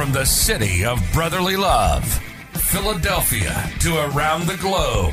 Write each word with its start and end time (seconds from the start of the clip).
From 0.00 0.12
the 0.12 0.24
city 0.24 0.82
of 0.82 0.98
brotherly 1.12 1.56
love, 1.56 2.02
Philadelphia, 2.54 3.70
to 3.80 3.98
around 3.98 4.46
the 4.46 4.56
globe. 4.56 5.12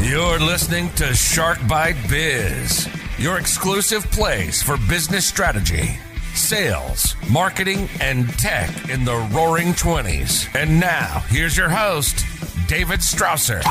You're 0.00 0.38
listening 0.38 0.88
to 0.94 1.12
Shark 1.12 1.58
Bite 1.68 1.98
Biz, 2.08 2.88
your 3.18 3.38
exclusive 3.38 4.04
place 4.10 4.62
for 4.62 4.78
business 4.88 5.26
strategy, 5.26 5.98
sales, 6.32 7.14
marketing, 7.28 7.90
and 8.00 8.26
tech 8.38 8.88
in 8.88 9.04
the 9.04 9.16
roaring 9.34 9.74
20s. 9.74 10.48
And 10.58 10.80
now, 10.80 11.22
here's 11.28 11.58
your 11.58 11.68
host, 11.68 12.24
David 12.68 13.00
Strausser. 13.00 13.62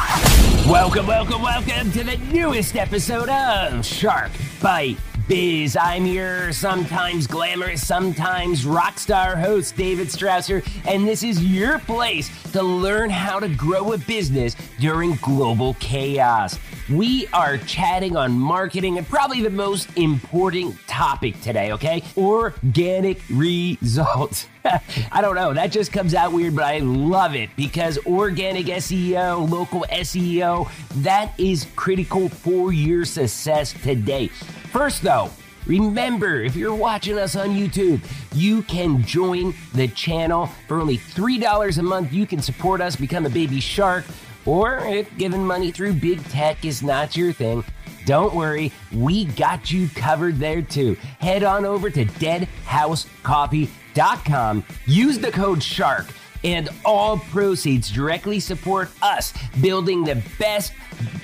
Welcome, 0.70 1.08
welcome, 1.08 1.42
welcome 1.42 1.92
to 1.94 2.04
the 2.04 2.18
newest 2.32 2.76
episode 2.76 3.30
of 3.30 3.84
Shark 3.84 4.30
Bite 4.62 5.00
Biz. 5.28 5.76
I'm 5.76 6.06
your 6.06 6.54
sometimes 6.54 7.26
glamorous, 7.26 7.86
sometimes 7.86 8.64
rock 8.64 9.00
star 9.00 9.36
host, 9.36 9.76
David 9.76 10.10
Strausser, 10.10 10.64
and 10.88 11.08
this 11.08 11.24
is 11.24 11.44
your 11.44 11.80
place 11.80 12.30
to 12.52 12.62
learn 12.62 13.10
how 13.10 13.40
to 13.40 13.48
grow 13.48 13.94
a 13.94 13.98
business 13.98 14.56
during 14.80 15.16
global 15.16 15.74
chaos. 15.80 16.60
We 16.92 17.26
are 17.34 17.58
chatting 17.58 18.16
on 18.16 18.34
marketing 18.34 19.00
and 19.00 19.08
probably 19.08 19.42
the 19.42 19.50
most 19.50 19.90
important 19.98 20.78
topic 20.86 21.42
today, 21.42 21.72
okay? 21.72 22.04
Organic 22.16 23.20
results. 23.32 24.48
I 25.12 25.22
don't 25.22 25.34
know. 25.34 25.54
That 25.54 25.72
just 25.72 25.92
comes 25.92 26.14
out 26.14 26.34
weird, 26.34 26.56
but 26.56 26.66
I 26.66 26.80
love 26.80 27.36
it 27.36 27.50
because 27.56 27.98
organic 28.06 28.68
SEO, 28.68 29.50
local 29.50 29.84
SEO, 29.92 30.70
that 31.02 31.34
is 31.40 31.66
critical 31.76 32.30
for 32.30 32.72
your 32.72 33.06
success 33.06 33.74
today. 33.74 34.30
First, 34.76 35.04
though, 35.04 35.30
Remember, 35.66 36.42
if 36.42 36.56
you're 36.56 36.76
watching 36.76 37.18
us 37.18 37.38
on 37.38 37.52
YouTube, 37.52 38.02
you 38.36 38.62
can 38.64 39.02
join 39.02 39.54
the 39.74 39.88
channel 39.88 40.48
for 40.68 40.80
only 40.80 40.98
$3 40.98 41.78
a 41.78 41.82
month. 41.82 42.12
You 42.14 42.28
can 42.28 42.40
support 42.40 42.82
us, 42.82 42.98
become 42.98 43.26
a 43.26 43.30
baby 43.30 43.60
shark, 43.60 44.06
or 44.46 44.78
if 44.80 45.10
giving 45.18 45.44
money 45.44 45.72
through 45.72 45.94
big 45.94 46.24
tech 46.26 46.64
is 46.66 46.84
not 46.84 47.18
your 47.18 47.34
thing, 47.34 47.64
don't 48.06 48.36
worry, 48.36 48.72
we 48.94 49.26
got 49.26 49.72
you 49.72 49.90
covered 49.96 50.38
there 50.38 50.62
too. 50.62 50.96
Head 51.20 51.44
on 51.44 51.66
over 51.66 51.90
to 51.90 52.06
deadhousecoffee.com, 52.06 54.64
use 54.86 55.18
the 55.18 55.32
code 55.32 55.64
SHARK, 55.64 56.06
and 56.44 56.70
all 56.84 57.18
proceeds 57.18 57.90
directly 57.90 58.40
support 58.40 58.90
us 59.02 59.34
building 59.62 60.04
the 60.04 60.22
best, 60.38 60.74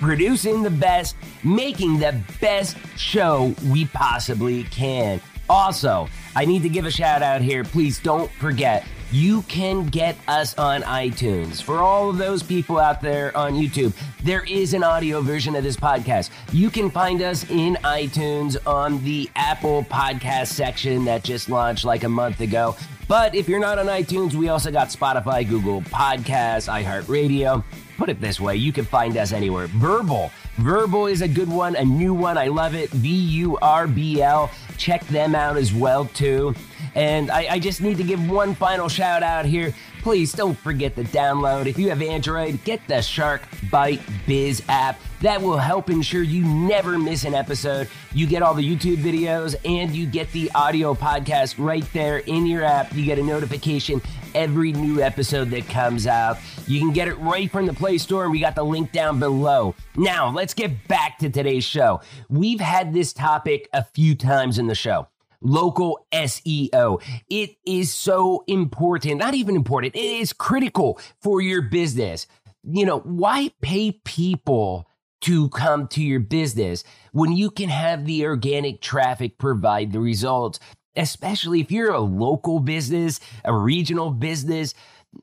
producing 0.02 0.63
the 0.63 0.69
best, 0.69 1.16
making 1.44 1.99
the 1.99 2.19
best 2.41 2.75
show 2.97 3.55
we 3.69 3.85
possibly 3.85 4.63
can. 4.66 5.21
Also, 5.49 6.09
I 6.35 6.45
need 6.45 6.63
to 6.63 6.69
give 6.69 6.85
a 6.85 6.91
shout 6.91 7.21
out 7.21 7.41
here. 7.41 7.63
Please 7.63 7.99
don't 7.99 8.31
forget 8.33 8.85
you 9.11 9.41
can 9.43 9.88
get 9.88 10.17
us 10.27 10.58
on 10.58 10.81
iTunes. 10.83 11.61
For 11.61 11.80
all 11.80 12.09
of 12.09 12.17
those 12.17 12.41
people 12.41 12.80
out 12.80 13.02
there 13.02 13.35
on 13.35 13.53
YouTube, 13.53 13.93
there 14.23 14.43
is 14.45 14.73
an 14.73 14.83
audio 14.83 15.21
version 15.21 15.55
of 15.55 15.63
this 15.63 15.75
podcast. 15.75 16.30
You 16.53 16.69
can 16.69 16.89
find 16.89 17.21
us 17.21 17.49
in 17.49 17.75
iTunes 17.83 18.55
on 18.65 19.03
the 19.03 19.30
Apple 19.36 19.83
podcast 19.83 20.47
section 20.47 21.03
that 21.05 21.23
just 21.23 21.49
launched 21.49 21.83
like 21.83 22.03
a 22.05 22.09
month 22.09 22.39
ago. 22.39 22.75
But 23.09 23.36
if 23.36 23.49
you're 23.49 23.59
not 23.59 23.77
on 23.77 23.88
iTunes, 23.88 24.33
we 24.33 24.47
also 24.47 24.71
got 24.71 24.88
Spotify, 24.88 25.47
Google 25.47 25.81
Podcasts, 25.81 26.71
iHeartRadio. 26.71 27.65
Put 28.02 28.09
it 28.09 28.19
this 28.19 28.39
way, 28.39 28.55
you 28.55 28.73
can 28.73 28.83
find 28.83 29.16
us 29.16 29.31
anywhere. 29.31 29.67
Vurbl. 29.67 30.31
Vurbl 30.57 31.11
is 31.11 31.21
a 31.21 31.27
good 31.27 31.47
one, 31.47 31.75
a 31.75 31.85
new 31.85 32.16
one. 32.16 32.35
I 32.35 32.47
love 32.47 32.73
it. 32.73 32.89
V 32.89 33.08
U 33.08 33.59
R 33.61 33.85
B 33.85 34.23
L. 34.23 34.49
Check 34.80 35.05
them 35.05 35.35
out 35.35 35.55
as 35.55 35.71
well 35.71 36.05
too. 36.05 36.55
And 36.95 37.30
I, 37.30 37.45
I, 37.52 37.59
just 37.59 37.80
need 37.80 37.98
to 37.98 38.03
give 38.03 38.27
one 38.27 38.55
final 38.55 38.89
shout 38.89 39.21
out 39.21 39.45
here. 39.45 39.71
Please 40.02 40.33
don't 40.33 40.58
forget 40.58 40.95
to 40.95 41.03
download. 41.03 41.67
If 41.67 41.77
you 41.77 41.89
have 41.89 42.02
Android, 42.02 42.64
get 42.64 42.86
the 42.87 43.03
Shark 43.03 43.43
Bite 43.70 44.02
Biz 44.26 44.64
app. 44.67 44.99
That 45.21 45.39
will 45.39 45.59
help 45.59 45.92
ensure 45.92 46.23
you 46.23 46.43
never 46.43 46.97
miss 46.97 47.23
an 47.23 47.36
episode. 47.36 47.87
You 48.15 48.26
get 48.26 48.42
all 48.42 48.55
the 48.55 48.67
YouTube 48.67 48.97
videos 48.97 49.55
and 49.64 49.95
you 49.95 50.08
get 50.08 50.31
the 50.31 50.49
audio 50.55 50.95
podcast 50.95 51.55
right 51.59 51.86
there 51.93 52.17
in 52.17 52.47
your 52.47 52.64
app. 52.64 52.95
You 52.95 53.05
get 53.05 53.20
a 53.20 53.23
notification 53.23 54.02
every 54.36 54.71
new 54.71 55.02
episode 55.02 55.49
that 55.52 55.67
comes 55.67 56.08
out. 56.08 56.37
You 56.67 56.80
can 56.80 56.92
get 56.92 57.08
it 57.08 57.17
right 57.19 57.52
from 57.52 57.65
the 57.65 57.73
Play 57.73 57.97
Store, 57.97 58.23
and 58.23 58.31
we 58.31 58.39
got 58.39 58.55
the 58.55 58.64
link 58.64 58.92
down 58.92 59.19
below. 59.19 59.75
Now, 59.95 60.30
let's 60.31 60.53
get 60.53 60.87
back 60.87 61.17
to 61.19 61.30
today's 61.30 61.64
show. 61.64 62.02
We've 62.30 62.59
had 62.59 62.93
this 62.93 63.14
topic 63.14 63.70
a 63.73 63.83
few 63.83 64.15
times 64.15 64.58
in 64.58 64.67
the 64.67 64.75
show 64.75 65.08
local 65.41 66.05
SEO. 66.11 67.02
It 67.30 67.55
is 67.65 67.93
so 67.93 68.43
important, 68.47 69.17
not 69.17 69.33
even 69.33 69.55
important, 69.55 69.95
it 69.95 69.99
is 69.99 70.33
critical 70.33 70.99
for 71.20 71.41
your 71.41 71.61
business. 71.61 72.27
You 72.64 72.86
know, 72.86 72.99
why 72.99 73.52
pay 73.61 73.93
people 74.05 74.87
to 75.21 75.49
come 75.49 75.87
to 75.87 76.02
your 76.02 76.20
business 76.20 76.83
when 77.11 77.31
you 77.31 77.52
can 77.52 77.70
have 77.70 78.05
the 78.05 78.25
organic 78.25 78.81
traffic 78.81 79.37
provide 79.37 79.91
the 79.91 79.99
results? 79.99 80.59
Especially 80.95 81.61
if 81.61 81.71
you're 81.71 81.93
a 81.93 81.99
local 81.99 82.59
business, 82.59 83.19
a 83.45 83.53
regional 83.53 84.11
business, 84.11 84.73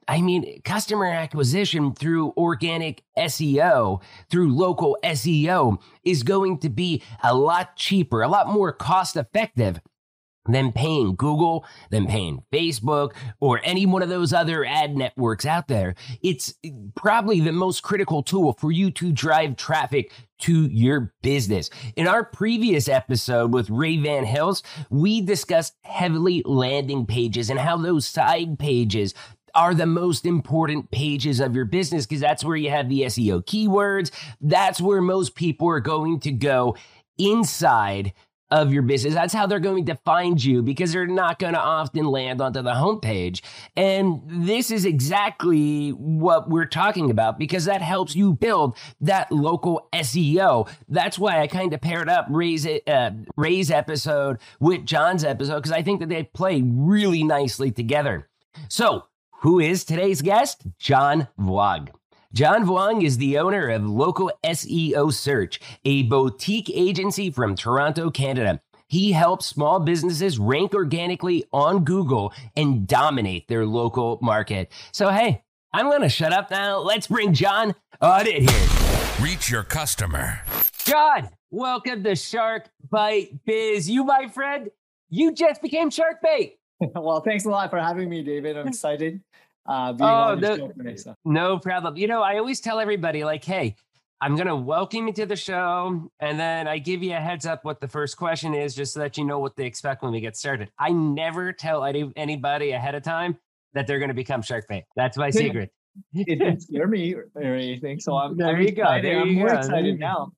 I 0.06 0.20
mean, 0.20 0.60
customer 0.62 1.06
acquisition 1.06 1.94
through 1.94 2.32
organic 2.36 3.02
SEO, 3.16 4.02
through 4.30 4.54
local 4.54 4.98
SEO, 5.02 5.80
is 6.04 6.22
going 6.22 6.58
to 6.58 6.68
be 6.68 7.02
a 7.22 7.34
lot 7.34 7.76
cheaper, 7.76 8.22
a 8.22 8.28
lot 8.28 8.48
more 8.48 8.72
cost 8.72 9.16
effective 9.16 9.80
than 10.48 10.72
paying 10.72 11.14
Google, 11.14 11.64
than 11.90 12.06
paying 12.06 12.42
Facebook, 12.52 13.12
or 13.40 13.60
any 13.62 13.86
one 13.86 14.02
of 14.02 14.08
those 14.08 14.32
other 14.32 14.64
ad 14.64 14.96
networks 14.96 15.46
out 15.46 15.68
there. 15.68 15.94
It's 16.22 16.54
probably 16.96 17.40
the 17.40 17.52
most 17.52 17.82
critical 17.82 18.22
tool 18.22 18.54
for 18.54 18.72
you 18.72 18.90
to 18.92 19.12
drive 19.12 19.56
traffic 19.56 20.12
to 20.40 20.66
your 20.66 21.12
business. 21.22 21.68
In 21.96 22.06
our 22.06 22.24
previous 22.24 22.88
episode 22.88 23.52
with 23.52 23.70
Ray 23.70 23.96
Van 23.96 24.24
Hills, 24.24 24.62
we 24.88 25.20
discussed 25.20 25.74
heavily 25.82 26.42
landing 26.44 27.06
pages 27.06 27.50
and 27.50 27.58
how 27.58 27.76
those 27.76 28.06
side 28.06 28.58
pages 28.58 29.14
are 29.54 29.74
the 29.74 29.86
most 29.86 30.24
important 30.24 30.90
pages 30.90 31.40
of 31.40 31.54
your 31.54 31.64
business 31.64 32.06
because 32.06 32.20
that's 32.20 32.44
where 32.44 32.56
you 32.56 32.70
have 32.70 32.88
the 32.88 33.02
SEO 33.02 33.44
keywords. 33.44 34.10
That's 34.40 34.80
where 34.80 35.00
most 35.00 35.34
people 35.34 35.68
are 35.68 35.80
going 35.80 36.20
to 36.20 36.30
go 36.30 36.76
inside 37.18 38.12
of 38.50 38.72
your 38.72 38.82
business. 38.82 39.14
That's 39.14 39.34
how 39.34 39.46
they're 39.46 39.60
going 39.60 39.86
to 39.86 39.94
find 39.96 40.42
you 40.42 40.62
because 40.62 40.92
they're 40.92 41.06
not 41.06 41.38
going 41.38 41.54
to 41.54 41.60
often 41.60 42.06
land 42.06 42.40
onto 42.40 42.62
the 42.62 42.72
homepage. 42.72 43.42
And 43.76 44.22
this 44.26 44.70
is 44.70 44.84
exactly 44.84 45.90
what 45.90 46.48
we're 46.48 46.66
talking 46.66 47.10
about 47.10 47.38
because 47.38 47.66
that 47.66 47.82
helps 47.82 48.14
you 48.16 48.34
build 48.34 48.76
that 49.00 49.30
local 49.30 49.88
SEO. 49.92 50.68
That's 50.88 51.18
why 51.18 51.40
I 51.40 51.46
kind 51.46 51.72
of 51.74 51.80
paired 51.80 52.08
up 52.08 52.26
Ray's, 52.30 52.66
uh, 52.66 53.10
Ray's 53.36 53.70
episode 53.70 54.38
with 54.60 54.86
John's 54.86 55.24
episode 55.24 55.56
because 55.56 55.72
I 55.72 55.82
think 55.82 56.00
that 56.00 56.08
they 56.08 56.24
play 56.24 56.62
really 56.62 57.24
nicely 57.24 57.70
together. 57.70 58.28
So, 58.68 59.04
who 59.42 59.60
is 59.60 59.84
today's 59.84 60.20
guest? 60.20 60.62
John 60.78 61.28
Vuong. 61.38 61.90
John 62.34 62.66
Vuong 62.66 63.02
is 63.02 63.16
the 63.16 63.38
owner 63.38 63.70
of 63.70 63.86
Local 63.86 64.30
SEO 64.44 65.10
Search, 65.10 65.58
a 65.86 66.02
boutique 66.02 66.68
agency 66.68 67.30
from 67.30 67.54
Toronto, 67.54 68.10
Canada. 68.10 68.60
He 68.86 69.12
helps 69.12 69.46
small 69.46 69.80
businesses 69.80 70.38
rank 70.38 70.74
organically 70.74 71.46
on 71.54 71.84
Google 71.84 72.34
and 72.54 72.86
dominate 72.86 73.48
their 73.48 73.64
local 73.64 74.18
market. 74.20 74.70
So, 74.92 75.08
hey, 75.08 75.42
I'm 75.72 75.86
going 75.86 76.02
to 76.02 76.10
shut 76.10 76.34
up 76.34 76.50
now. 76.50 76.80
Let's 76.80 77.06
bring 77.06 77.32
John 77.32 77.74
on 78.02 78.26
in 78.26 78.46
here. 78.46 78.68
Reach 79.22 79.50
your 79.50 79.62
customer. 79.62 80.40
John, 80.84 81.30
welcome 81.50 82.04
to 82.04 82.14
Shark 82.14 82.68
Bite 82.90 83.42
Biz. 83.46 83.88
You, 83.88 84.04
my 84.04 84.28
friend, 84.28 84.68
you 85.08 85.32
just 85.32 85.62
became 85.62 85.88
Shark 85.88 86.20
Bait. 86.22 86.58
well, 86.94 87.22
thanks 87.22 87.46
a 87.46 87.48
lot 87.48 87.70
for 87.70 87.78
having 87.78 88.10
me, 88.10 88.22
David. 88.22 88.58
I'm 88.58 88.68
excited 88.68 89.22
uh, 89.68 89.92
oh, 90.00 90.34
no. 90.34 90.72
So. 90.96 91.14
No 91.24 91.58
problem. 91.58 91.96
You 91.96 92.06
know, 92.06 92.22
I 92.22 92.38
always 92.38 92.60
tell 92.60 92.80
everybody, 92.80 93.22
like, 93.22 93.44
hey, 93.44 93.76
I'm 94.20 94.34
going 94.34 94.48
to 94.48 94.56
welcome 94.56 95.06
you 95.06 95.12
to 95.12 95.26
the 95.26 95.36
show. 95.36 96.10
And 96.20 96.40
then 96.40 96.66
I 96.66 96.78
give 96.78 97.02
you 97.02 97.12
a 97.12 97.20
heads 97.20 97.46
up 97.46 97.64
what 97.64 97.80
the 97.80 97.86
first 97.86 98.16
question 98.16 98.54
is, 98.54 98.74
just 98.74 98.94
so 98.94 99.00
that 99.00 99.18
you 99.18 99.24
know 99.24 99.38
what 99.38 99.56
they 99.56 99.66
expect 99.66 100.02
when 100.02 100.10
we 100.12 100.20
get 100.20 100.36
started. 100.36 100.70
I 100.78 100.90
never 100.90 101.52
tell 101.52 101.84
any, 101.84 102.10
anybody 102.16 102.72
ahead 102.72 102.94
of 102.94 103.02
time 103.02 103.36
that 103.74 103.86
they're 103.86 103.98
going 103.98 104.08
to 104.08 104.14
become 104.14 104.40
Shark 104.40 104.66
Bait. 104.68 104.84
That's 104.96 105.18
my 105.18 105.30
secret. 105.30 105.70
it 106.14 106.38
didn't 106.38 106.62
scare 106.62 106.88
me 106.88 107.14
or 107.14 107.28
anything. 107.42 108.00
So 108.00 108.16
I'm, 108.16 108.36
there 108.36 108.56
I'm 108.56 108.62
you 108.62 108.72
go. 108.72 109.00
There 109.02 109.20
I'm 109.20 109.28
you 109.28 109.38
more 109.38 109.48
go. 109.48 109.58
excited 109.58 109.98
now. 110.00 110.32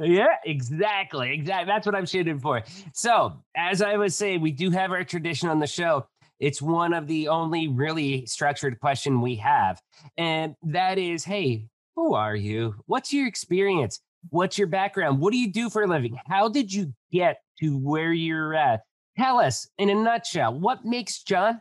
yeah, 0.00 0.26
exactly. 0.44 1.32
Exactly. 1.32 1.66
That's 1.66 1.86
what 1.86 1.94
I'm 1.94 2.04
shooting 2.04 2.38
for. 2.38 2.62
So, 2.92 3.42
as 3.56 3.80
I 3.80 3.96
was 3.96 4.14
saying, 4.14 4.40
we 4.40 4.50
do 4.50 4.70
have 4.70 4.90
our 4.90 5.04
tradition 5.04 5.48
on 5.48 5.60
the 5.60 5.66
show 5.66 6.06
it's 6.42 6.60
one 6.60 6.92
of 6.92 7.06
the 7.06 7.28
only 7.28 7.68
really 7.68 8.26
structured 8.26 8.80
question 8.80 9.20
we 9.20 9.36
have. 9.36 9.80
And 10.18 10.56
that 10.64 10.98
is, 10.98 11.24
hey, 11.24 11.68
who 11.94 12.14
are 12.14 12.34
you? 12.34 12.74
What's 12.86 13.12
your 13.12 13.28
experience? 13.28 14.00
What's 14.30 14.58
your 14.58 14.66
background? 14.66 15.20
What 15.20 15.32
do 15.32 15.38
you 15.38 15.52
do 15.52 15.70
for 15.70 15.82
a 15.82 15.86
living? 15.86 16.18
How 16.26 16.48
did 16.48 16.74
you 16.74 16.92
get 17.12 17.42
to 17.60 17.78
where 17.78 18.12
you're 18.12 18.54
at? 18.54 18.80
Tell 19.16 19.38
us 19.38 19.68
in 19.78 19.88
a 19.88 19.94
nutshell, 19.94 20.58
what 20.58 20.84
makes 20.84 21.22
John 21.22 21.60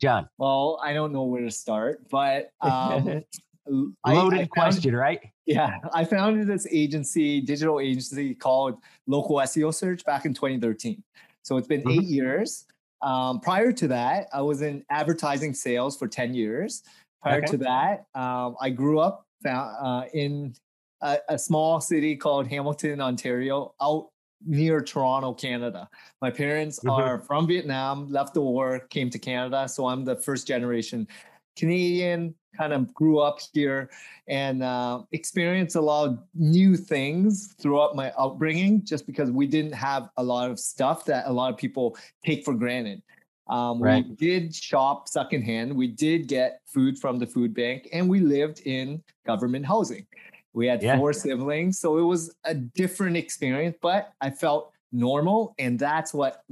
John. 0.00 0.28
Well, 0.38 0.80
I 0.82 0.92
don't 0.92 1.12
know 1.12 1.22
where 1.22 1.42
to 1.42 1.50
start, 1.50 2.00
but 2.10 2.50
um, 2.60 3.22
loaded 3.66 3.94
I, 4.04 4.42
I 4.42 4.46
question, 4.46 4.90
found, 4.90 4.96
right? 4.96 5.20
Yeah, 5.46 5.78
I 5.94 6.04
founded 6.04 6.48
this 6.48 6.66
agency, 6.70 7.40
digital 7.40 7.78
agency 7.80 8.34
called 8.34 8.78
Local 9.06 9.36
SEO 9.36 9.72
Search 9.72 10.04
back 10.04 10.26
in 10.26 10.34
2013. 10.34 11.02
So 11.42 11.56
it's 11.56 11.68
been 11.68 11.82
mm-hmm. 11.82 12.00
eight 12.00 12.08
years. 12.08 12.65
Um, 13.02 13.40
prior 13.40 13.72
to 13.72 13.88
that, 13.88 14.28
I 14.32 14.42
was 14.42 14.62
in 14.62 14.84
advertising 14.90 15.54
sales 15.54 15.96
for 15.96 16.08
10 16.08 16.34
years. 16.34 16.82
Prior 17.22 17.38
okay. 17.38 17.46
to 17.52 17.56
that, 17.58 18.06
um, 18.14 18.56
I 18.60 18.70
grew 18.70 18.98
up 18.98 19.26
uh, 19.46 20.04
in 20.14 20.54
a, 21.02 21.18
a, 21.28 21.38
small 21.38 21.80
city 21.80 22.16
called 22.16 22.46
Hamilton, 22.46 23.00
Ontario, 23.00 23.74
out 23.80 24.08
near 24.44 24.80
Toronto, 24.80 25.32
Canada. 25.34 25.88
My 26.22 26.30
parents 26.30 26.78
mm-hmm. 26.78 26.90
are 26.90 27.18
from 27.20 27.46
Vietnam, 27.46 28.10
left 28.10 28.34
the 28.34 28.40
war, 28.40 28.80
came 28.90 29.10
to 29.10 29.18
Canada. 29.18 29.68
So 29.68 29.86
I'm 29.86 30.04
the 30.04 30.16
first 30.16 30.46
generation 30.46 31.06
Canadian, 31.56 32.34
kind 32.56 32.72
of 32.72 32.92
grew 32.94 33.18
up 33.18 33.38
here 33.52 33.90
and 34.28 34.62
uh, 34.62 35.02
experienced 35.12 35.76
a 35.76 35.80
lot 35.80 36.08
of 36.08 36.18
new 36.34 36.76
things 36.76 37.54
throughout 37.60 37.94
my 37.94 38.10
upbringing 38.12 38.84
just 38.84 39.06
because 39.06 39.30
we 39.30 39.46
didn't 39.46 39.72
have 39.72 40.08
a 40.16 40.22
lot 40.22 40.50
of 40.50 40.58
stuff 40.58 41.04
that 41.04 41.26
a 41.26 41.32
lot 41.32 41.52
of 41.52 41.58
people 41.58 41.96
take 42.24 42.44
for 42.44 42.54
granted. 42.54 43.02
Um, 43.48 43.80
right. 43.80 44.04
We 44.08 44.14
did 44.16 44.54
shop 44.54 45.08
secondhand. 45.08 45.74
We 45.74 45.86
did 45.86 46.26
get 46.26 46.60
food 46.66 46.98
from 46.98 47.18
the 47.18 47.26
food 47.26 47.54
bank, 47.54 47.88
and 47.92 48.08
we 48.08 48.18
lived 48.18 48.60
in 48.60 49.02
government 49.24 49.64
housing. 49.66 50.06
We 50.52 50.66
had 50.66 50.82
yeah. 50.82 50.96
four 50.96 51.12
siblings, 51.12 51.78
so 51.78 51.98
it 51.98 52.02
was 52.02 52.34
a 52.44 52.54
different 52.54 53.16
experience, 53.16 53.76
but 53.80 54.12
I 54.20 54.30
felt 54.30 54.72
normal, 54.90 55.54
and 55.58 55.78
that's 55.78 56.12
what 56.12 56.42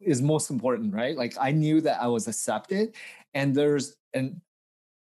is 0.00 0.22
most 0.22 0.50
important, 0.50 0.94
right? 0.94 1.16
Like 1.16 1.34
I 1.38 1.50
knew 1.50 1.82
that 1.82 2.00
I 2.00 2.06
was 2.06 2.28
accepted, 2.28 2.94
and 3.34 3.54
there's 3.54 3.96
an 4.14 4.40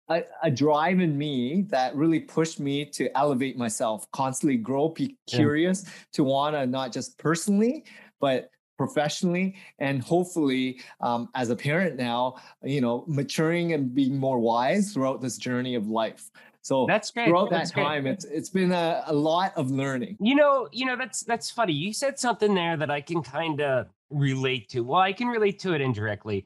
a, 0.09 0.23
a, 0.43 0.51
drive 0.51 0.99
in 0.99 1.17
me 1.17 1.65
that 1.69 1.95
really 1.95 2.19
pushed 2.19 2.59
me 2.59 2.85
to 2.85 3.15
elevate 3.17 3.57
myself, 3.57 4.09
constantly 4.11 4.57
grow, 4.57 4.89
be 4.89 5.17
curious, 5.27 5.83
yeah. 5.85 5.91
to 6.13 6.23
want 6.23 6.55
to 6.55 6.65
not 6.65 6.91
just 6.91 7.17
personally, 7.17 7.85
but 8.19 8.49
professionally 8.77 9.55
and 9.79 10.03
hopefully 10.03 10.79
um, 11.01 11.29
as 11.33 11.49
a 11.49 11.55
parent 11.55 11.95
now 11.95 12.35
you 12.61 12.79
know 12.79 13.03
maturing 13.07 13.73
and 13.73 13.95
being 13.95 14.15
more 14.15 14.37
wise 14.37 14.93
throughout 14.93 15.19
this 15.19 15.35
journey 15.35 15.73
of 15.73 15.87
life 15.87 16.29
so 16.67 16.85
that's 16.85 17.11
great. 17.11 17.27
Throughout 17.29 17.49
that's 17.49 17.71
that 17.71 17.81
time, 17.81 18.05
it's 18.05 18.25
it's 18.25 18.49
been 18.49 18.73
a, 18.73 19.01
a 19.07 19.13
lot 19.13 19.53
of 19.55 19.71
learning. 19.71 20.17
You 20.19 20.35
know, 20.35 20.67
you 20.73 20.85
know 20.85 20.97
that's 20.97 21.21
that's 21.21 21.49
funny. 21.49 21.71
You 21.71 21.93
said 21.93 22.19
something 22.19 22.53
there 22.53 22.75
that 22.75 22.91
I 22.91 22.99
can 22.99 23.23
kind 23.23 23.61
of 23.61 23.87
relate 24.09 24.67
to. 24.71 24.81
Well, 24.81 24.99
I 24.99 25.13
can 25.13 25.29
relate 25.29 25.59
to 25.59 25.75
it 25.75 25.79
indirectly. 25.79 26.45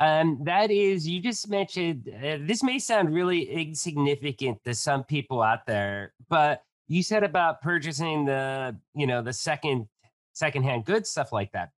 Um, 0.00 0.38
that 0.44 0.70
is, 0.70 1.06
you 1.06 1.20
just 1.20 1.50
mentioned 1.50 2.08
uh, 2.08 2.38
this 2.40 2.62
may 2.62 2.78
sound 2.78 3.14
really 3.14 3.42
insignificant 3.42 4.58
to 4.64 4.74
some 4.74 5.04
people 5.04 5.42
out 5.42 5.66
there, 5.66 6.14
but 6.30 6.62
you 6.88 7.02
said 7.02 7.22
about 7.22 7.60
purchasing 7.60 8.24
the, 8.24 8.74
you 8.94 9.06
know, 9.06 9.20
the 9.20 9.34
second 9.34 9.86
secondhand 10.32 10.86
goods, 10.86 11.10
stuff 11.10 11.32
like 11.32 11.52
that. 11.52 11.70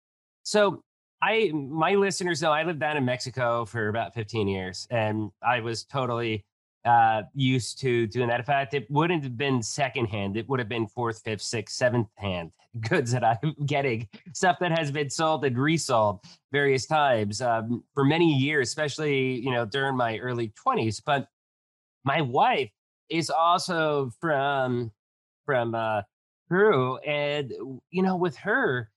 So 0.44 0.84
I, 1.20 1.50
my 1.52 1.96
listeners 1.96 2.40
know 2.40 2.52
I 2.52 2.62
lived 2.62 2.78
down 2.78 2.96
in 2.96 3.04
Mexico 3.04 3.64
for 3.64 3.88
about 3.88 4.14
15 4.14 4.46
years, 4.46 4.86
and 4.90 5.32
I 5.42 5.58
was 5.58 5.82
totally 5.82 6.44
uh, 6.84 7.22
used 7.34 7.80
to 7.80 8.06
doing 8.06 8.28
that. 8.28 8.38
In 8.38 8.46
fact, 8.46 8.72
it 8.72 8.88
wouldn't 8.88 9.24
have 9.24 9.36
been 9.36 9.62
secondhand; 9.62 10.36
it 10.36 10.48
would 10.48 10.60
have 10.60 10.68
been 10.68 10.86
fourth, 10.86 11.22
fifth, 11.24 11.42
sixth, 11.42 11.74
seventh 11.76 12.08
hand 12.16 12.52
goods 12.80 13.12
that 13.12 13.24
I'm 13.24 13.54
getting, 13.66 14.08
stuff 14.34 14.58
that 14.60 14.76
has 14.78 14.90
been 14.90 15.10
sold 15.10 15.44
and 15.44 15.56
resold 15.56 16.20
various 16.52 16.86
times 16.86 17.40
um, 17.40 17.84
for 17.94 18.04
many 18.04 18.32
years, 18.32 18.68
especially 18.68 19.34
you 19.40 19.50
know 19.50 19.64
during 19.64 19.96
my 19.96 20.18
early 20.18 20.52
20s. 20.66 21.02
But 21.04 21.28
my 22.04 22.20
wife 22.20 22.70
is 23.08 23.30
also 23.30 24.10
from 24.20 24.90
from 25.44 25.74
uh, 25.74 26.02
Peru, 26.48 26.98
and 26.98 27.52
you 27.90 28.02
know, 28.02 28.16
with 28.16 28.36
her, 28.38 28.90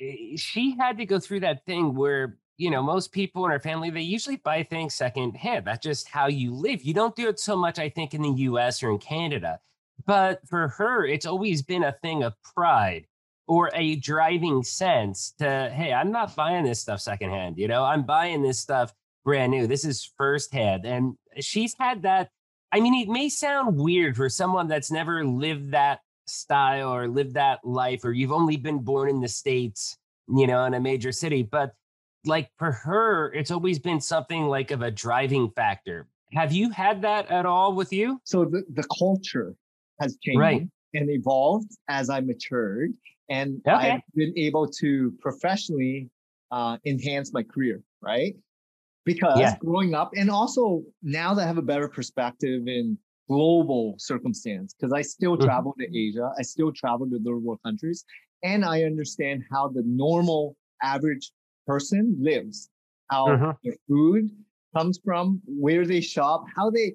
eh, 0.00 0.36
she 0.36 0.76
had 0.78 0.98
to 0.98 1.06
go 1.06 1.18
through 1.18 1.40
that 1.40 1.64
thing 1.66 1.94
where 1.94 2.38
you 2.58 2.70
know, 2.70 2.82
most 2.82 3.12
people 3.12 3.44
in 3.46 3.52
our 3.52 3.60
family, 3.60 3.88
they 3.88 4.00
usually 4.00 4.36
buy 4.36 4.64
things 4.64 4.92
secondhand. 4.92 5.64
That's 5.64 5.84
just 5.84 6.08
how 6.08 6.26
you 6.26 6.52
live. 6.52 6.82
You 6.82 6.92
don't 6.92 7.14
do 7.14 7.28
it 7.28 7.38
so 7.38 7.56
much, 7.56 7.78
I 7.78 7.88
think, 7.88 8.14
in 8.14 8.22
the 8.22 8.30
US 8.30 8.82
or 8.82 8.90
in 8.90 8.98
Canada. 8.98 9.60
But 10.06 10.40
for 10.48 10.68
her, 10.68 11.06
it's 11.06 11.26
always 11.26 11.62
been 11.62 11.84
a 11.84 11.96
thing 12.02 12.22
of 12.22 12.34
pride 12.42 13.06
or 13.46 13.70
a 13.74 13.96
driving 13.96 14.62
sense 14.62 15.34
to, 15.38 15.70
hey, 15.74 15.92
I'm 15.92 16.12
not 16.12 16.36
buying 16.36 16.64
this 16.64 16.80
stuff 16.80 17.00
secondhand. 17.00 17.58
You 17.58 17.68
know, 17.68 17.82
I'm 17.84 18.04
buying 18.04 18.42
this 18.42 18.58
stuff 18.58 18.92
brand 19.24 19.50
new. 19.50 19.66
This 19.66 19.84
is 19.84 20.12
firsthand. 20.16 20.84
And 20.84 21.16
she's 21.40 21.74
had 21.78 22.02
that. 22.02 22.30
I 22.72 22.80
mean, 22.80 22.94
it 22.94 23.10
may 23.10 23.28
sound 23.28 23.76
weird 23.76 24.16
for 24.16 24.28
someone 24.28 24.68
that's 24.68 24.90
never 24.90 25.24
lived 25.24 25.72
that 25.72 26.00
style 26.26 26.92
or 26.92 27.08
lived 27.08 27.34
that 27.34 27.60
life, 27.64 28.04
or 28.04 28.12
you've 28.12 28.32
only 28.32 28.58
been 28.58 28.80
born 28.80 29.08
in 29.08 29.20
the 29.20 29.28
States, 29.28 29.96
you 30.28 30.46
know, 30.46 30.64
in 30.64 30.74
a 30.74 30.80
major 30.80 31.12
city. 31.12 31.42
But 31.42 31.72
like 32.26 32.50
for 32.58 32.72
her, 32.72 33.32
it's 33.32 33.50
always 33.50 33.78
been 33.78 34.00
something 34.00 34.44
like 34.44 34.70
of 34.70 34.82
a 34.82 34.90
driving 34.90 35.50
factor. 35.50 36.06
Have 36.34 36.52
you 36.52 36.70
had 36.70 37.00
that 37.02 37.30
at 37.30 37.46
all 37.46 37.74
with 37.74 37.92
you? 37.92 38.20
So 38.24 38.44
the, 38.44 38.62
the 38.74 38.84
culture 38.98 39.54
has 40.00 40.16
changed 40.22 40.40
right. 40.40 40.68
and 40.94 41.10
evolved 41.10 41.70
as 41.88 42.10
I 42.10 42.20
matured. 42.20 42.92
And 43.28 43.60
okay. 43.66 43.90
I've 43.90 44.00
been 44.14 44.32
able 44.36 44.66
to 44.80 45.12
professionally 45.20 46.08
uh, 46.50 46.78
enhance 46.86 47.32
my 47.32 47.42
career, 47.42 47.82
right? 48.00 48.34
Because 49.04 49.38
yeah. 49.38 49.56
growing 49.60 49.94
up, 49.94 50.10
and 50.16 50.30
also 50.30 50.82
now 51.02 51.34
that 51.34 51.42
I 51.42 51.46
have 51.46 51.58
a 51.58 51.62
better 51.62 51.88
perspective 51.88 52.66
in 52.66 52.98
global 53.28 53.94
circumstance, 53.98 54.74
because 54.74 54.92
I 54.92 55.02
still 55.02 55.36
mm-hmm. 55.36 55.44
travel 55.44 55.74
to 55.78 55.98
Asia, 55.98 56.30
I 56.38 56.42
still 56.42 56.72
travel 56.72 57.08
to 57.10 57.18
third 57.18 57.42
world 57.42 57.60
countries, 57.64 58.04
and 58.42 58.64
I 58.64 58.84
understand 58.84 59.44
how 59.50 59.68
the 59.68 59.82
normal 59.84 60.56
average 60.82 61.32
person 61.66 62.16
lives, 62.20 62.70
how 63.10 63.28
uh-huh. 63.28 63.52
their 63.64 63.74
food 63.88 64.30
comes 64.74 64.98
from, 65.04 65.40
where 65.46 65.84
they 65.84 66.00
shop, 66.00 66.44
how 66.54 66.70
they 66.70 66.94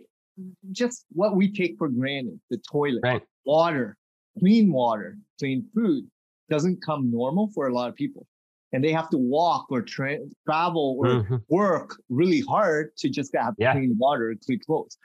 just 0.72 1.06
what 1.12 1.36
we 1.36 1.52
take 1.52 1.76
for 1.78 1.90
granted 1.90 2.40
the 2.50 2.58
toilet, 2.70 3.02
right. 3.04 3.22
water, 3.46 3.98
clean 4.40 4.72
water, 4.72 5.18
clean 5.40 5.66
food 5.74 6.06
doesn't 6.50 6.82
come 6.84 7.12
normal 7.12 7.50
for 7.54 7.68
a 7.68 7.74
lot 7.74 7.90
of 7.90 7.96
people. 7.96 8.26
And 8.72 8.84
they 8.84 8.92
have 8.92 9.10
to 9.10 9.18
walk 9.18 9.68
or 9.70 9.84
tra- 9.84 10.18
travel 10.48 10.98
or 11.00 11.06
mm-hmm. 11.06 11.36
work 11.48 11.96
really 12.10 12.42
hard 12.42 12.96
to 12.98 13.10
just 13.10 13.36
have 13.36 13.54
yeah. 13.58 13.74
clean 13.74 13.96
water, 13.98 14.36
clean 14.46 14.60
clothes. 14.66 14.98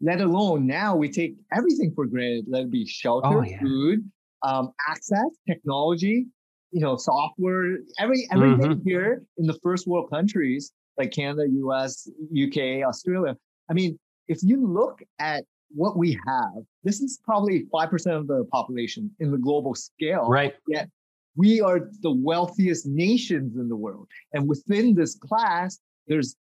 Let 0.00 0.20
alone 0.20 0.66
now 0.66 0.94
we 0.94 1.10
take 1.10 1.36
everything 1.52 1.92
for 1.94 2.04
granted, 2.04 2.44
let 2.48 2.64
it 2.64 2.70
be 2.70 2.84
shelter, 2.86 3.28
oh, 3.28 3.42
yeah. 3.42 3.58
food, 3.60 4.10
um, 4.42 4.72
access, 4.88 5.24
technology, 5.48 6.26
you 6.70 6.80
know, 6.80 6.96
software, 6.96 7.78
every 7.98 8.26
everything 8.30 8.72
mm-hmm. 8.72 8.88
here 8.88 9.22
in 9.38 9.46
the 9.46 9.58
first 9.62 9.86
world 9.86 10.10
countries 10.10 10.72
like 10.98 11.12
Canada, 11.12 11.44
US, 11.48 12.08
UK, 12.32 12.86
Australia. 12.86 13.36
I 13.70 13.72
mean, 13.72 13.98
if 14.28 14.42
you 14.42 14.66
look 14.66 15.02
at 15.18 15.44
what 15.74 15.96
we 15.96 16.18
have, 16.26 16.62
this 16.84 17.00
is 17.00 17.20
probably 17.24 17.64
5% 17.72 18.16
of 18.16 18.26
the 18.26 18.44
population 18.52 19.10
in 19.20 19.30
the 19.30 19.38
global 19.38 19.74
scale. 19.74 20.28
Right. 20.28 20.54
Yet 20.68 20.88
we 21.36 21.60
are 21.60 21.90
the 22.00 22.12
wealthiest 22.12 22.86
nations 22.86 23.56
in 23.56 23.68
the 23.68 23.76
world. 23.76 24.08
And 24.32 24.48
within 24.48 24.94
this 24.94 25.16
class, 25.16 25.80
there's 26.06 26.36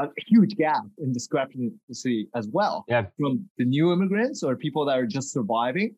a 0.00 0.08
huge 0.26 0.56
gap 0.56 0.82
in 0.98 1.12
discrepancy 1.12 2.28
as 2.34 2.48
well. 2.48 2.84
Yeah. 2.88 3.06
From 3.18 3.48
the 3.58 3.64
new 3.64 3.92
immigrants 3.92 4.42
or 4.42 4.56
people 4.56 4.84
that 4.86 4.98
are 4.98 5.06
just 5.06 5.32
surviving 5.32 5.94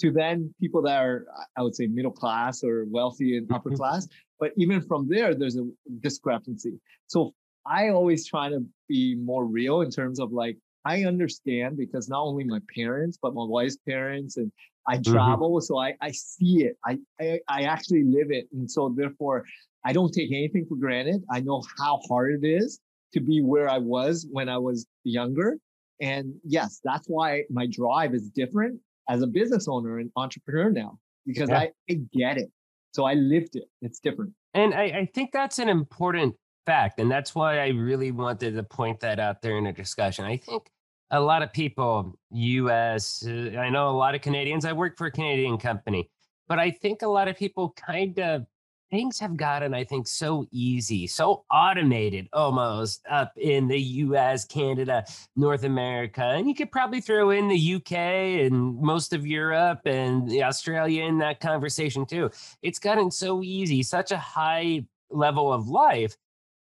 to 0.00 0.10
then 0.10 0.54
people 0.60 0.80
that 0.82 0.96
are, 1.02 1.26
I 1.56 1.62
would 1.62 1.74
say, 1.74 1.86
middle 1.86 2.12
class 2.12 2.64
or 2.64 2.86
wealthy 2.88 3.36
and 3.36 3.52
upper 3.52 3.70
mm-hmm. 3.70 3.76
class. 3.76 4.08
But 4.40 4.52
even 4.56 4.80
from 4.80 5.08
there, 5.08 5.34
there's 5.34 5.56
a 5.56 5.68
discrepancy. 6.00 6.80
So 7.08 7.34
I 7.66 7.90
always 7.90 8.26
try 8.26 8.48
to 8.48 8.64
be 8.88 9.16
more 9.16 9.44
real 9.44 9.82
in 9.82 9.90
terms 9.90 10.18
of 10.18 10.32
like, 10.32 10.56
I 10.84 11.04
understand 11.04 11.76
because 11.76 12.08
not 12.08 12.22
only 12.22 12.44
my 12.44 12.60
parents, 12.74 13.18
but 13.20 13.34
my 13.34 13.44
wife's 13.44 13.76
parents 13.88 14.36
and 14.36 14.50
I 14.86 14.96
mm-hmm. 14.96 15.12
travel. 15.12 15.50
Mm-hmm. 15.50 15.64
So 15.64 15.78
I, 15.78 15.94
I 16.00 16.10
see 16.12 16.64
it. 16.64 16.76
I, 16.84 16.98
I, 17.20 17.40
I 17.48 17.62
actually 17.62 18.04
live 18.04 18.30
it. 18.30 18.48
And 18.52 18.70
so 18.70 18.92
therefore 18.96 19.44
I 19.84 19.92
don't 19.92 20.12
take 20.12 20.30
anything 20.30 20.66
for 20.68 20.76
granted. 20.76 21.22
I 21.30 21.40
know 21.40 21.62
how 21.78 22.00
hard 22.08 22.42
it 22.42 22.46
is 22.46 22.80
to 23.14 23.20
be 23.20 23.42
where 23.42 23.68
I 23.68 23.78
was 23.78 24.26
when 24.30 24.48
I 24.48 24.58
was 24.58 24.86
younger. 25.04 25.58
And 26.00 26.34
yes, 26.44 26.80
that's 26.82 27.06
why 27.06 27.44
my 27.50 27.66
drive 27.66 28.14
is 28.14 28.28
different 28.30 28.80
as 29.08 29.22
a 29.22 29.26
business 29.26 29.68
owner 29.68 29.98
and 29.98 30.10
entrepreneur 30.16 30.70
now 30.70 30.98
because 31.26 31.50
yeah. 31.50 31.58
I, 31.58 31.70
I 31.90 32.00
get 32.12 32.38
it. 32.38 32.50
So 32.92 33.04
I 33.04 33.14
lived 33.14 33.56
it. 33.56 33.64
It's 33.80 34.00
different. 34.00 34.32
And 34.54 34.74
I, 34.74 34.82
I 34.82 35.08
think 35.14 35.30
that's 35.32 35.58
an 35.58 35.68
important 35.68 36.34
fact. 36.66 37.00
And 37.00 37.10
that's 37.10 37.34
why 37.34 37.60
I 37.60 37.68
really 37.68 38.10
wanted 38.10 38.54
to 38.54 38.62
point 38.62 39.00
that 39.00 39.18
out 39.18 39.42
there 39.42 39.58
in 39.58 39.66
a 39.66 39.72
discussion. 39.72 40.24
I 40.24 40.36
think 40.36 40.70
a 41.10 41.20
lot 41.20 41.42
of 41.42 41.52
people, 41.52 42.18
US, 42.30 43.26
uh, 43.26 43.58
I 43.58 43.68
know 43.70 43.90
a 43.90 43.96
lot 43.96 44.14
of 44.14 44.22
Canadians, 44.22 44.64
I 44.64 44.72
work 44.72 44.96
for 44.96 45.06
a 45.06 45.12
Canadian 45.12 45.58
company, 45.58 46.10
but 46.48 46.58
I 46.58 46.70
think 46.70 47.02
a 47.02 47.08
lot 47.08 47.28
of 47.28 47.36
people 47.36 47.74
kind 47.76 48.18
of 48.18 48.46
things 48.90 49.18
have 49.18 49.38
gotten, 49.38 49.72
I 49.72 49.84
think, 49.84 50.06
so 50.06 50.46
easy, 50.52 51.06
so 51.06 51.44
automated 51.50 52.28
almost 52.34 53.02
up 53.10 53.32
in 53.38 53.66
the 53.66 53.80
US, 53.80 54.44
Canada, 54.44 55.04
North 55.34 55.64
America. 55.64 56.22
And 56.22 56.46
you 56.46 56.54
could 56.54 56.70
probably 56.70 57.00
throw 57.00 57.30
in 57.30 57.48
the 57.48 57.74
UK 57.76 57.92
and 57.92 58.78
most 58.80 59.14
of 59.14 59.26
Europe 59.26 59.80
and 59.86 60.30
Australia 60.42 61.04
in 61.04 61.18
that 61.18 61.40
conversation 61.40 62.04
too. 62.04 62.30
It's 62.60 62.78
gotten 62.78 63.10
so 63.10 63.42
easy, 63.42 63.82
such 63.82 64.12
a 64.12 64.18
high 64.18 64.84
level 65.10 65.52
of 65.52 65.68
life 65.68 66.16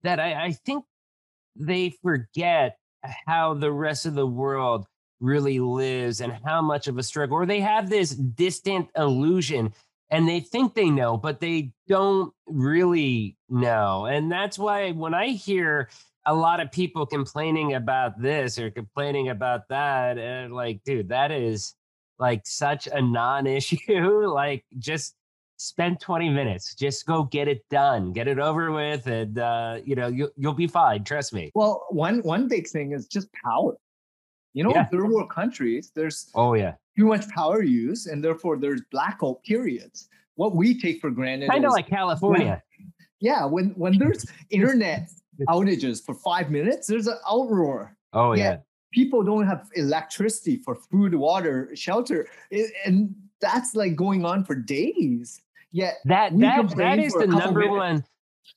that 0.03 0.20
I, 0.20 0.46
I 0.46 0.51
think 0.51 0.86
they 1.55 1.93
forget 2.01 2.77
how 3.25 3.53
the 3.53 3.72
rest 3.72 4.05
of 4.05 4.15
the 4.15 4.27
world 4.27 4.86
really 5.20 5.60
lives 5.60 6.22
and 6.22 6.34
how 6.46 6.62
much 6.62 6.88
of 6.88 6.98
a 6.98 7.03
struggle, 7.03 7.38
or 7.38 7.46
they 7.46 7.62
have 7.62 7.89
this 7.89 8.12
distant 8.12 8.89
illusion 8.98 9.74
and 10.10 10.27
they 10.27 10.41
think 10.41 10.74
they 10.74 10.89
know, 10.89 11.15
but 11.15 11.39
they 11.39 11.72
don't 11.88 12.34
really 12.46 13.38
know. 13.50 14.05
And 14.05 14.29
that's 14.29 14.60
why 14.60 14.91
when 14.91 15.13
I 15.13 15.27
hear 15.27 15.89
a 16.25 16.36
lot 16.36 16.60
of 16.60 16.72
people 16.72 17.05
complaining 17.05 17.74
about 17.74 18.22
this 18.22 18.60
or 18.60 18.70
complaining 18.70 19.29
about 19.29 19.70
that, 19.70 20.17
and 20.17 20.53
like, 20.53 20.84
dude, 20.84 21.10
that 21.10 21.31
is 21.31 21.75
like 22.20 22.41
such 22.46 22.88
a 22.88 23.01
non 23.01 23.48
issue. 23.48 24.27
like, 24.27 24.65
just 24.77 25.15
spend 25.62 26.00
20 26.00 26.30
minutes. 26.30 26.74
Just 26.75 27.06
go 27.06 27.24
get 27.24 27.48
it 27.48 27.63
done. 27.70 28.12
Get 28.13 28.27
it 28.27 28.39
over 28.39 28.72
with 28.72 29.08
and 29.08 29.38
uh, 29.38 29.80
you 29.86 29.96
know 29.96 30.08
you, 30.08 30.30
you'll 30.36 30.53
be 30.53 30.68
fine. 30.68 31.03
Trust 31.03 31.34
me. 31.34 31.51
Well 31.56 31.86
one 31.89 32.20
one 32.20 32.48
big 32.48 32.68
thing 32.68 32.91
is 32.91 33.08
just 33.08 33.27
power. 33.34 33.77
You 34.53 34.63
know 34.63 34.72
yeah. 34.74 34.86
third 34.86 35.10
world 35.10 35.30
countries 35.30 35.91
there's 35.96 36.30
oh 36.36 36.53
yeah. 36.56 36.74
too 36.98 37.06
much 37.06 37.27
power 37.30 37.62
use 37.62 38.08
and 38.08 38.24
therefore 38.24 38.58
there's 38.58 38.82
blackout 38.91 39.44
periods. 39.44 40.10
What 40.36 40.56
we 40.56 40.80
take 40.80 41.00
for 41.00 41.12
granted 41.12 41.50
kind 41.50 41.65
of 41.65 41.72
like 41.72 41.88
california. 41.88 42.62
When, 42.77 42.94
yeah 43.20 43.46
when 43.46 43.70
when 43.72 43.98
there's 44.00 44.25
internet 44.50 45.10
outages 45.48 46.03
for 46.03 46.15
five 46.15 46.50
minutes 46.50 46.88
there's 46.88 47.08
an 47.08 47.18
outroar 47.30 47.91
oh 48.13 48.34
yeah. 48.34 48.58
people 48.91 49.24
don't 49.24 49.48
have 49.48 49.68
electricity 49.75 50.58
for 50.58 50.75
food 50.75 51.13
water 51.15 51.70
shelter 51.75 52.27
and 52.86 53.13
that's 53.39 53.75
like 53.75 53.96
going 53.96 54.25
on 54.25 54.44
for 54.44 54.56
days 54.56 55.41
yeah, 55.71 55.91
that 56.05 56.37
that 56.39 56.75
that 56.77 56.99
is 56.99 57.13
the 57.13 57.27
number 57.27 57.61
minutes. 57.61 57.77
one 57.77 58.03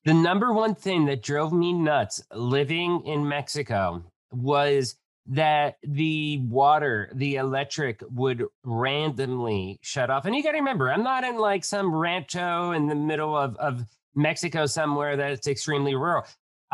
the 0.05 0.15
number 0.15 0.53
one 0.53 0.75
thing 0.75 1.07
that 1.07 1.23
drove 1.23 1.53
me 1.53 1.73
nuts 1.73 2.23
living 2.33 3.03
in 3.07 3.27
Mexico 3.27 4.05
was 4.31 4.97
that 5.27 5.77
the 5.83 6.39
water, 6.41 7.11
the 7.15 7.37
electric 7.37 8.03
would 8.11 8.45
randomly 8.65 9.79
shut 9.83 10.11
off. 10.11 10.27
And 10.27 10.35
you 10.35 10.43
got 10.43 10.53
to 10.53 10.59
remember, 10.59 10.93
I'm 10.93 11.03
not 11.03 11.25
in 11.25 11.39
like 11.39 11.65
some 11.65 11.95
rancho 11.95 12.73
in 12.73 12.87
the 12.87 12.95
middle 12.95 13.37
of, 13.37 13.57
of 13.57 13.85
Mexico 14.15 14.67
somewhere 14.67 15.17
that's 15.17 15.47
extremely 15.47 15.95
rural. 15.95 16.25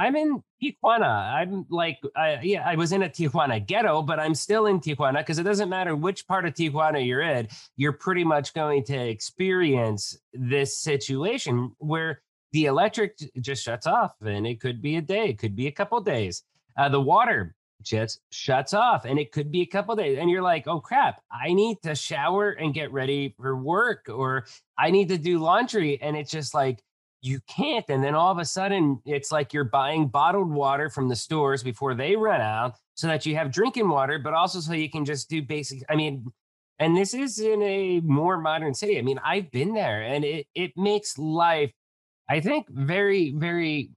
I'm 0.00 0.16
in 0.16 0.42
Tijuana. 0.62 1.34
I'm 1.34 1.66
like, 1.68 1.98
I, 2.16 2.40
yeah, 2.42 2.62
I 2.66 2.74
was 2.74 2.92
in 2.92 3.02
a 3.02 3.08
Tijuana 3.08 3.64
ghetto, 3.64 4.00
but 4.00 4.18
I'm 4.18 4.34
still 4.34 4.64
in 4.64 4.80
Tijuana 4.80 5.18
because 5.18 5.38
it 5.38 5.42
doesn't 5.42 5.68
matter 5.68 5.94
which 5.94 6.26
part 6.26 6.46
of 6.46 6.54
Tijuana 6.54 7.06
you're 7.06 7.20
in, 7.20 7.48
you're 7.76 7.92
pretty 7.92 8.24
much 8.24 8.54
going 8.54 8.82
to 8.84 8.96
experience 8.96 10.16
this 10.32 10.78
situation 10.78 11.72
where 11.80 12.22
the 12.52 12.64
electric 12.64 13.18
just 13.42 13.62
shuts 13.62 13.86
off 13.86 14.14
and 14.22 14.46
it 14.46 14.58
could 14.58 14.80
be 14.80 14.96
a 14.96 15.02
day, 15.02 15.28
it 15.28 15.38
could 15.38 15.54
be 15.54 15.66
a 15.66 15.72
couple 15.72 16.00
days. 16.00 16.44
Uh, 16.78 16.88
the 16.88 17.00
water 17.00 17.54
just 17.82 18.20
shuts 18.30 18.72
off 18.72 19.04
and 19.04 19.18
it 19.18 19.32
could 19.32 19.52
be 19.52 19.60
a 19.60 19.66
couple 19.66 19.94
days 19.96 20.18
and 20.18 20.30
you're 20.30 20.42
like 20.42 20.68
oh 20.68 20.78
crap 20.78 21.22
i 21.32 21.50
need 21.50 21.78
to 21.82 21.94
shower 21.94 22.50
and 22.50 22.74
get 22.74 22.92
ready 22.92 23.34
for 23.40 23.56
work 23.56 24.04
or 24.12 24.44
i 24.78 24.90
need 24.90 25.08
to 25.08 25.16
do 25.16 25.38
laundry 25.38 25.98
and 26.02 26.14
it's 26.14 26.30
just 26.30 26.52
like 26.52 26.82
you 27.22 27.40
can't. 27.48 27.84
And 27.88 28.02
then 28.02 28.14
all 28.14 28.30
of 28.30 28.38
a 28.38 28.44
sudden, 28.44 29.00
it's 29.04 29.30
like 29.30 29.52
you're 29.52 29.64
buying 29.64 30.08
bottled 30.08 30.50
water 30.50 30.88
from 30.88 31.08
the 31.08 31.16
stores 31.16 31.62
before 31.62 31.94
they 31.94 32.16
run 32.16 32.40
out 32.40 32.76
so 32.94 33.06
that 33.06 33.26
you 33.26 33.36
have 33.36 33.52
drinking 33.52 33.88
water, 33.88 34.18
but 34.18 34.34
also 34.34 34.60
so 34.60 34.72
you 34.72 34.90
can 34.90 35.04
just 35.04 35.28
do 35.28 35.42
basic. 35.42 35.82
I 35.88 35.96
mean, 35.96 36.30
and 36.78 36.96
this 36.96 37.12
is 37.12 37.38
in 37.38 37.62
a 37.62 38.00
more 38.00 38.38
modern 38.38 38.72
city. 38.72 38.98
I 38.98 39.02
mean, 39.02 39.20
I've 39.24 39.50
been 39.50 39.74
there 39.74 40.02
and 40.02 40.24
it, 40.24 40.46
it 40.54 40.72
makes 40.76 41.18
life, 41.18 41.72
I 42.28 42.40
think, 42.40 42.66
very, 42.70 43.34
very 43.36 43.90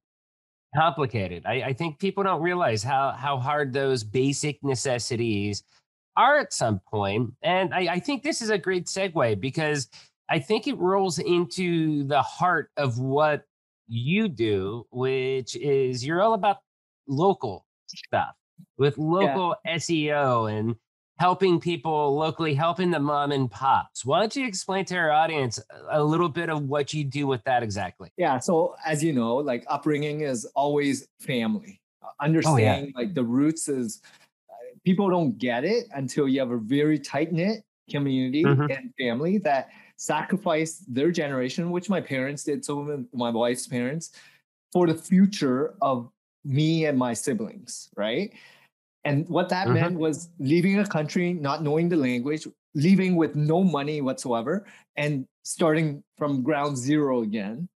complicated. 0.76 1.46
I, 1.46 1.54
I 1.62 1.74
think 1.74 2.00
people 2.00 2.24
don't 2.24 2.42
realize 2.42 2.84
how, 2.84 3.12
how 3.12 3.38
hard 3.38 3.72
those 3.72 4.04
basic 4.04 4.62
necessities 4.64 5.64
are 6.18 6.40
at 6.40 6.52
some 6.52 6.82
point. 6.90 7.32
And 7.42 7.74
I, 7.74 7.94
I 7.94 8.00
think 8.00 8.22
this 8.22 8.42
is 8.42 8.50
a 8.50 8.58
great 8.58 8.88
segue 8.88 9.40
because 9.40 9.88
I 10.30 10.40
think 10.40 10.68
it 10.68 10.78
rolls 10.78 11.20
into 11.20 12.06
the 12.06 12.22
heart 12.22 12.70
of 12.78 12.98
what 12.98 13.44
you 13.88 14.28
do, 14.28 14.88
which 14.92 15.56
is 15.56 16.06
you're 16.06 16.22
all 16.22 16.34
about 16.34 16.58
local 17.08 17.66
stuff 17.88 18.36
with 18.78 18.98
local 18.98 19.56
yeah. 19.66 19.76
SEO 19.76 20.52
and 20.52 20.76
helping 21.20 21.60
people 21.60 22.16
locally, 22.16 22.54
helping 22.54 22.92
the 22.92 23.00
mom 23.00 23.32
and 23.32 23.50
pops. 23.50 24.06
Why 24.06 24.20
don't 24.20 24.36
you 24.36 24.48
explain 24.48 24.86
to 24.86 24.96
our 24.96 25.12
audience 25.12 25.60
a 25.90 26.04
little 26.04 26.30
bit 26.30 26.50
of 26.50 26.64
what 26.64 26.94
you 26.94 27.04
do 27.04 27.28
with 27.28 27.44
that 27.44 27.64
exactly? 27.64 28.10
Yeah. 28.18 28.40
So, 28.40 28.76
as 28.86 29.04
you 29.04 29.14
know, 29.14 29.36
like 29.36 29.64
upbringing 29.68 30.22
is 30.22 30.46
always 30.56 31.08
family. 31.20 31.82
Understanding 32.20 32.94
oh, 32.96 33.00
yeah. 33.00 33.06
like 33.06 33.14
the 33.14 33.24
roots 33.24 33.70
is 33.70 34.02
uh, 34.50 34.54
people 34.84 35.10
don't 35.10 35.38
get 35.38 35.64
it 35.64 35.88
until 35.94 36.28
you 36.28 36.40
have 36.40 36.52
a 36.52 36.58
very 36.58 37.00
tight 37.00 37.32
knit 37.32 37.64
community 37.90 38.44
mm-hmm. 38.44 38.72
and 38.72 38.94
family 38.98 39.38
that 39.40 39.70
sacrifice 40.04 40.84
their 40.88 41.12
generation, 41.12 41.72
which 41.72 41.90
my 41.90 42.02
parents 42.02 42.44
did, 42.44 42.66
so 42.66 43.06
my 43.14 43.30
wife's 43.30 43.68
parents, 43.68 44.12
for 44.74 44.86
the 44.86 44.94
future 44.94 45.76
of 45.82 46.10
me 46.44 46.86
and 46.86 46.98
my 46.98 47.14
siblings, 47.14 47.90
right? 47.96 48.34
And 49.06 49.28
what 49.30 49.48
that 49.50 49.66
mm-hmm. 49.66 49.76
meant 49.76 50.00
was 50.00 50.30
leaving 50.40 50.80
a 50.80 50.86
country, 50.86 51.34
not 51.34 51.64
knowing 51.64 51.88
the 51.88 51.96
language, 51.96 52.48
leaving 52.76 53.16
with 53.16 53.36
no 53.36 53.64
money 53.64 54.02
whatsoever, 54.02 54.66
and 54.98 55.26
starting 55.44 56.04
from 56.18 56.44
ground 56.44 56.78
zero 56.78 57.22
again, 57.22 57.70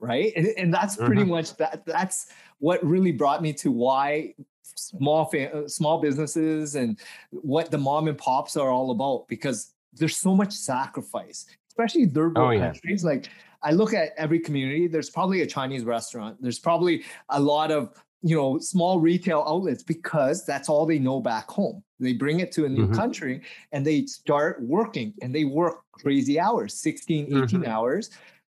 right? 0.00 0.32
And, 0.36 0.48
and 0.58 0.74
that's 0.74 0.96
pretty 0.96 1.22
mm-hmm. 1.22 1.30
much 1.30 1.56
that. 1.56 1.84
That's 1.86 2.28
what 2.58 2.84
really 2.84 3.12
brought 3.12 3.40
me 3.40 3.54
to 3.54 3.70
why 3.70 4.34
small 4.62 5.26
fa- 5.26 5.68
small 5.68 6.00
businesses 6.00 6.74
and 6.74 6.98
what 7.30 7.70
the 7.70 7.78
mom 7.78 8.08
and 8.08 8.18
pops 8.18 8.56
are 8.56 8.70
all 8.70 8.90
about 8.90 9.28
because 9.28 9.72
there's 9.92 10.16
so 10.16 10.34
much 10.34 10.52
sacrifice 10.52 11.46
especially 11.70 12.06
third 12.06 12.36
world 12.36 12.48
oh, 12.48 12.50
yeah. 12.50 12.66
countries. 12.66 13.04
Like 13.04 13.28
I 13.62 13.72
look 13.72 13.94
at 13.94 14.10
every 14.16 14.40
community, 14.40 14.88
there's 14.88 15.10
probably 15.10 15.42
a 15.42 15.46
Chinese 15.46 15.84
restaurant. 15.84 16.36
There's 16.40 16.58
probably 16.58 17.04
a 17.28 17.40
lot 17.40 17.70
of 17.70 17.94
you 18.22 18.36
know 18.36 18.58
small 18.58 19.00
retail 19.00 19.44
outlets 19.46 19.82
because 19.82 20.44
that's 20.44 20.68
all 20.68 20.84
they 20.84 20.98
know 20.98 21.20
back 21.20 21.48
home. 21.48 21.82
They 21.98 22.12
bring 22.12 22.40
it 22.40 22.52
to 22.52 22.64
a 22.64 22.68
new 22.68 22.84
mm-hmm. 22.84 22.94
country 22.94 23.42
and 23.72 23.86
they 23.86 24.06
start 24.06 24.62
working 24.62 25.14
and 25.22 25.34
they 25.34 25.44
work 25.44 25.84
crazy 25.92 26.40
hours, 26.40 26.74
16, 26.74 27.26
18 27.26 27.40
mm-hmm. 27.42 27.70
hours. 27.70 28.10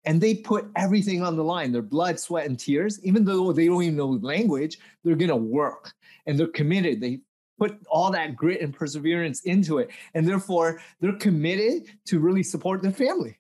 And 0.05 0.19
they 0.19 0.35
put 0.35 0.69
everything 0.75 1.23
on 1.23 1.37
the 1.37 1.43
line, 1.43 1.71
their 1.71 1.81
blood, 1.81 2.19
sweat, 2.19 2.45
and 2.45 2.59
tears. 2.59 3.01
Even 3.05 3.23
though 3.23 3.53
they 3.53 3.67
don't 3.67 3.83
even 3.83 3.95
know 3.95 4.19
language, 4.21 4.79
they're 5.03 5.15
gonna 5.15 5.35
work 5.35 5.93
and 6.25 6.37
they're 6.37 6.47
committed. 6.47 6.99
They 6.99 7.21
put 7.63 7.79
all 7.89 8.11
that 8.11 8.35
grit 8.35 8.61
and 8.61 8.73
perseverance 8.73 9.41
into 9.41 9.77
it. 9.79 9.89
And 10.13 10.27
therefore, 10.27 10.81
they're 10.99 11.13
committed 11.13 11.85
to 12.05 12.19
really 12.19 12.43
support 12.43 12.81
their 12.81 12.91
family. 12.91 13.37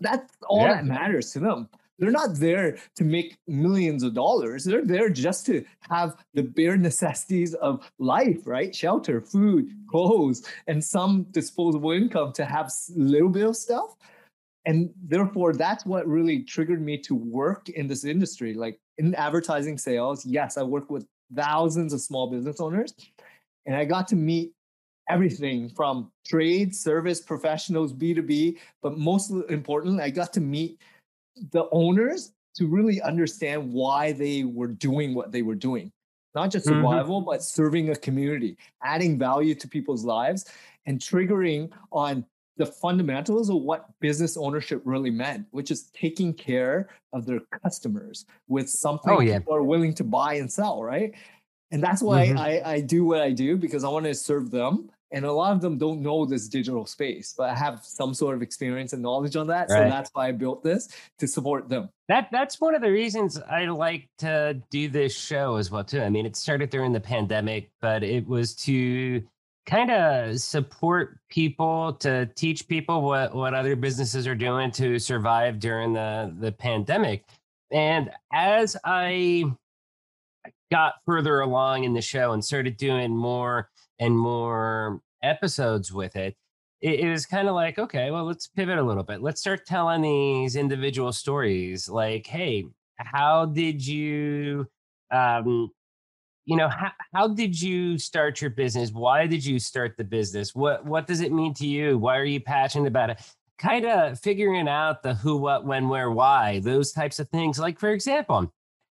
That's 0.00 0.30
all 0.46 0.66
yeah. 0.66 0.74
that 0.74 0.84
matters 0.84 1.32
to 1.32 1.40
them. 1.40 1.68
They're 1.98 2.10
not 2.10 2.34
there 2.34 2.76
to 2.96 3.04
make 3.04 3.38
millions 3.46 4.02
of 4.02 4.14
dollars. 4.14 4.64
They're 4.64 4.84
there 4.84 5.08
just 5.08 5.46
to 5.46 5.64
have 5.88 6.16
the 6.34 6.42
bare 6.42 6.76
necessities 6.76 7.54
of 7.54 7.88
life, 7.98 8.40
right? 8.44 8.74
Shelter, 8.74 9.20
food, 9.20 9.70
clothes, 9.88 10.46
and 10.66 10.84
some 10.84 11.22
disposable 11.30 11.92
income 11.92 12.32
to 12.34 12.44
have 12.44 12.66
a 12.66 12.98
little 12.98 13.28
bit 13.28 13.46
of 13.46 13.56
stuff. 13.56 13.94
And 14.66 14.90
therefore, 15.02 15.52
that's 15.52 15.86
what 15.86 16.06
really 16.06 16.42
triggered 16.42 16.82
me 16.82 16.98
to 16.98 17.14
work 17.14 17.68
in 17.68 17.86
this 17.86 18.04
industry. 18.04 18.54
Like 18.54 18.80
in 18.98 19.14
advertising 19.14 19.78
sales, 19.78 20.26
yes, 20.26 20.58
I 20.58 20.62
work 20.62 20.90
with 20.90 21.06
thousands 21.34 21.92
of 21.92 22.00
small 22.00 22.28
business 22.30 22.60
owners 22.60 22.92
and 23.66 23.76
I 23.76 23.84
got 23.84 24.08
to 24.08 24.16
meet 24.16 24.52
everything 25.08 25.68
from 25.68 26.10
trade, 26.26 26.74
service, 26.74 27.20
professionals, 27.20 27.92
B2B, 27.92 28.58
but 28.82 28.98
most 28.98 29.30
importantly, 29.50 30.02
I 30.02 30.10
got 30.10 30.32
to 30.34 30.40
meet 30.40 30.80
the 31.52 31.68
owners 31.72 32.32
to 32.56 32.66
really 32.66 33.00
understand 33.02 33.72
why 33.72 34.12
they 34.12 34.44
were 34.44 34.68
doing 34.68 35.14
what 35.14 35.32
they 35.32 35.42
were 35.42 35.54
doing. 35.54 35.90
Not 36.34 36.50
just 36.50 36.66
mm-hmm. 36.66 36.76
survival, 36.76 37.20
mm-hmm. 37.20 37.30
but 37.30 37.42
serving 37.42 37.90
a 37.90 37.96
community, 37.96 38.56
adding 38.82 39.18
value 39.18 39.54
to 39.56 39.68
people's 39.68 40.04
lives, 40.04 40.46
and 40.86 40.98
triggering 40.98 41.70
on 41.92 42.24
the 42.56 42.66
fundamentals 42.66 43.50
of 43.50 43.56
what 43.56 43.88
business 44.00 44.36
ownership 44.36 44.80
really 44.84 45.10
meant, 45.10 45.46
which 45.50 45.70
is 45.70 45.90
taking 45.92 46.32
care 46.32 46.88
of 47.12 47.26
their 47.26 47.40
customers 47.62 48.26
with 48.46 48.68
something 48.68 49.12
oh, 49.12 49.20
yeah. 49.20 49.38
people 49.38 49.54
are 49.54 49.64
willing 49.64 49.92
to 49.94 50.04
buy 50.04 50.34
and 50.34 50.50
sell, 50.50 50.82
right? 50.82 51.12
And 51.74 51.82
that's 51.82 52.00
why 52.00 52.28
mm-hmm. 52.28 52.38
I, 52.38 52.62
I 52.64 52.80
do 52.80 53.04
what 53.04 53.20
I 53.20 53.32
do 53.32 53.56
because 53.56 53.84
I 53.84 53.88
want 53.88 54.06
to 54.06 54.14
serve 54.14 54.50
them 54.50 54.90
and 55.10 55.24
a 55.24 55.32
lot 55.32 55.52
of 55.52 55.60
them 55.60 55.76
don't 55.76 56.00
know 56.00 56.24
this 56.24 56.48
digital 56.48 56.86
space 56.86 57.34
but 57.36 57.48
i 57.50 57.54
have 57.54 57.80
some 57.84 58.14
sort 58.14 58.34
of 58.34 58.42
experience 58.42 58.92
and 58.92 59.02
knowledge 59.02 59.36
on 59.36 59.46
that 59.46 59.68
Right. 59.70 59.84
so 59.84 59.88
that's 59.88 60.10
why 60.12 60.28
i 60.28 60.32
built 60.32 60.62
this 60.62 60.88
to 61.18 61.28
support 61.28 61.68
them 61.68 61.88
That 62.08 62.28
that's 62.32 62.60
one 62.60 62.74
of 62.74 62.82
the 62.82 62.90
reasons 62.90 63.38
I 63.38 63.64
like 63.66 64.08
to 64.18 64.60
do 64.70 64.88
this 64.88 65.16
show 65.16 65.56
as 65.56 65.70
well 65.70 65.84
too. 65.84 66.02
I 66.02 66.10
mean, 66.10 66.26
it 66.26 66.36
started 66.36 66.68
during 66.70 66.92
the 66.92 67.00
pandemic, 67.00 67.70
but 67.80 68.02
it 68.02 68.26
was 68.26 68.54
to 68.66 69.22
kind 69.66 69.90
of 69.90 70.38
support 70.38 71.18
people 71.30 71.94
to 71.94 72.26
teach 72.34 72.68
people 72.68 73.00
what 73.00 73.34
what 73.34 73.54
other 73.54 73.74
businesses 73.76 74.26
are 74.26 74.34
doing 74.34 74.70
to 74.72 74.98
survive 74.98 75.58
during 75.58 75.94
the 75.94 76.34
the 76.38 76.52
pandemic. 76.52 77.24
And 77.70 78.10
as 78.32 78.76
I 78.84 79.44
got 80.70 80.94
further 81.06 81.40
along 81.40 81.84
in 81.84 81.94
the 81.94 82.02
show 82.02 82.32
and 82.32 82.44
started 82.44 82.76
doing 82.76 83.16
more 83.16 83.70
and 83.98 84.18
more 84.18 85.00
episodes 85.22 85.92
with 85.92 86.16
it, 86.16 86.36
it, 86.80 87.00
it 87.00 87.10
was 87.10 87.26
kind 87.26 87.48
of 87.48 87.54
like, 87.54 87.78
okay, 87.78 88.10
well, 88.10 88.24
let's 88.24 88.48
pivot 88.48 88.78
a 88.78 88.82
little 88.82 89.02
bit. 89.02 89.22
Let's 89.22 89.40
start 89.40 89.66
telling 89.66 90.02
these 90.02 90.56
individual 90.56 91.12
stories. 91.12 91.88
Like, 91.88 92.26
hey, 92.26 92.64
how 92.96 93.46
did 93.46 93.84
you, 93.84 94.66
um, 95.10 95.70
you 96.44 96.56
know, 96.56 96.68
how, 96.68 96.92
how 97.14 97.28
did 97.28 97.60
you 97.60 97.98
start 97.98 98.40
your 98.40 98.50
business? 98.50 98.90
Why 98.92 99.26
did 99.26 99.44
you 99.44 99.58
start 99.58 99.96
the 99.96 100.04
business? 100.04 100.54
What 100.54 100.84
what 100.84 101.06
does 101.06 101.20
it 101.20 101.32
mean 101.32 101.54
to 101.54 101.66
you? 101.66 101.96
Why 101.96 102.18
are 102.18 102.24
you 102.24 102.40
passionate 102.40 102.88
about 102.88 103.10
it? 103.10 103.20
Kind 103.58 103.86
of 103.86 104.20
figuring 104.20 104.68
out 104.68 105.02
the 105.02 105.14
who, 105.14 105.36
what, 105.36 105.64
when, 105.64 105.88
where, 105.88 106.10
why, 106.10 106.60
those 106.60 106.92
types 106.92 107.18
of 107.18 107.28
things. 107.30 107.58
Like, 107.58 107.78
for 107.78 107.90
example, 107.90 108.52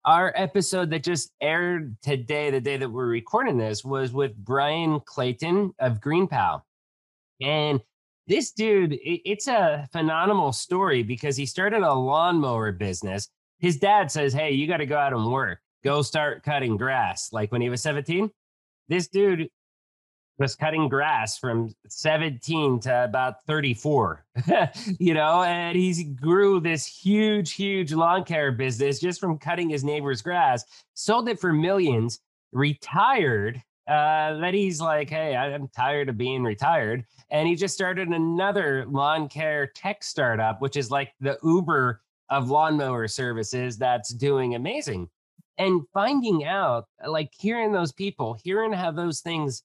our 0.04 0.32
episode 0.36 0.90
that 0.90 1.02
just 1.02 1.32
aired 1.40 1.96
today, 2.02 2.50
the 2.50 2.60
day 2.60 2.76
that 2.76 2.90
we're 2.90 3.06
recording 3.06 3.56
this, 3.56 3.84
was 3.84 4.12
with 4.12 4.36
Brian 4.36 5.00
Clayton 5.00 5.72
of 5.78 6.00
Green. 6.00 6.28
And 7.40 7.80
this 8.26 8.52
dude, 8.52 8.94
it- 8.94 9.28
it's 9.28 9.48
a 9.48 9.88
phenomenal 9.92 10.52
story 10.52 11.02
because 11.02 11.36
he 11.36 11.46
started 11.46 11.82
a 11.82 11.92
lawnmower 11.94 12.72
business. 12.72 13.28
His 13.58 13.78
dad 13.78 14.10
says, 14.10 14.32
Hey, 14.32 14.52
you 14.52 14.66
got 14.66 14.78
to 14.78 14.86
go 14.86 14.96
out 14.96 15.12
and 15.12 15.30
work, 15.30 15.60
go 15.82 16.02
start 16.02 16.42
cutting 16.42 16.76
grass. 16.76 17.32
Like 17.32 17.52
when 17.52 17.60
he 17.62 17.68
was 17.68 17.82
17, 17.82 18.30
this 18.88 19.08
dude 19.08 19.48
was 20.38 20.56
cutting 20.56 20.88
grass 20.88 21.38
from 21.38 21.74
17 21.88 22.80
to 22.80 23.04
about 23.04 23.44
34, 23.46 24.24
you 24.98 25.14
know, 25.14 25.42
and 25.42 25.76
he 25.76 26.04
grew 26.04 26.60
this 26.60 26.84
huge, 26.84 27.52
huge 27.52 27.92
lawn 27.92 28.24
care 28.24 28.50
business 28.50 28.98
just 28.98 29.20
from 29.20 29.38
cutting 29.38 29.68
his 29.68 29.84
neighbor's 29.84 30.22
grass, 30.22 30.64
sold 30.94 31.28
it 31.28 31.38
for 31.38 31.52
millions, 31.52 32.20
retired. 32.52 33.62
Uh, 33.86 34.38
that 34.38 34.54
he's 34.54 34.80
like, 34.80 35.10
hey, 35.10 35.36
I'm 35.36 35.68
tired 35.68 36.08
of 36.08 36.16
being 36.16 36.42
retired. 36.42 37.04
And 37.30 37.46
he 37.46 37.54
just 37.54 37.74
started 37.74 38.08
another 38.08 38.86
lawn 38.88 39.28
care 39.28 39.66
tech 39.66 40.02
startup, 40.02 40.62
which 40.62 40.78
is 40.78 40.90
like 40.90 41.12
the 41.20 41.38
Uber 41.42 42.00
of 42.30 42.48
lawnmower 42.48 43.06
services 43.08 43.76
that's 43.76 44.08
doing 44.08 44.54
amazing. 44.54 45.10
And 45.58 45.82
finding 45.92 46.46
out, 46.46 46.86
like 47.06 47.32
hearing 47.38 47.72
those 47.72 47.92
people, 47.92 48.38
hearing 48.42 48.72
how 48.72 48.90
those 48.90 49.20
things 49.20 49.62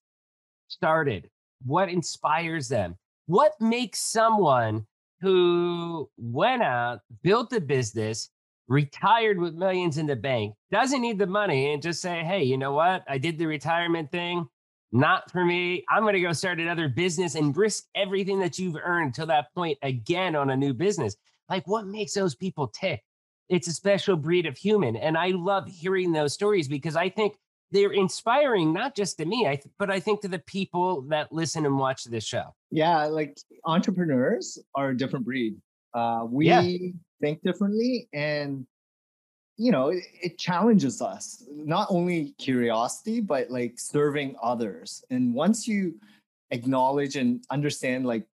started, 0.70 1.30
what 1.66 1.90
inspires 1.90 2.70
them, 2.70 2.96
what 3.26 3.52
makes 3.60 4.00
someone 4.00 4.86
who 5.22 6.10
went 6.18 6.64
out, 6.64 7.00
built 7.22 7.52
a 7.52 7.60
business, 7.60 8.30
retired 8.68 9.40
with 9.40 9.56
millions 9.56 9.98
in 9.98 10.06
the 10.06 10.16
bank, 10.16 10.54
doesn't 10.72 11.02
need 11.02 11.20
the 11.20 11.28
money, 11.28 11.74
and 11.74 11.82
just 11.82 12.02
say, 12.02 12.24
hey, 12.24 12.44
you 12.44 12.58
know 12.58 12.72
what? 12.72 13.04
I 13.10 13.18
did 13.18 13.38
the 13.38 13.48
retirement 13.48 14.12
thing. 14.12 14.48
Not 14.92 15.30
for 15.32 15.44
me. 15.44 15.84
I'm 15.90 16.04
going 16.04 16.16
to 16.16 16.22
go 16.22 16.34
start 16.34 16.60
another 16.60 16.88
business 16.88 17.36
and 17.36 17.56
risk 17.56 17.84
everything 17.96 18.40
that 18.40 18.58
you've 18.58 18.78
earned 18.84 19.14
till 19.14 19.28
that 19.28 19.54
point 19.54 19.78
again 19.84 20.36
on 20.36 20.50
a 20.50 20.58
new 20.58 20.74
business. 20.74 21.16
Like, 21.48 21.68
what 21.68 21.86
makes 21.86 22.14
those 22.14 22.36
people 22.36 22.68
tick? 22.68 23.02
It's 23.50 23.68
a 23.68 23.74
special 23.74 24.16
breed 24.16 24.46
of 24.46 24.58
human. 24.58 24.96
And 24.96 25.18
I 25.18 25.30
love 25.30 25.68
hearing 25.68 26.12
those 26.12 26.34
stories 26.34 26.68
because 26.68 26.96
I 26.96 27.10
think 27.10 27.36
they're 27.72 27.92
inspiring, 27.92 28.74
not 28.74 28.96
just 28.96 29.18
to 29.20 29.26
me, 29.26 29.46
I 29.48 29.56
th- 29.56 29.74
but 29.78 29.90
I 29.92 30.00
think 30.00 30.22
to 30.22 30.28
the 30.28 30.40
people 30.40 31.02
that 31.04 31.32
listen 31.32 31.66
and 31.66 31.78
watch 31.78 32.04
this 32.06 32.24
show. 32.26 32.54
yeah 32.72 33.06
like 33.06 33.38
entrepreneurs 33.66 34.58
are 34.76 34.90
a 34.90 34.98
different 34.98 35.26
breed 35.26 35.54
uh 35.96 36.22
we 36.30 36.46
Yeah. 36.48 36.62
think 37.22 37.42
differently 37.42 38.08
and 38.14 38.66
you 39.58 39.72
know 39.72 39.90
it, 39.90 40.04
it 40.22 40.38
challenges 40.38 41.02
us 41.02 41.44
not 41.50 41.88
only 41.90 42.20
curiosity 42.38 43.22
but 43.22 43.50
like 43.50 43.74
serving 43.80 44.36
others 44.52 45.04
and 45.10 45.34
once 45.34 45.68
you 45.68 45.82
acknowledge 46.52 47.16
and 47.16 47.44
understand 47.50 48.06
like 48.06 48.26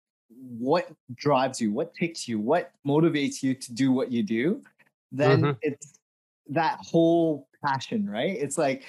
what 0.67 0.85
drives 1.25 1.61
you 1.61 1.71
what 1.71 1.93
takes 2.01 2.27
you 2.27 2.35
what 2.51 2.71
motivates 2.85 3.41
you 3.41 3.53
to 3.55 3.73
do 3.73 3.87
what 3.97 4.11
you 4.11 4.21
do 4.23 4.61
then 5.13 5.39
Mhm. 5.41 5.57
it's 5.61 5.87
that 6.49 6.77
whole 6.91 7.47
passion 7.65 8.01
right 8.17 8.35
it's 8.45 8.57
like 8.57 8.83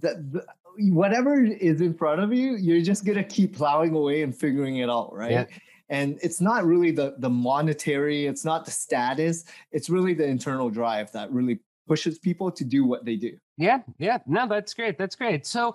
the, 0.00 0.24
the 0.32 0.46
whatever 0.92 1.44
is 1.44 1.80
in 1.80 1.92
front 1.94 2.20
of 2.20 2.32
you 2.32 2.54
you're 2.56 2.80
just 2.80 3.04
gonna 3.04 3.24
keep 3.24 3.56
plowing 3.56 3.94
away 3.94 4.22
and 4.22 4.36
figuring 4.36 4.76
it 4.76 4.88
out 4.88 5.12
right 5.12 5.32
Yeah. 5.32 5.44
and 5.88 6.18
it's 6.22 6.40
not 6.40 6.64
really 6.64 6.90
the 6.92 7.16
the 7.18 7.28
monetary 7.30 8.26
it's 8.26 8.44
not 8.44 8.64
the 8.64 8.70
status 8.70 9.44
it's 9.72 9.90
really 9.90 10.14
the 10.14 10.26
internal 10.26 10.70
drive 10.70 11.10
that 11.12 11.32
really 11.32 11.58
pushes 11.88 12.18
people 12.18 12.50
to 12.52 12.64
do 12.64 12.84
what 12.84 13.04
they 13.04 13.16
do 13.16 13.32
Yeah, 13.56 13.80
yeah. 13.98 14.18
No, 14.26 14.46
that's 14.46 14.72
great. 14.74 14.98
That's 14.98 15.16
great. 15.16 15.46
So, 15.46 15.74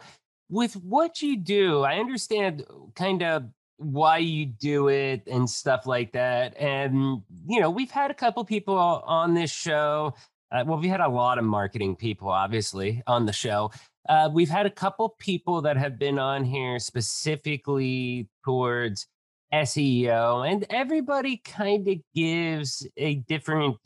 with 0.50 0.74
what 0.76 1.22
you 1.24 1.36
do, 1.38 1.82
I 1.82 1.96
understand 1.96 2.64
kind 2.96 3.24
of 3.24 3.44
why 3.78 4.20
you 4.20 4.46
do 4.46 4.88
it 4.90 5.24
and 5.28 5.50
stuff 5.50 5.88
like 5.88 6.12
that. 6.14 6.56
And, 6.58 7.24
you 7.48 7.60
know, 7.60 7.72
we've 7.72 7.90
had 7.92 8.12
a 8.12 8.14
couple 8.14 8.46
people 8.46 8.78
on 8.78 9.34
this 9.34 9.52
show. 9.52 10.14
Uh, 10.52 10.64
well, 10.68 10.78
we 10.80 10.88
had 10.88 11.00
a 11.02 11.10
lot 11.10 11.40
of 11.40 11.46
marketing 11.46 11.96
people, 11.96 12.30
obviously, 12.30 13.02
on 13.08 13.26
the 13.26 13.34
show. 13.34 13.72
Uh, 14.08 14.30
we've 14.34 14.50
had 14.50 14.66
a 14.66 14.72
couple 14.72 15.16
people 15.20 15.62
that 15.62 15.78
have 15.78 15.98
been 15.98 16.20
on 16.20 16.44
here 16.44 16.80
specifically 16.80 18.28
towards 18.44 19.08
SEO, 19.54 20.50
and 20.50 20.66
everybody 20.70 21.38
kind 21.38 21.88
of 21.88 21.98
gives 22.14 22.88
a 22.98 23.16
different 23.16 23.78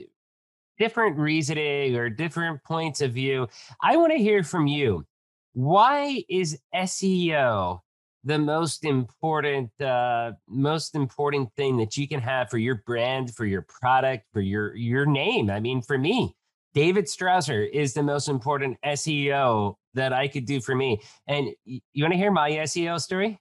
different 0.79 1.17
reasoning 1.17 1.95
or 1.95 2.09
different 2.09 2.63
points 2.63 3.01
of 3.01 3.11
view. 3.11 3.47
I 3.81 3.97
want 3.97 4.11
to 4.11 4.19
hear 4.19 4.43
from 4.43 4.67
you. 4.67 5.05
Why 5.53 6.23
is 6.29 6.59
SEO 6.73 7.79
the 8.23 8.37
most 8.37 8.85
important 8.85 9.69
uh, 9.81 10.33
most 10.47 10.95
important 10.95 11.51
thing 11.55 11.77
that 11.77 11.97
you 11.97 12.07
can 12.07 12.19
have 12.21 12.49
for 12.49 12.57
your 12.57 12.81
brand, 12.85 13.33
for 13.33 13.45
your 13.45 13.65
product, 13.81 14.25
for 14.33 14.41
your 14.41 14.75
your 14.75 15.05
name? 15.05 15.49
I 15.49 15.59
mean, 15.59 15.81
for 15.81 15.97
me, 15.97 16.35
David 16.77 17.05
Strausser 17.05 17.67
is 17.67 17.95
the 17.95 18.03
most 18.03 18.29
important 18.29 18.77
SEO 18.85 19.73
that 19.95 20.13
I 20.13 20.27
could 20.27 20.45
do 20.45 20.61
for 20.61 20.75
me. 20.75 21.01
And 21.25 21.49
you 21.65 22.03
want 22.03 22.13
to 22.13 22.17
hear 22.19 22.29
my 22.29 22.51
SEO 22.51 23.01
story? 23.01 23.39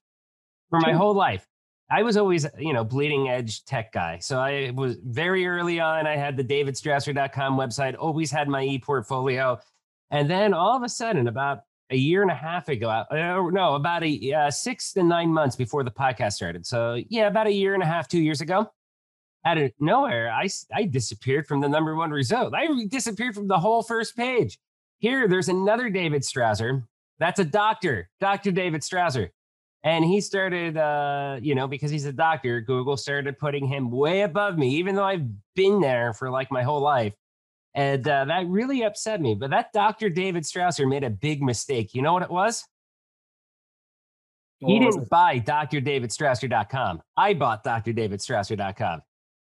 For 0.70 0.80
my 0.80 0.94
whole 0.94 1.12
life, 1.14 1.46
I 1.90 2.02
was 2.02 2.16
always, 2.16 2.46
you 2.58 2.72
know, 2.72 2.82
bleeding 2.82 3.28
edge 3.28 3.66
tech 3.66 3.92
guy. 3.92 4.20
So 4.20 4.38
I 4.38 4.72
was 4.74 4.96
very 5.04 5.46
early 5.46 5.78
on. 5.80 6.06
I 6.06 6.16
had 6.16 6.38
the 6.38 6.44
davidstrausser.com 6.44 7.58
website, 7.58 7.94
always 7.98 8.30
had 8.30 8.48
my 8.48 8.62
e-portfolio. 8.62 9.58
And 10.10 10.30
then 10.30 10.54
all 10.54 10.74
of 10.74 10.82
a 10.82 10.88
sudden, 10.88 11.28
about 11.28 11.58
a 11.90 11.96
year 11.96 12.22
and 12.22 12.30
a 12.30 12.34
half 12.34 12.70
ago, 12.70 12.88
uh, 12.88 13.50
no, 13.52 13.74
about 13.74 14.02
a 14.02 14.32
uh, 14.32 14.50
six 14.50 14.94
to 14.94 15.02
nine 15.02 15.28
months 15.30 15.56
before 15.56 15.84
the 15.84 15.90
podcast 15.90 16.32
started. 16.32 16.64
So 16.64 17.02
yeah, 17.10 17.26
about 17.26 17.48
a 17.48 17.52
year 17.52 17.74
and 17.74 17.82
a 17.82 17.86
half, 17.86 18.08
two 18.08 18.22
years 18.22 18.40
ago, 18.40 18.70
out 19.46 19.58
of 19.58 19.70
nowhere, 19.78 20.30
I, 20.32 20.48
I 20.74 20.84
disappeared 20.84 21.46
from 21.46 21.60
the 21.60 21.68
number 21.68 21.94
one 21.94 22.10
result. 22.10 22.52
I 22.52 22.66
disappeared 22.88 23.34
from 23.34 23.46
the 23.46 23.58
whole 23.58 23.82
first 23.82 24.16
page. 24.16 24.58
Here, 24.98 25.28
there's 25.28 25.48
another 25.48 25.88
David 25.88 26.22
Strasser. 26.22 26.82
That's 27.20 27.38
a 27.38 27.44
doctor, 27.44 28.10
Dr. 28.20 28.50
David 28.50 28.82
Strasser. 28.82 29.28
And 29.84 30.04
he 30.04 30.20
started, 30.20 30.76
uh, 30.76 31.38
you 31.40 31.54
know, 31.54 31.68
because 31.68 31.92
he's 31.92 32.06
a 32.06 32.12
doctor, 32.12 32.60
Google 32.60 32.96
started 32.96 33.38
putting 33.38 33.68
him 33.68 33.92
way 33.92 34.22
above 34.22 34.58
me, 34.58 34.70
even 34.76 34.96
though 34.96 35.04
I've 35.04 35.28
been 35.54 35.80
there 35.80 36.12
for 36.12 36.28
like 36.28 36.50
my 36.50 36.64
whole 36.64 36.80
life. 36.80 37.14
And 37.72 38.06
uh, 38.08 38.24
that 38.24 38.48
really 38.48 38.82
upset 38.82 39.20
me. 39.20 39.36
But 39.36 39.50
that 39.50 39.72
Dr. 39.72 40.10
David 40.10 40.42
Strasser 40.42 40.88
made 40.88 41.04
a 41.04 41.10
big 41.10 41.40
mistake. 41.40 41.94
You 41.94 42.02
know 42.02 42.12
what 42.12 42.22
it 42.22 42.30
was? 42.30 42.64
He 44.58 44.80
didn't 44.80 45.08
buy 45.08 45.38
drdavidstrasser.com. 45.38 47.02
I 47.16 47.34
bought 47.34 47.62
drdavidstrasser.com. 47.62 49.02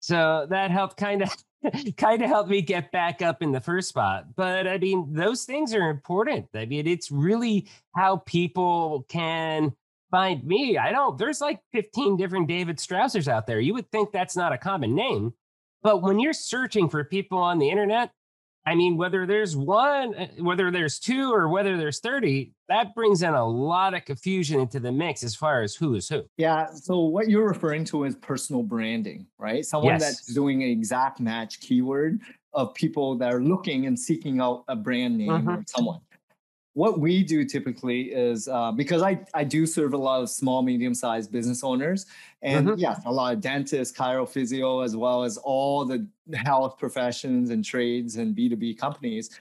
So 0.05 0.45
that 0.51 0.69
helped 0.69 0.97
kind 0.97 1.23
of 1.23 1.35
kind 1.97 2.21
of 2.21 2.29
helped 2.29 2.47
me 2.47 2.61
get 2.61 2.91
back 2.91 3.23
up 3.23 3.41
in 3.41 3.51
the 3.51 3.59
first 3.59 3.89
spot. 3.89 4.35
But 4.35 4.67
I 4.67 4.77
mean, 4.77 5.11
those 5.11 5.45
things 5.45 5.73
are 5.73 5.89
important. 5.89 6.47
I 6.53 6.65
mean, 6.65 6.85
it's 6.85 7.09
really 7.09 7.67
how 7.95 8.17
people 8.17 9.07
can 9.09 9.73
find 10.11 10.43
me. 10.43 10.77
I 10.77 10.91
don't 10.91 11.17
there's 11.17 11.41
like 11.41 11.59
15 11.73 12.17
different 12.17 12.47
David 12.47 12.79
Strausers 12.79 13.27
out 13.27 13.47
there. 13.47 13.59
You 13.59 13.73
would 13.73 13.89
think 13.91 14.11
that's 14.11 14.37
not 14.37 14.53
a 14.53 14.59
common 14.59 14.93
name. 14.93 15.33
But 15.81 16.03
when 16.03 16.19
you're 16.19 16.33
searching 16.33 16.87
for 16.87 17.03
people 17.03 17.39
on 17.39 17.57
the 17.57 17.71
internet, 17.71 18.11
I 18.67 18.73
mean, 18.73 18.97
whether 18.97 19.25
there's 19.27 19.55
one, 19.55 20.15
uh, 20.15 20.27
whether 20.39 20.71
there's 20.71 20.97
two, 20.97 21.31
or 21.31 21.49
whether 21.49 21.77
there's 21.77 21.99
30, 21.99 22.51
that 22.67 22.95
brings 22.95 23.21
in 23.21 23.33
a 23.33 23.45
lot 23.45 23.93
of 23.93 24.05
confusion 24.05 24.59
into 24.59 24.79
the 24.79 24.91
mix 24.91 25.23
as 25.23 25.35
far 25.35 25.61
as 25.61 25.75
who 25.75 25.93
is 25.95 26.09
who. 26.09 26.23
Yeah. 26.37 26.67
So, 26.73 26.99
what 26.99 27.29
you're 27.29 27.47
referring 27.47 27.85
to 27.85 28.05
is 28.05 28.15
personal 28.15 28.63
branding, 28.63 29.27
right? 29.37 29.63
Someone 29.63 29.93
yes. 29.93 30.01
that's 30.01 30.33
doing 30.33 30.63
an 30.63 30.69
exact 30.69 31.19
match 31.19 31.59
keyword 31.59 32.21
of 32.53 32.73
people 32.73 33.17
that 33.17 33.31
are 33.31 33.41
looking 33.41 33.85
and 33.85 33.99
seeking 33.99 34.39
out 34.39 34.63
a 34.67 34.75
brand 34.75 35.17
name 35.17 35.29
mm-hmm. 35.29 35.49
or 35.49 35.63
someone 35.67 35.99
what 36.75 36.99
we 36.99 37.23
do 37.23 37.45
typically 37.45 38.11
is 38.11 38.49
uh, 38.49 38.69
because 38.69 39.01
I, 39.01 39.21
I 39.33 39.45
do 39.45 39.65
serve 39.65 39.93
a 39.93 39.97
lot 39.97 40.21
of 40.21 40.29
small, 40.29 40.61
medium 40.61 40.93
sized 40.93 41.31
business 41.31 41.63
owners, 41.63 42.05
and 42.41 42.67
mm-hmm. 42.67 42.77
yes, 42.79 43.01
a 43.05 43.11
lot 43.11 43.33
of 43.33 43.39
dentists, 43.39 43.97
chirophysio, 43.97 44.83
as 44.83 44.95
well 44.95 45.23
as 45.23 45.37
all 45.37 45.85
the 45.85 46.05
health 46.35 46.77
professions 46.77 47.49
and 47.49 47.63
trades 47.63 48.17
and 48.17 48.35
B2B 48.35 48.77
companies. 48.77 49.39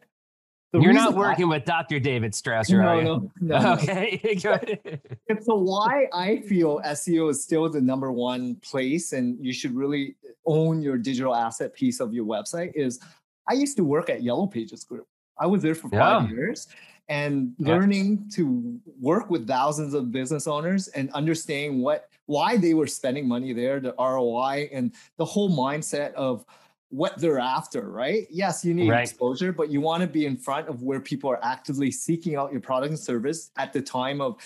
The 0.71 0.81
You're 0.81 0.93
not 0.93 1.15
working 1.15 1.47
I, 1.47 1.49
with 1.49 1.65
Dr. 1.65 1.99
David 1.99 2.33
Strausser, 2.33 2.81
no, 2.81 2.87
are 2.87 3.03
you? 3.03 3.31
No, 3.41 3.59
no, 3.59 3.73
okay, 3.83 4.39
good. 4.41 5.45
so 5.45 5.57
why 5.57 6.07
I 6.13 6.41
feel 6.43 6.81
SEO 6.83 7.31
is 7.31 7.43
still 7.43 7.69
the 7.69 7.81
number 7.81 8.13
one 8.13 8.55
place, 8.57 9.13
and 9.13 9.45
you 9.45 9.53
should 9.53 9.75
really 9.75 10.15
own 10.47 10.83
your 10.83 10.97
digital 10.97 11.35
asset 11.35 11.75
piece 11.75 11.99
of 11.99 12.15
your 12.15 12.27
website 12.27 12.73
is 12.77 13.01
I 13.49 13.55
used 13.55 13.77
to 13.79 13.85
work 13.85 14.09
at 14.09 14.23
Yellow 14.23 14.47
Pages 14.47 14.85
Group. 14.85 15.09
I 15.37 15.47
was 15.47 15.63
there 15.63 15.75
for 15.75 15.91
yeah. 15.93 16.21
five 16.21 16.31
years 16.31 16.69
and 17.09 17.55
learning 17.59 18.31
to 18.33 18.81
work 19.01 19.29
with 19.31 19.47
thousands 19.47 19.95
of 19.95 20.11
business 20.11 20.47
owners 20.47 20.89
and 20.89 21.11
understanding 21.13 21.81
what 21.81 22.09
why 22.27 22.57
they 22.57 22.73
were 22.73 22.87
spending 22.87 23.29
money 23.29 23.53
there, 23.53 23.81
the 23.81 23.95
ROI 23.99 24.71
and 24.73 24.93
the 25.19 25.25
whole 25.25 25.55
mindset 25.55 26.15
of 26.15 26.45
what 26.89 27.19
they're 27.19 27.39
after, 27.39 27.91
right? 27.91 28.27
Yes, 28.31 28.65
you 28.65 28.73
need 28.73 28.89
right. 28.89 29.03
exposure, 29.03 29.53
but 29.53 29.69
you 29.69 29.81
want 29.81 30.01
to 30.01 30.07
be 30.07 30.27
in 30.27 30.37
front 30.37 30.69
of 30.69 30.83
where 30.83 31.01
people 31.01 31.29
are 31.29 31.45
actively 31.45 31.91
seeking 31.91 32.37
out 32.37 32.53
your 32.53 32.61
product 32.61 32.91
and 32.91 32.99
service 32.99 33.51
at 33.59 33.73
the 33.73 33.83
time 33.83 34.21
of 34.21 34.37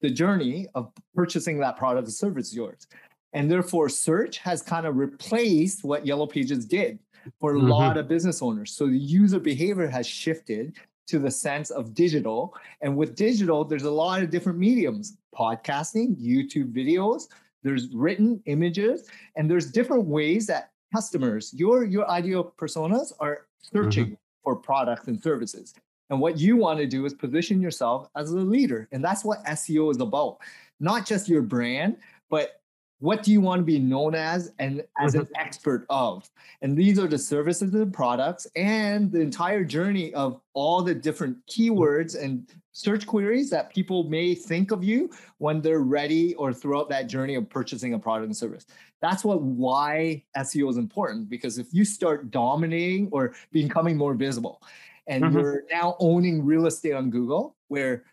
the 0.00 0.10
journey 0.10 0.66
of 0.74 0.90
purchasing 1.14 1.58
that 1.60 1.76
product 1.76 2.06
and 2.06 2.14
service 2.14 2.54
yours. 2.54 2.86
And 3.34 3.50
therefore, 3.50 3.88
search 3.88 4.38
has 4.38 4.62
kind 4.62 4.86
of 4.86 4.96
replaced 4.96 5.84
what 5.84 6.06
Yellow 6.06 6.26
Pages 6.26 6.64
did 6.64 6.98
for 7.40 7.54
a 7.54 7.58
mm-hmm. 7.58 7.68
lot 7.68 7.96
of 7.96 8.08
business 8.08 8.40
owners. 8.42 8.72
So 8.72 8.86
the 8.86 8.96
user 8.96 9.38
behavior 9.38 9.86
has 9.86 10.06
shifted 10.06 10.76
to 11.08 11.18
the 11.18 11.30
sense 11.30 11.70
of 11.70 11.94
digital. 11.94 12.54
And 12.80 12.96
with 12.96 13.14
digital, 13.14 13.64
there's 13.64 13.84
a 13.84 13.90
lot 13.90 14.22
of 14.22 14.30
different 14.30 14.58
mediums 14.58 15.16
podcasting, 15.34 16.16
YouTube 16.16 16.72
videos, 16.72 17.28
there's 17.62 17.88
written 17.94 18.40
images, 18.46 19.08
and 19.36 19.50
there's 19.50 19.70
different 19.70 20.04
ways 20.04 20.46
that 20.46 20.70
customers, 20.94 21.52
your, 21.54 21.84
your 21.84 22.08
ideal 22.10 22.52
personas, 22.58 23.12
are 23.20 23.46
searching 23.60 24.06
mm-hmm. 24.06 24.14
for 24.42 24.56
products 24.56 25.08
and 25.08 25.20
services. 25.20 25.74
And 26.10 26.20
what 26.20 26.38
you 26.38 26.56
want 26.56 26.78
to 26.78 26.86
do 26.86 27.04
is 27.04 27.14
position 27.14 27.60
yourself 27.60 28.08
as 28.16 28.30
a 28.30 28.36
leader. 28.36 28.88
And 28.92 29.04
that's 29.04 29.24
what 29.24 29.44
SEO 29.44 29.90
is 29.90 30.00
about. 30.00 30.38
Not 30.80 31.06
just 31.06 31.28
your 31.28 31.42
brand, 31.42 31.96
but 32.30 32.57
what 33.00 33.22
do 33.22 33.30
you 33.30 33.40
want 33.40 33.60
to 33.60 33.64
be 33.64 33.78
known 33.78 34.14
as 34.14 34.52
and 34.58 34.82
as 34.98 35.14
an 35.14 35.22
mm-hmm. 35.22 35.32
expert 35.36 35.86
of 35.88 36.28
and 36.62 36.76
these 36.76 36.98
are 36.98 37.06
the 37.06 37.18
services 37.18 37.72
and 37.74 37.92
products 37.92 38.46
and 38.56 39.12
the 39.12 39.20
entire 39.20 39.64
journey 39.64 40.12
of 40.14 40.40
all 40.54 40.82
the 40.82 40.94
different 40.94 41.36
keywords 41.46 42.20
and 42.20 42.46
search 42.72 43.06
queries 43.06 43.50
that 43.50 43.72
people 43.72 44.04
may 44.04 44.34
think 44.34 44.70
of 44.70 44.84
you 44.84 45.10
when 45.38 45.60
they're 45.60 45.80
ready 45.80 46.34
or 46.34 46.52
throughout 46.52 46.88
that 46.88 47.08
journey 47.08 47.34
of 47.34 47.48
purchasing 47.48 47.94
a 47.94 47.98
product 47.98 48.26
and 48.26 48.36
service 48.36 48.66
that's 49.00 49.24
what 49.24 49.42
why 49.42 50.22
seo 50.38 50.68
is 50.68 50.76
important 50.76 51.28
because 51.28 51.58
if 51.58 51.72
you 51.72 51.84
start 51.84 52.30
dominating 52.30 53.08
or 53.12 53.34
becoming 53.52 53.96
more 53.96 54.14
visible 54.14 54.62
and 55.06 55.24
mm-hmm. 55.24 55.38
you're 55.38 55.62
now 55.70 55.96
owning 56.00 56.44
real 56.44 56.66
estate 56.66 56.92
on 56.92 57.10
google 57.10 57.54
where 57.68 58.04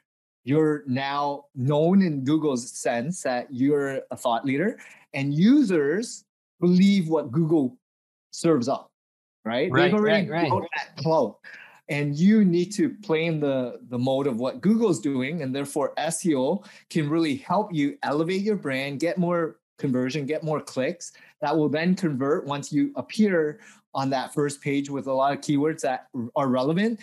you're 0.45 0.84
now 0.88 1.45
known 1.55 2.01
in 2.01 2.23
Google's 2.23 2.71
sense 2.71 3.21
that 3.23 3.47
you're 3.51 4.01
a 4.12 4.15
thought 4.15 4.45
leader, 4.45 4.79
and 5.13 5.34
users 5.34 6.23
believe 6.62 7.10
what 7.10 7.31
Google 7.31 7.77
serves 8.31 8.69
up, 8.69 8.91
right? 9.43 9.71
right 9.71 9.84
They've 9.84 9.93
already 9.93 10.29
right, 10.29 10.49
right. 10.49 10.62
that 10.77 10.95
cloud. 10.97 11.36
And 11.89 12.15
you 12.15 12.45
need 12.45 12.71
to 12.73 12.89
play 12.89 13.25
in 13.25 13.39
the, 13.39 13.79
the 13.89 13.97
mode 13.97 14.25
of 14.27 14.38
what 14.38 14.62
Google's 14.62 14.99
doing. 14.99 15.43
And 15.43 15.55
therefore, 15.55 15.93
SEO 15.99 16.65
can 16.89 17.10
really 17.10 17.36
help 17.36 17.71
you 17.73 17.97
elevate 18.01 18.41
your 18.41 18.55
brand, 18.55 18.99
get 18.99 19.19
more 19.19 19.58
conversion, 19.77 20.25
get 20.25 20.43
more 20.43 20.62
clicks 20.62 21.12
that 21.41 21.55
will 21.55 21.69
then 21.69 21.95
convert 21.95 22.45
once 22.45 22.71
you 22.71 22.91
appear 22.95 23.60
on 23.93 24.10
that 24.10 24.34
first 24.34 24.62
page 24.62 24.89
with 24.89 25.08
a 25.08 25.13
lot 25.13 25.34
of 25.34 25.41
keywords 25.41 25.81
that 25.81 26.08
are 26.36 26.47
relevant 26.47 26.99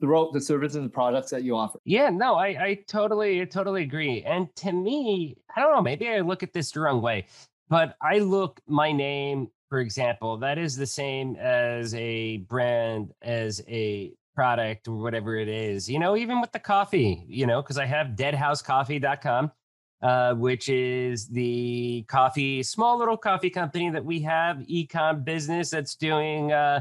throughout 0.00 0.32
the 0.32 0.40
services 0.40 0.76
and 0.76 0.86
the 0.86 0.90
products 0.90 1.30
that 1.30 1.42
you 1.42 1.56
offer. 1.56 1.78
Yeah, 1.84 2.10
no, 2.10 2.34
I, 2.34 2.46
I 2.46 2.78
totally, 2.86 3.44
totally 3.46 3.82
agree. 3.82 4.22
And 4.22 4.54
to 4.56 4.72
me, 4.72 5.36
I 5.54 5.60
don't 5.60 5.72
know, 5.72 5.82
maybe 5.82 6.08
I 6.08 6.20
look 6.20 6.42
at 6.42 6.52
this 6.52 6.70
the 6.70 6.80
wrong 6.80 7.02
way, 7.02 7.26
but 7.68 7.96
I 8.00 8.18
look 8.18 8.60
my 8.66 8.92
name, 8.92 9.48
for 9.68 9.80
example, 9.80 10.36
that 10.38 10.58
is 10.58 10.76
the 10.76 10.86
same 10.86 11.36
as 11.36 11.94
a 11.94 12.38
brand, 12.38 13.12
as 13.22 13.62
a 13.68 14.12
product 14.34 14.86
or 14.86 14.96
whatever 14.96 15.36
it 15.36 15.48
is, 15.48 15.90
you 15.90 15.98
know, 15.98 16.16
even 16.16 16.40
with 16.40 16.52
the 16.52 16.60
coffee, 16.60 17.24
you 17.28 17.46
know, 17.46 17.60
because 17.60 17.78
I 17.78 17.86
have 17.86 18.08
deadhousecoffee.com. 18.08 19.52
Uh, 20.00 20.32
which 20.34 20.68
is 20.68 21.26
the 21.26 22.04
coffee, 22.06 22.62
small 22.62 22.96
little 22.96 23.16
coffee 23.16 23.50
company 23.50 23.90
that 23.90 24.04
we 24.04 24.20
have, 24.20 24.58
ecom 24.58 25.24
business 25.24 25.70
that's 25.70 25.96
doing 25.96 26.52
uh, 26.52 26.78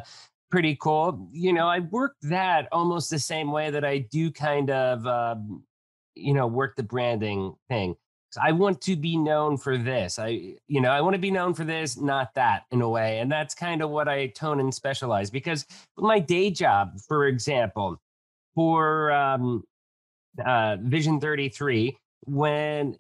pretty 0.50 0.76
cool. 0.76 1.30
You 1.32 1.54
know, 1.54 1.68
I 1.68 1.80
work 1.80 2.16
that 2.24 2.68
almost 2.72 3.10
the 3.10 3.20
same 3.20 3.52
way 3.52 3.70
that 3.70 3.86
I 3.86 4.00
do 4.00 4.32
kind 4.32 4.70
of, 4.70 5.06
um, 5.06 5.64
you 6.16 6.34
know, 6.34 6.48
work 6.48 6.76
the 6.76 6.84
branding 6.84 7.56
thing. 7.70 7.96
I 8.42 8.52
want 8.52 8.82
to 8.82 8.96
be 8.96 9.18
known 9.18 9.58
for 9.58 9.78
this. 9.78 10.20
I, 10.20 10.56
you 10.68 10.82
know, 10.82 10.92
I 10.92 11.02
want 11.02 11.14
to 11.14 11.20
be 11.20 11.32
known 11.32 11.54
for 11.54 11.64
this, 11.64 11.98
not 11.98 12.34
that 12.36 12.64
in 12.72 12.82
a 12.82 12.90
way. 12.90 13.20
And 13.20 13.32
that's 13.32 13.56
kind 13.56 13.82
of 13.82 13.90
what 13.90 14.08
I 14.08 14.28
tone 14.28 14.60
and 14.60 14.74
specialize 14.74 15.30
because 15.30 15.66
my 15.98 16.20
day 16.20 16.52
job, 16.52 17.00
for 17.08 17.26
example, 17.26 18.00
for 18.54 19.12
um, 19.12 19.64
uh, 20.46 20.78
Vision 20.82 21.20
33, 21.20 21.98
when 22.26 22.98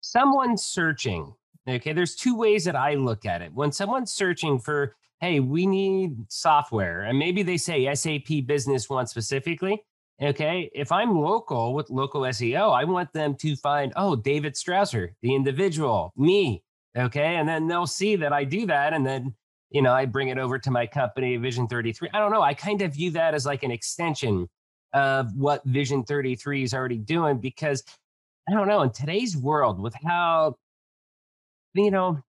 someone's 0.00 0.62
searching, 0.64 1.34
okay, 1.68 1.92
there's 1.92 2.14
two 2.14 2.36
ways 2.36 2.64
that 2.64 2.76
I 2.76 2.94
look 2.94 3.26
at 3.26 3.42
it. 3.42 3.52
When 3.52 3.72
someone's 3.72 4.12
searching 4.12 4.58
for 4.58 4.94
hey, 5.22 5.38
we 5.38 5.66
need 5.66 6.16
software. 6.28 7.02
And 7.02 7.16
maybe 7.16 7.44
they 7.44 7.56
say 7.56 7.92
SAP 7.94 8.44
Business 8.44 8.90
One 8.90 9.06
specifically. 9.06 9.82
Okay. 10.20 10.68
If 10.74 10.90
I'm 10.90 11.16
local 11.16 11.74
with 11.74 11.90
local 11.90 12.22
SEO, 12.22 12.72
I 12.72 12.84
want 12.84 13.12
them 13.12 13.36
to 13.36 13.56
find, 13.56 13.92
oh, 13.96 14.16
David 14.16 14.54
Strausser, 14.54 15.10
the 15.22 15.34
individual, 15.34 16.12
me. 16.16 16.64
Okay. 16.98 17.36
And 17.36 17.48
then 17.48 17.68
they'll 17.68 17.86
see 17.86 18.16
that 18.16 18.32
I 18.32 18.42
do 18.42 18.66
that. 18.66 18.92
And 18.92 19.06
then, 19.06 19.32
you 19.70 19.80
know, 19.80 19.92
I 19.92 20.06
bring 20.06 20.28
it 20.28 20.38
over 20.38 20.58
to 20.58 20.70
my 20.72 20.86
company, 20.86 21.36
Vision 21.36 21.68
33. 21.68 22.10
I 22.12 22.18
don't 22.18 22.32
know. 22.32 22.42
I 22.42 22.52
kind 22.52 22.82
of 22.82 22.92
view 22.92 23.12
that 23.12 23.32
as 23.32 23.46
like 23.46 23.62
an 23.62 23.70
extension 23.70 24.48
of 24.92 25.34
what 25.36 25.64
Vision 25.64 26.02
33 26.02 26.64
is 26.64 26.74
already 26.74 26.98
doing 26.98 27.38
because 27.38 27.84
I 28.48 28.54
don't 28.54 28.66
know, 28.66 28.82
in 28.82 28.90
today's 28.90 29.36
world, 29.36 29.80
with 29.80 29.94
how, 30.04 30.56
you 31.74 31.90
know, 31.90 32.22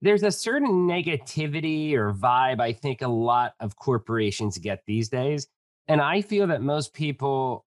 there's 0.00 0.22
a 0.22 0.30
certain 0.30 0.86
negativity 0.86 1.94
or 1.94 2.12
vibe 2.12 2.60
I 2.60 2.72
think 2.72 3.02
a 3.02 3.08
lot 3.08 3.54
of 3.60 3.76
corporations 3.76 4.58
get 4.58 4.82
these 4.86 5.08
days. 5.08 5.48
And 5.88 6.00
I 6.00 6.20
feel 6.20 6.46
that 6.48 6.62
most 6.62 6.92
people 6.94 7.64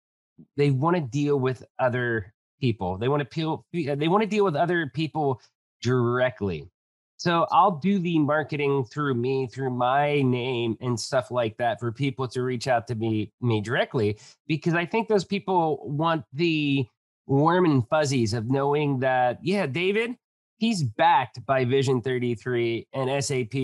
they 0.56 0.70
want 0.70 0.96
to 0.96 1.02
deal 1.02 1.38
with 1.38 1.64
other 1.78 2.32
people. 2.60 2.98
They 2.98 3.08
want 3.08 3.20
to 3.20 3.24
peel, 3.24 3.64
they 3.72 4.08
want 4.08 4.22
to 4.22 4.28
deal 4.28 4.44
with 4.44 4.56
other 4.56 4.90
people 4.94 5.40
directly. 5.82 6.68
So 7.16 7.46
I'll 7.50 7.72
do 7.72 7.98
the 7.98 8.18
marketing 8.20 8.84
through 8.84 9.14
me, 9.14 9.48
through 9.48 9.70
my 9.70 10.22
name 10.22 10.76
and 10.80 10.98
stuff 10.98 11.32
like 11.32 11.56
that 11.56 11.80
for 11.80 11.90
people 11.90 12.28
to 12.28 12.42
reach 12.42 12.68
out 12.68 12.86
to 12.88 12.94
me 12.94 13.32
me 13.40 13.60
directly 13.60 14.18
because 14.46 14.74
I 14.74 14.86
think 14.86 15.08
those 15.08 15.24
people 15.24 15.80
want 15.82 16.24
the 16.32 16.86
warm 17.26 17.64
and 17.64 17.86
fuzzies 17.88 18.34
of 18.34 18.48
knowing 18.50 19.00
that 19.00 19.40
yeah, 19.42 19.66
David, 19.66 20.16
he's 20.58 20.82
backed 20.82 21.44
by 21.46 21.64
Vision 21.64 22.02
33 22.02 22.88
and 22.92 23.24
SAP 23.24 23.54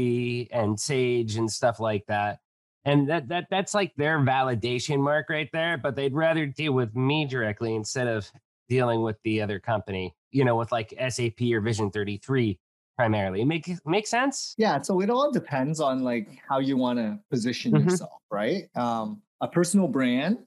and 0.51 0.79
Sage 0.79 1.37
and 1.37 1.51
stuff 1.51 1.81
like 1.81 2.07
that. 2.07 2.39
And 2.87 3.09
that 3.09 3.29
that 3.29 3.47
that's 3.51 3.75
like 3.75 3.93
their 3.97 4.19
validation 4.19 5.01
mark 5.01 5.31
right 5.31 5.49
there, 5.53 5.79
but 5.79 5.97
they'd 5.97 6.15
rather 6.15 6.47
deal 6.47 6.73
with 6.73 6.95
me 6.95 7.25
directly 7.27 7.75
instead 7.75 8.07
of 8.07 8.31
dealing 8.69 9.03
with 9.03 9.17
the 9.25 9.41
other 9.41 9.59
company, 9.59 10.15
you 10.33 10.45
know, 10.45 10.57
with 10.57 10.71
like 10.71 10.95
SAP 11.09 11.41
or 11.53 11.61
Vision 11.61 11.91
33 11.91 12.59
primarily. 12.97 13.45
Make 13.45 13.71
make 13.87 14.07
sense? 14.07 14.55
Yeah, 14.59 14.81
so 14.83 15.01
it 15.01 15.11
all 15.11 15.33
depends 15.33 15.81
on 15.81 16.05
like 16.05 16.29
how 16.47 16.59
you 16.59 16.77
want 16.77 16.99
to 16.99 17.19
position 17.31 17.73
mm-hmm. 17.73 17.89
yourself, 17.89 18.21
right? 18.31 18.65
Um 18.77 19.23
a 19.41 19.49
personal 19.49 19.89
brand 19.89 20.39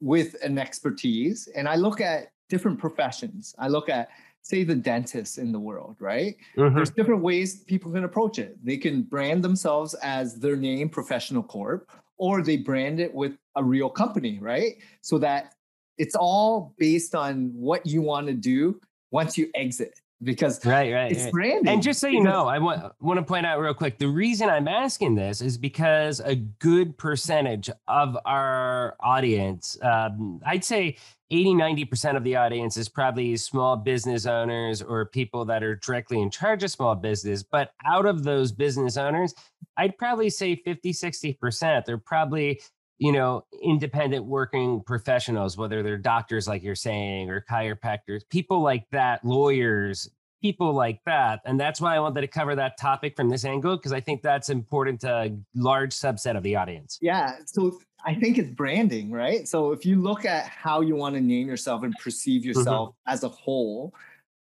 with 0.00 0.36
an 0.42 0.58
expertise 0.58 1.48
and 1.54 1.68
I 1.68 1.76
look 1.76 2.00
at 2.00 2.32
different 2.48 2.78
professions. 2.78 3.54
I 3.58 3.68
look 3.68 3.88
at 3.88 4.08
say 4.46 4.62
the 4.62 4.76
dentists 4.76 5.38
in 5.38 5.50
the 5.50 5.58
world, 5.58 5.96
right? 5.98 6.36
Mm-hmm. 6.56 6.76
There's 6.76 6.90
different 6.90 7.22
ways 7.22 7.64
people 7.64 7.90
can 7.90 8.04
approach 8.04 8.38
it. 8.38 8.56
They 8.64 8.76
can 8.76 9.02
brand 9.02 9.42
themselves 9.42 9.94
as 9.94 10.38
their 10.38 10.54
name, 10.54 10.88
Professional 10.88 11.42
Corp, 11.42 11.90
or 12.16 12.42
they 12.42 12.56
brand 12.56 13.00
it 13.00 13.12
with 13.12 13.32
a 13.56 13.64
real 13.64 13.90
company, 13.90 14.38
right? 14.40 14.76
So 15.00 15.18
that 15.18 15.54
it's 15.98 16.14
all 16.14 16.74
based 16.78 17.14
on 17.16 17.50
what 17.54 17.84
you 17.86 18.02
want 18.02 18.28
to 18.28 18.34
do 18.34 18.80
once 19.10 19.36
you 19.36 19.50
exit 19.54 20.00
because 20.22 20.64
right, 20.64 20.92
right, 20.92 21.12
it's 21.12 21.24
right. 21.24 21.32
branding. 21.32 21.72
And 21.72 21.82
just 21.82 22.00
so 22.00 22.06
you 22.06 22.22
know, 22.22 22.46
I 22.46 22.58
want 22.58 22.92
want 23.00 23.18
to 23.18 23.24
point 23.24 23.44
out 23.44 23.60
real 23.60 23.74
quick 23.74 23.98
the 23.98 24.08
reason 24.08 24.48
I'm 24.48 24.68
asking 24.68 25.14
this 25.14 25.40
is 25.40 25.58
because 25.58 26.20
a 26.20 26.36
good 26.36 26.96
percentage 26.96 27.68
of 27.86 28.16
our 28.24 28.96
audience, 29.00 29.76
um, 29.82 30.40
I'd 30.46 30.64
say 30.64 30.96
80, 31.30 31.54
90% 31.54 32.16
of 32.16 32.24
the 32.24 32.36
audience 32.36 32.76
is 32.76 32.88
probably 32.88 33.36
small 33.36 33.76
business 33.76 34.26
owners 34.26 34.80
or 34.80 35.06
people 35.06 35.44
that 35.46 35.62
are 35.62 35.74
directly 35.76 36.22
in 36.22 36.30
charge 36.30 36.62
of 36.62 36.70
small 36.70 36.94
business. 36.94 37.42
But 37.42 37.72
out 37.84 38.06
of 38.06 38.22
those 38.22 38.52
business 38.52 38.96
owners, 38.96 39.34
I'd 39.76 39.98
probably 39.98 40.30
say 40.30 40.56
50, 40.56 40.92
60%, 40.92 41.84
they're 41.84 41.98
probably 41.98 42.60
you 42.98 43.12
know, 43.12 43.44
independent 43.62 44.24
working 44.24 44.82
professionals, 44.86 45.56
whether 45.56 45.82
they're 45.82 45.98
doctors, 45.98 46.48
like 46.48 46.62
you're 46.62 46.74
saying, 46.74 47.30
or 47.30 47.44
chiropractors, 47.50 48.22
people 48.30 48.60
like 48.60 48.86
that, 48.90 49.24
lawyers, 49.24 50.10
people 50.42 50.72
like 50.72 51.00
that. 51.04 51.40
And 51.44 51.58
that's 51.58 51.80
why 51.80 51.96
I 51.96 52.00
wanted 52.00 52.22
to 52.22 52.26
cover 52.26 52.54
that 52.54 52.78
topic 52.78 53.16
from 53.16 53.28
this 53.28 53.44
angle, 53.44 53.76
because 53.76 53.92
I 53.92 54.00
think 54.00 54.22
that's 54.22 54.48
important 54.48 55.00
to 55.02 55.10
a 55.10 55.36
large 55.54 55.92
subset 55.92 56.36
of 56.36 56.42
the 56.42 56.56
audience. 56.56 56.98
Yeah. 57.02 57.36
So 57.44 57.78
I 58.04 58.14
think 58.14 58.38
it's 58.38 58.50
branding, 58.50 59.10
right? 59.10 59.46
So 59.48 59.72
if 59.72 59.84
you 59.84 60.00
look 60.00 60.24
at 60.24 60.46
how 60.46 60.80
you 60.80 60.94
want 60.94 61.16
to 61.16 61.20
name 61.20 61.48
yourself 61.48 61.82
and 61.82 61.94
perceive 62.02 62.42
mm-hmm. 62.42 62.58
yourself 62.58 62.90
mm-hmm. 62.90 63.12
as 63.12 63.24
a 63.24 63.28
whole, 63.28 63.92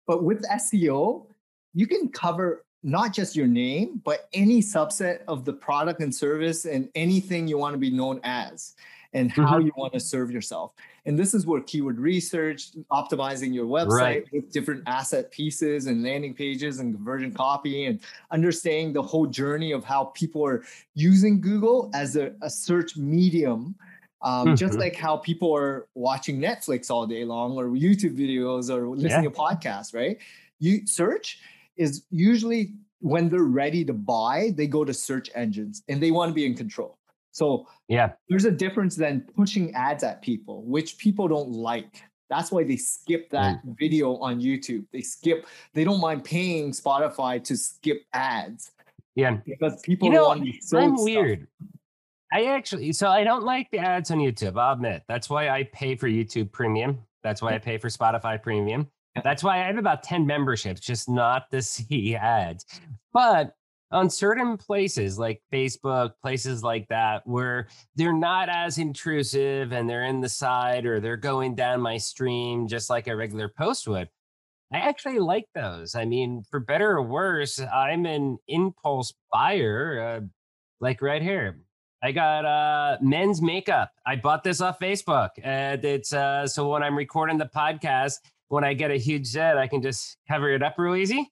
but 0.07 0.23
with 0.23 0.43
SEO, 0.43 1.25
you 1.73 1.87
can 1.87 2.09
cover 2.09 2.63
not 2.85 3.13
just 3.13 3.35
your 3.35 3.47
name, 3.47 3.99
but 4.05 4.29
any 4.31 4.61
subset 4.61 5.21
of 5.27 5.43
the 5.43 5.51
product 5.51 6.01
and 6.01 6.13
service 6.13 6.65
and 6.65 6.87
anything 6.93 7.47
you 7.47 7.57
want 7.57 7.73
to 7.73 7.79
be 7.79 7.89
known 7.89 8.19
as 8.23 8.75
and 9.13 9.31
how 9.31 9.57
mm-hmm. 9.57 9.65
you 9.65 9.71
want 9.75 9.91
to 9.91 9.99
serve 9.99 10.29
yourself. 10.29 10.71
And 11.07 11.17
this 11.17 11.33
is 11.33 11.47
where 11.47 11.61
keyword 11.61 11.99
research, 11.99 12.73
optimizing 12.91 13.55
your 13.55 13.65
website 13.65 13.89
right. 13.89 14.25
with 14.31 14.51
different 14.51 14.83
asset 14.85 15.31
pieces 15.31 15.87
and 15.87 16.03
landing 16.03 16.35
pages 16.35 16.79
and 16.79 16.93
conversion 16.93 17.33
copy 17.33 17.85
and 17.85 17.99
understanding 18.29 18.93
the 18.93 19.01
whole 19.01 19.25
journey 19.25 19.71
of 19.71 19.83
how 19.83 20.05
people 20.15 20.45
are 20.45 20.63
using 20.93 21.41
Google 21.41 21.89
as 21.95 22.15
a, 22.15 22.33
a 22.43 22.49
search 22.51 22.97
medium. 22.97 23.73
Um, 24.21 24.47
mm-hmm. 24.47 24.55
Just 24.55 24.77
like 24.77 24.95
how 24.95 25.17
people 25.17 25.55
are 25.55 25.87
watching 25.95 26.39
Netflix 26.39 26.91
all 26.91 27.07
day 27.07 27.25
long 27.25 27.57
or 27.57 27.69
YouTube 27.69 28.15
videos 28.15 28.69
or 28.69 28.87
listening 28.89 29.23
yeah. 29.23 29.29
to 29.29 29.31
podcasts, 29.31 29.93
right? 29.93 30.17
You 30.59 30.85
search 30.85 31.39
is 31.77 32.05
usually 32.09 32.73
when 32.99 33.29
they're 33.29 33.43
ready 33.43 33.85
to 33.85 33.93
buy, 33.93 34.51
they 34.55 34.67
go 34.67 34.83
to 34.83 34.93
search 34.93 35.29
engines 35.35 35.83
and 35.87 36.01
they 36.01 36.11
want 36.11 36.29
to 36.29 36.33
be 36.33 36.45
in 36.45 36.55
control. 36.55 36.97
So 37.31 37.67
yeah, 37.89 38.13
there's 38.29 38.45
a 38.45 38.51
difference 38.51 38.95
than 38.95 39.21
pushing 39.35 39.73
ads 39.75 40.03
at 40.03 40.21
people, 40.21 40.63
which 40.63 40.97
people 40.97 41.27
don't 41.27 41.51
like. 41.51 42.01
That's 42.29 42.51
why 42.51 42.63
they 42.63 42.77
skip 42.77 43.29
that 43.31 43.63
mm. 43.63 43.77
video 43.77 44.15
on 44.17 44.41
YouTube. 44.41 44.85
They 44.91 45.01
skip, 45.01 45.45
they 45.73 45.83
don't 45.83 45.99
mind 45.99 46.23
paying 46.23 46.71
Spotify 46.71 47.43
to 47.43 47.55
skip 47.55 48.03
ads. 48.13 48.71
Yeah. 49.15 49.37
Because 49.45 49.81
people 49.81 50.07
you 50.07 50.15
know, 50.15 50.29
want 50.29 50.43
to 50.43 50.77
I'm 50.77 50.95
stuff. 50.97 51.03
weird. 51.03 51.47
I 52.33 52.45
actually, 52.45 52.91
so 52.93 53.09
I 53.09 53.23
don't 53.23 53.43
like 53.43 53.69
the 53.69 53.79
ads 53.79 54.11
on 54.11 54.17
YouTube. 54.17 54.59
I'll 54.59 54.73
admit. 54.73 55.03
That's 55.07 55.29
why 55.29 55.49
I 55.49 55.63
pay 55.71 55.95
for 55.95 56.07
YouTube 56.07 56.51
Premium. 56.51 56.99
That's 57.21 57.41
why 57.41 57.53
I 57.53 57.59
pay 57.59 57.77
for 57.77 57.89
Spotify 57.89 58.41
Premium. 58.41 58.89
That's 59.23 59.43
why 59.43 59.63
I 59.63 59.67
have 59.67 59.77
about 59.77 60.03
10 60.03 60.25
memberships, 60.25 60.81
just 60.81 61.09
not 61.09 61.49
to 61.51 61.61
see 61.61 62.15
ads. 62.15 62.65
But 63.13 63.55
on 63.91 64.09
certain 64.09 64.57
places 64.57 65.17
like 65.17 65.41
Facebook, 65.53 66.13
places 66.21 66.63
like 66.63 66.87
that, 66.89 67.25
where 67.25 67.67
they're 67.95 68.17
not 68.17 68.49
as 68.49 68.77
intrusive 68.77 69.71
and 69.71 69.89
they're 69.89 70.05
in 70.05 70.21
the 70.21 70.29
side 70.29 70.85
or 70.85 70.99
they're 70.99 71.17
going 71.17 71.55
down 71.55 71.81
my 71.81 71.97
stream 71.97 72.67
just 72.67 72.89
like 72.89 73.07
a 73.07 73.15
regular 73.15 73.47
post 73.47 73.87
would, 73.87 74.09
I 74.73 74.79
actually 74.79 75.19
like 75.19 75.45
those. 75.53 75.95
I 75.95 76.05
mean, 76.05 76.43
for 76.49 76.59
better 76.59 76.91
or 76.91 77.03
worse, 77.03 77.59
I'm 77.59 78.05
an 78.05 78.37
impulse 78.47 79.13
buyer, 79.31 80.21
uh, 80.21 80.25
like 80.81 81.01
right 81.01 81.21
here. 81.21 81.61
I 82.03 82.11
got 82.11 82.45
uh, 82.45 82.97
men's 83.01 83.41
makeup. 83.41 83.91
I 84.05 84.15
bought 84.15 84.43
this 84.43 84.61
off 84.61 84.79
Facebook, 84.79 85.29
and 85.41 85.83
it's 85.85 86.13
uh, 86.13 86.45
so 86.45 86.69
when 86.69 86.83
I'm 86.83 86.95
recording 86.95 87.37
the 87.37 87.49
podcast, 87.55 88.17
when 88.49 88.63
I 88.63 88.73
get 88.73 88.91
a 88.91 88.97
huge 88.97 89.27
set, 89.27 89.57
I 89.57 89.67
can 89.67 89.81
just 89.81 90.17
cover 90.27 90.49
it 90.51 90.63
up 90.63 90.75
real 90.77 90.95
easy. 90.95 91.31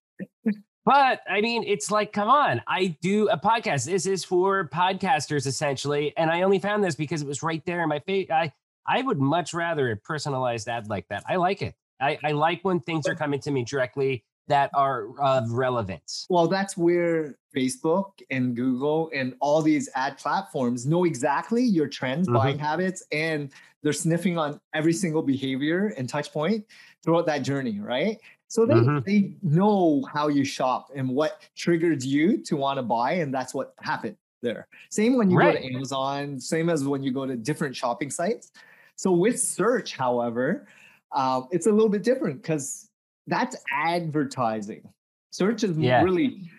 But 0.85 1.21
I 1.29 1.39
mean, 1.39 1.63
it's 1.65 1.89
like, 1.89 2.11
come 2.11 2.27
on, 2.27 2.61
I 2.67 2.97
do 3.01 3.29
a 3.29 3.37
podcast. 3.37 3.85
This 3.85 4.05
is 4.05 4.25
for 4.25 4.67
podcasters 4.67 5.47
essentially. 5.47 6.13
And 6.17 6.29
I 6.29 6.41
only 6.41 6.59
found 6.59 6.83
this 6.83 6.95
because 6.95 7.21
it 7.21 7.27
was 7.27 7.41
right 7.41 7.63
there 7.65 7.83
in 7.83 7.89
my 7.89 7.99
face. 7.99 8.29
I, 8.29 8.51
I 8.85 9.01
would 9.01 9.19
much 9.19 9.53
rather 9.53 9.91
a 9.91 9.95
personalized 9.95 10.67
ad 10.67 10.89
like 10.89 11.07
that. 11.07 11.23
I 11.27 11.37
like 11.37 11.61
it. 11.61 11.73
I, 12.01 12.19
I 12.21 12.31
like 12.31 12.59
when 12.63 12.81
things 12.81 13.07
are 13.07 13.15
coming 13.15 13.39
to 13.41 13.51
me 13.51 13.63
directly 13.63 14.25
that 14.47 14.69
are 14.73 15.17
of 15.19 15.51
relevance. 15.51 16.25
Well, 16.29 16.47
that's 16.47 16.75
where 16.75 17.35
Facebook 17.55 18.11
and 18.29 18.55
Google 18.55 19.09
and 19.13 19.35
all 19.39 19.61
these 19.61 19.89
ad 19.95 20.17
platforms 20.17 20.85
know 20.85 21.05
exactly 21.05 21.63
your 21.63 21.87
trends, 21.87 22.27
mm-hmm. 22.27 22.37
buying 22.37 22.59
habits, 22.59 23.03
and 23.11 23.51
they're 23.81 23.93
sniffing 23.93 24.37
on 24.37 24.59
every 24.73 24.93
single 24.93 25.21
behavior 25.21 25.93
and 25.97 26.09
touch 26.09 26.31
point 26.31 26.65
throughout 27.03 27.25
that 27.25 27.39
journey, 27.39 27.79
right? 27.79 28.19
So 28.47 28.65
they, 28.65 28.75
mm-hmm. 28.75 28.99
they 29.05 29.33
know 29.41 30.03
how 30.13 30.27
you 30.27 30.45
shop 30.45 30.89
and 30.93 31.09
what 31.09 31.41
triggered 31.55 32.03
you 32.03 32.37
to 32.43 32.55
want 32.55 32.77
to 32.77 32.83
buy, 32.83 33.13
and 33.13 33.33
that's 33.33 33.53
what 33.53 33.73
happened 33.81 34.17
there. 34.41 34.67
Same 34.89 35.17
when 35.17 35.31
you 35.31 35.37
right. 35.37 35.55
go 35.55 35.59
to 35.59 35.73
Amazon, 35.73 36.39
same 36.39 36.69
as 36.69 36.83
when 36.83 37.01
you 37.01 37.11
go 37.11 37.25
to 37.25 37.35
different 37.35 37.75
shopping 37.75 38.11
sites. 38.11 38.51
So 38.95 39.11
with 39.11 39.39
search, 39.39 39.95
however, 39.95 40.67
um, 41.13 41.47
it's 41.51 41.65
a 41.65 41.71
little 41.71 41.89
bit 41.89 42.03
different 42.03 42.41
because 42.41 42.89
that's 43.27 43.55
advertising. 43.71 44.87
Search 45.31 45.63
is 45.63 45.77
yeah. 45.77 46.03
really 46.03 46.49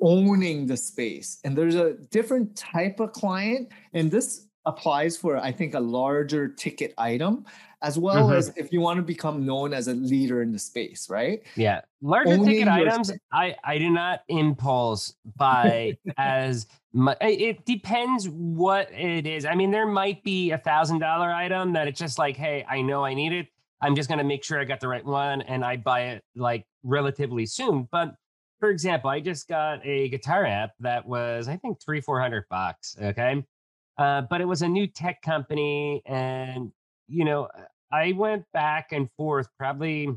owning 0.00 0.66
the 0.66 0.76
space. 0.76 1.38
And 1.44 1.56
there's 1.56 1.74
a 1.74 1.94
different 2.10 2.56
type 2.56 3.00
of 3.00 3.12
client. 3.12 3.70
And 3.92 4.10
this 4.10 4.46
applies 4.66 5.16
for, 5.16 5.38
I 5.38 5.52
think, 5.52 5.74
a 5.74 5.80
larger 5.80 6.48
ticket 6.48 6.92
item, 6.98 7.46
as 7.82 7.98
well 7.98 8.28
mm-hmm. 8.28 8.36
as 8.36 8.52
if 8.56 8.72
you 8.72 8.80
want 8.80 8.98
to 8.98 9.02
become 9.02 9.46
known 9.46 9.72
as 9.72 9.88
a 9.88 9.94
leader 9.94 10.42
in 10.42 10.52
the 10.52 10.58
space, 10.58 11.08
right? 11.08 11.42
Yeah. 11.56 11.80
Larger 12.02 12.32
Owning 12.32 12.46
ticket 12.46 12.68
items, 12.68 13.08
space. 13.08 13.20
I, 13.32 13.56
I 13.64 13.78
do 13.78 13.90
not 13.90 14.20
impulse 14.28 15.14
buy 15.36 15.96
as 16.18 16.66
much. 16.92 17.16
It 17.20 17.64
depends 17.64 18.28
what 18.28 18.92
it 18.92 19.26
is. 19.26 19.46
I 19.46 19.54
mean, 19.54 19.70
there 19.70 19.86
might 19.86 20.22
be 20.22 20.50
a 20.50 20.58
thousand 20.58 20.98
dollar 20.98 21.32
item 21.32 21.72
that 21.72 21.88
it's 21.88 21.98
just 21.98 22.18
like, 22.18 22.36
hey, 22.36 22.66
I 22.68 22.82
know 22.82 23.04
I 23.04 23.14
need 23.14 23.32
it. 23.32 23.48
I'm 23.82 23.94
just 23.96 24.08
going 24.08 24.18
to 24.18 24.24
make 24.24 24.44
sure 24.44 24.60
I 24.60 24.64
got 24.64 24.80
the 24.80 24.88
right 24.88 25.04
one 25.04 25.42
and 25.42 25.64
I 25.64 25.76
buy 25.76 26.02
it 26.02 26.24
like 26.36 26.66
relatively 26.82 27.46
soon. 27.46 27.88
But 27.90 28.14
for 28.58 28.68
example, 28.68 29.08
I 29.10 29.20
just 29.20 29.48
got 29.48 29.84
a 29.84 30.08
guitar 30.10 30.44
app 30.44 30.72
that 30.80 31.06
was, 31.06 31.48
I 31.48 31.56
think, 31.56 31.80
three, 31.82 32.00
400 32.00 32.44
bucks. 32.50 32.96
Okay. 33.00 33.42
Uh, 33.96 34.22
but 34.22 34.40
it 34.40 34.44
was 34.44 34.62
a 34.62 34.68
new 34.68 34.86
tech 34.86 35.22
company. 35.22 36.02
And, 36.06 36.70
you 37.08 37.24
know, 37.24 37.48
I 37.92 38.12
went 38.12 38.44
back 38.52 38.92
and 38.92 39.10
forth 39.12 39.48
probably 39.58 40.08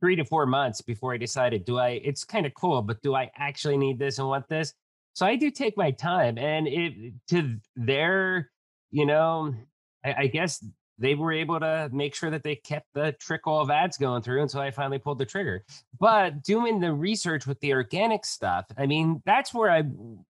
three 0.00 0.16
to 0.16 0.24
four 0.24 0.46
months 0.46 0.80
before 0.80 1.14
I 1.14 1.16
decided, 1.16 1.64
do 1.64 1.78
I, 1.78 2.00
it's 2.02 2.24
kind 2.24 2.44
of 2.44 2.54
cool, 2.54 2.82
but 2.82 3.00
do 3.02 3.14
I 3.14 3.30
actually 3.36 3.76
need 3.76 3.98
this 3.98 4.18
and 4.18 4.26
want 4.26 4.48
this? 4.48 4.74
So 5.14 5.26
I 5.26 5.36
do 5.36 5.50
take 5.50 5.76
my 5.76 5.90
time 5.90 6.38
and 6.38 6.66
it 6.66 7.12
to 7.28 7.56
their, 7.76 8.50
you 8.90 9.06
know, 9.06 9.54
I, 10.04 10.14
I 10.14 10.26
guess 10.26 10.64
they 10.98 11.14
were 11.14 11.32
able 11.32 11.60
to 11.60 11.90
make 11.92 12.14
sure 12.14 12.30
that 12.30 12.42
they 12.42 12.56
kept 12.56 12.86
the 12.94 13.12
trickle 13.18 13.60
of 13.60 13.70
ads 13.70 13.96
going 13.96 14.22
through 14.22 14.42
until 14.42 14.60
I 14.60 14.70
finally 14.70 14.98
pulled 14.98 15.18
the 15.18 15.26
trigger. 15.26 15.64
But 15.98 16.42
doing 16.42 16.80
the 16.80 16.92
research 16.92 17.46
with 17.46 17.60
the 17.60 17.72
organic 17.72 18.24
stuff, 18.24 18.66
I 18.76 18.86
mean, 18.86 19.22
that's 19.24 19.52
where 19.54 19.70
I, 19.70 19.84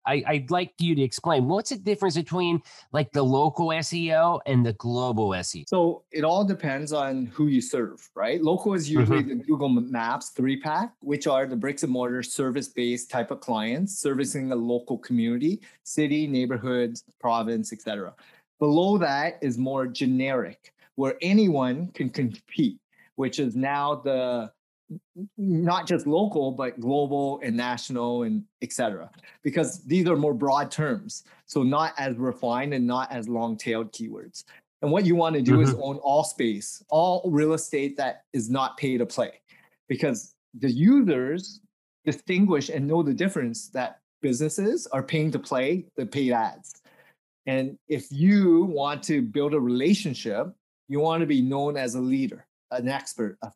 I 0.07 0.23
would 0.35 0.51
like 0.51 0.73
you 0.79 0.95
to 0.95 1.03
explain 1.03 1.49
what's 1.49 1.71
the 1.71 1.77
difference 1.77 2.17
between 2.17 2.61
like 2.93 3.13
the 3.13 3.23
local 3.23 3.69
SEO 3.69 4.41
and 4.47 4.65
the 4.65 4.75
global 4.75 5.31
SEO. 5.31 5.65
So 5.69 6.03
it 6.13 6.25
all 6.25 6.45
depends 6.45 6.93
on 6.93 7.27
who 7.27 7.47
you 7.47 7.61
serve, 7.61 8.09
right? 8.15 8.43
Local 8.43 8.75
is 8.75 8.91
usually 8.91 9.21
mm-hmm. 9.21 9.39
the 9.39 9.45
Google 9.45 9.69
Maps 9.69 10.31
three 10.31 10.61
pack, 10.61 10.93
which 11.01 11.27
are 11.27 11.47
the 11.47 11.57
bricks 11.57 11.83
and 11.83 11.93
mortar 11.93 12.23
service 12.23 12.69
based 12.69 13.11
type 13.11 13.31
of 13.31 13.41
clients 13.41 13.99
servicing 13.99 14.53
a 14.53 14.57
local 14.57 14.99
community, 14.99 15.61
city, 15.85 16.27
neighborhoods, 16.27 17.05
province, 17.21 17.73
etc. 17.73 18.13
Below 18.59 18.99
that 18.99 19.39
is 19.43 19.59
more 19.59 19.87
generic, 19.87 20.73
where 20.95 21.17
anyone 21.21 21.89
can 21.89 22.09
compete, 22.09 22.79
which 23.17 23.39
is 23.39 23.57
now 23.57 23.97
the 23.97 24.51
not 25.39 25.87
just 25.87 26.07
local 26.07 26.53
but 26.53 26.79
global 26.79 27.41
and 27.43 27.57
national 27.57 28.25
and 28.25 28.45
etc 28.61 29.11
because 29.43 29.83
these 29.85 30.07
are 30.07 30.15
more 30.15 30.35
broad 30.35 30.71
terms 30.71 31.25
so 31.47 31.63
not 31.63 31.95
as 31.99 32.17
refined 32.17 32.75
and 32.75 32.87
not 32.87 33.11
as 33.11 33.29
long-tailed 33.29 33.93
keywords. 33.93 34.45
And 34.83 34.91
what 34.91 35.07
you 35.07 35.15
want 35.15 35.35
to 35.37 35.43
do 35.43 35.53
mm-hmm. 35.53 35.63
is 35.63 35.75
own 35.81 35.97
all 35.99 36.25
space 36.25 36.83
all 36.89 37.23
real 37.31 37.55
estate 37.55 37.97
that 37.97 38.25
is 38.33 38.51
not 38.51 38.77
pay 38.77 38.99
to 38.99 39.07
play. 39.07 39.41
Because 39.89 40.35
the 40.59 40.71
users 40.71 41.61
distinguish 42.05 42.69
and 42.69 42.87
know 42.87 43.03
the 43.03 43.15
difference 43.15 43.69
that 43.71 44.01
businesses 44.21 44.87
are 44.89 45.03
paying 45.03 45.31
to 45.31 45.39
play 45.39 45.87
the 45.97 46.07
paid 46.07 46.33
ads 46.33 46.83
And 47.47 47.79
if 47.89 48.11
you 48.11 48.65
want 48.65 49.03
to 49.05 49.23
build 49.23 49.55
a 49.55 49.61
relationship, 49.61 50.49
you 50.89 51.01
want 51.01 51.21
to 51.21 51.27
be 51.27 51.43
known 51.43 51.77
as 51.77 51.95
a 51.95 52.01
leader, 52.01 52.47
an 52.71 52.89
expert, 52.89 53.39
a, 53.43 53.53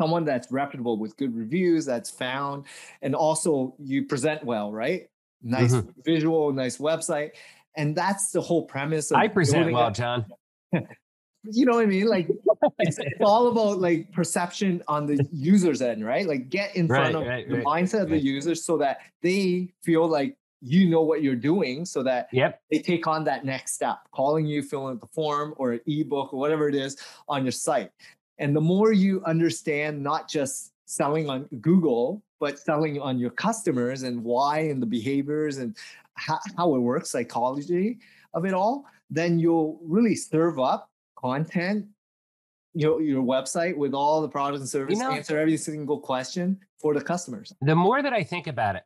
someone 0.00 0.24
that's 0.24 0.50
reputable 0.50 0.98
with 0.98 1.16
good 1.16 1.34
reviews, 1.34 1.84
that's 1.84 2.10
found, 2.10 2.64
and 3.02 3.14
also 3.14 3.74
you 3.78 4.04
present 4.04 4.44
well, 4.44 4.72
right? 4.72 5.08
Nice 5.42 5.72
mm-hmm. 5.72 5.90
visual, 6.04 6.52
nice 6.52 6.78
website. 6.78 7.32
And 7.76 7.96
that's 7.96 8.30
the 8.30 8.40
whole 8.40 8.64
premise 8.64 9.10
of 9.10 9.16
I 9.16 9.28
present 9.28 9.72
well, 9.72 9.90
John. 9.90 10.26
you 10.72 11.66
know 11.66 11.74
what 11.74 11.82
I 11.82 11.86
mean? 11.86 12.06
Like 12.06 12.28
it's, 12.78 12.98
it's, 12.98 13.20
all 13.20 13.48
about 13.48 13.80
like 13.80 14.12
perception 14.12 14.82
on 14.88 15.06
the 15.06 15.26
user's 15.32 15.82
end, 15.82 16.04
right? 16.04 16.26
Like 16.26 16.48
get 16.48 16.76
in 16.76 16.86
front 16.88 17.14
right, 17.14 17.22
of 17.22 17.28
right, 17.28 17.48
the 17.48 17.56
right, 17.56 17.64
mindset 17.64 18.02
of 18.02 18.10
the 18.10 18.18
users 18.18 18.64
so 18.64 18.78
that 18.78 18.98
they 19.22 19.72
feel 19.82 20.06
like 20.06 20.36
you 20.62 20.88
know 20.88 21.02
what 21.02 21.22
you're 21.22 21.34
doing 21.34 21.84
so 21.84 22.02
that 22.04 22.28
yep. 22.32 22.62
they 22.70 22.78
take 22.78 23.06
on 23.06 23.24
that 23.24 23.44
next 23.44 23.72
step, 23.72 23.98
calling 24.12 24.46
you, 24.46 24.62
filling 24.62 24.94
out 24.94 25.00
the 25.00 25.06
form 25.08 25.54
or 25.56 25.72
an 25.72 25.80
ebook 25.86 26.32
or 26.32 26.38
whatever 26.38 26.68
it 26.68 26.74
is 26.74 26.96
on 27.28 27.44
your 27.44 27.52
site. 27.52 27.90
And 28.38 28.54
the 28.54 28.60
more 28.60 28.92
you 28.92 29.22
understand 29.24 30.02
not 30.02 30.28
just 30.28 30.72
selling 30.86 31.28
on 31.28 31.44
Google, 31.60 32.22
but 32.38 32.58
selling 32.58 33.00
on 33.00 33.18
your 33.18 33.30
customers 33.30 34.02
and 34.02 34.22
why 34.22 34.60
and 34.60 34.80
the 34.80 34.86
behaviors 34.86 35.58
and 35.58 35.76
how, 36.14 36.38
how 36.56 36.74
it 36.74 36.80
works, 36.80 37.10
psychology 37.10 37.98
of 38.34 38.44
it 38.44 38.54
all, 38.54 38.84
then 39.10 39.38
you'll 39.38 39.80
really 39.82 40.14
serve 40.14 40.58
up 40.58 40.90
content 41.16 41.86
your 42.74 43.02
your 43.02 43.22
website 43.22 43.76
with 43.76 43.92
all 43.92 44.22
the 44.22 44.28
products 44.28 44.60
and 44.60 44.68
services, 44.68 44.98
you 44.98 45.04
know, 45.04 45.14
answer 45.14 45.38
every 45.38 45.56
single 45.56 45.98
question 46.00 46.58
for 46.80 46.94
the 46.94 47.00
customers. 47.00 47.52
The 47.60 47.74
more 47.74 48.02
that 48.02 48.12
I 48.12 48.24
think 48.24 48.46
about 48.46 48.76
it, 48.76 48.82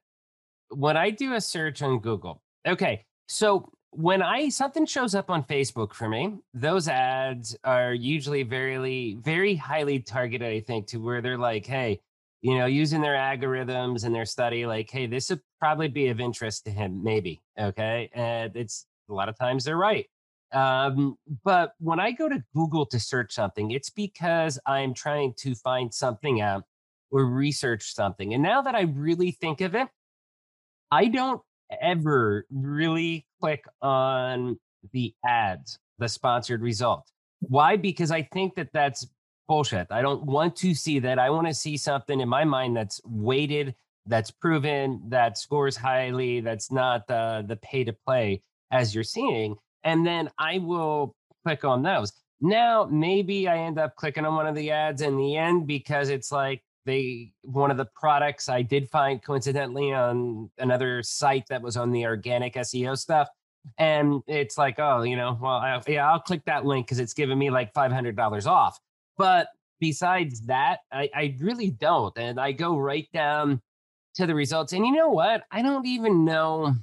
when 0.70 0.96
I 0.96 1.11
do 1.11 1.35
a 1.35 1.40
search 1.40 1.83
on 1.83 2.00
Google, 2.00 2.42
okay, 2.66 3.05
so 3.26 3.70
when 3.90 4.22
I 4.22 4.50
something 4.50 4.87
shows 4.87 5.14
up 5.14 5.31
on 5.31 5.44
Facebook 5.44 5.94
for 5.94 6.09
me, 6.09 6.35
those 6.52 6.88
ads 6.88 7.57
are 7.64 7.94
usually 7.94 8.42
very, 8.42 9.14
very 9.14 9.55
highly 9.55 10.00
targeted. 10.00 10.48
I 10.48 10.61
think 10.61 10.87
to 10.88 10.98
where 10.98 11.22
they're 11.22 11.38
like, 11.38 11.66
hey, 11.66 12.00
you 12.42 12.59
know, 12.59 12.66
using 12.66 13.00
their 13.00 13.14
algorithms 13.14 14.05
and 14.05 14.14
their 14.14 14.26
study, 14.26 14.66
like, 14.66 14.90
hey, 14.90 15.07
this 15.07 15.31
would 15.31 15.40
probably 15.59 15.88
be 15.88 16.09
of 16.09 16.20
interest 16.20 16.64
to 16.66 16.70
him, 16.70 17.02
maybe. 17.02 17.40
Okay, 17.59 18.11
and 18.12 18.55
it's 18.57 18.87
a 19.09 19.14
lot 19.14 19.29
of 19.29 19.38
times 19.38 19.64
they're 19.64 19.76
right. 19.76 20.07
Um, 20.52 21.16
but 21.44 21.72
when 21.79 21.98
I 21.98 22.12
go 22.12 22.29
to 22.29 22.42
Google 22.55 22.87
to 22.87 23.00
search 23.00 23.33
something, 23.33 23.70
it's 23.70 23.90
because 23.90 24.59
I'm 24.66 24.94
trying 24.94 25.35
to 25.38 25.55
find 25.55 25.92
something 25.92 26.40
out 26.40 26.64
or 27.11 27.24
research 27.24 27.94
something. 27.94 28.35
And 28.35 28.42
now 28.42 28.62
that 28.62 28.74
I 28.74 28.83
really 28.83 29.33
think 29.33 29.61
of 29.61 29.74
it, 29.74 29.88
I 30.90 31.07
don't 31.07 31.40
ever 31.81 32.46
really 32.51 33.27
click 33.40 33.64
on 33.83 34.59
the 34.92 35.14
ads, 35.25 35.79
the 35.99 36.09
sponsored 36.09 36.62
result. 36.62 37.05
Why? 37.40 37.77
Because 37.77 38.11
I 38.11 38.22
think 38.22 38.55
that 38.57 38.68
that's 38.72 39.07
bullshit. 39.49 39.88
I 39.90 40.03
don't 40.03 40.25
want 40.25 40.57
to 40.57 40.75
see 40.75 40.99
that. 41.01 41.18
I 41.18 41.31
want 41.31 41.46
to 41.46 41.55
see 41.55 41.77
something 41.77 42.20
in 42.20 42.29
my 42.29 42.44
mind 42.44 42.77
that's 42.77 43.01
weighted, 43.05 43.75
that's 44.07 44.31
proven, 44.31 45.03
that 45.09 45.38
scores 45.38 45.77
highly, 45.77 46.40
that's 46.40 46.70
not 46.70 47.07
the 47.07 47.44
the 47.46 47.57
pay 47.57 47.85
to 47.85 47.92
play 47.92 48.42
as 48.70 48.94
you're 48.94 49.05
seeing, 49.05 49.57
and 49.85 50.07
then 50.07 50.31
I 50.38 50.59
will 50.59 51.14
click 51.44 51.64
on 51.64 51.83
those. 51.83 52.12
Now, 52.40 52.87
maybe 52.90 53.49
I 53.49 53.59
end 53.59 53.79
up 53.79 53.96
clicking 53.96 54.27
on 54.27 54.35
one 54.35 54.46
of 54.46 54.55
the 54.55 54.70
ads 54.70 55.01
in 55.01 55.16
the 55.16 55.37
end 55.37 55.66
because 55.66 56.11
it's 56.11 56.31
like 56.31 56.62
they 56.87 57.33
one 57.42 57.70
of 57.70 57.77
the 57.77 57.88
products 57.94 58.49
I 58.49 58.62
did 58.62 58.88
find 58.88 59.22
coincidentally 59.22 59.92
on 59.92 60.51
another 60.59 61.03
site 61.03 61.44
that 61.49 61.61
was 61.61 61.77
on 61.77 61.90
the 61.90 62.07
organic 62.07 62.55
SEO 62.55 62.96
stuff. 62.96 63.29
And 63.79 64.22
it's 64.29 64.57
like, 64.57 64.79
oh, 64.79 65.03
you 65.03 65.16
know, 65.16 65.37
well, 65.40 65.53
I, 65.53 65.83
yeah, 65.88 66.11
I'll 66.11 66.20
click 66.20 66.44
that 66.46 66.64
link 66.64 66.87
because 66.87 67.01
it's 67.01 67.14
giving 67.14 67.38
me 67.38 67.51
like 67.51 67.75
$500 67.75 68.46
off. 68.46 68.79
But 69.18 69.49
besides 69.81 70.42
that, 70.42 70.79
I, 70.92 71.11
I 71.12 71.37
really 71.40 71.70
don't. 71.70 72.16
And 72.16 72.40
I 72.40 72.53
go 72.53 72.79
right 72.79 73.09
down 73.12 73.61
to 74.14 74.27
the 74.27 74.35
results. 74.35 74.72
And 74.72 74.87
you 74.87 74.92
know 74.92 75.11
what? 75.11 75.42
I 75.51 75.62
don't 75.62 75.87
even 75.87 76.25
know. 76.25 76.75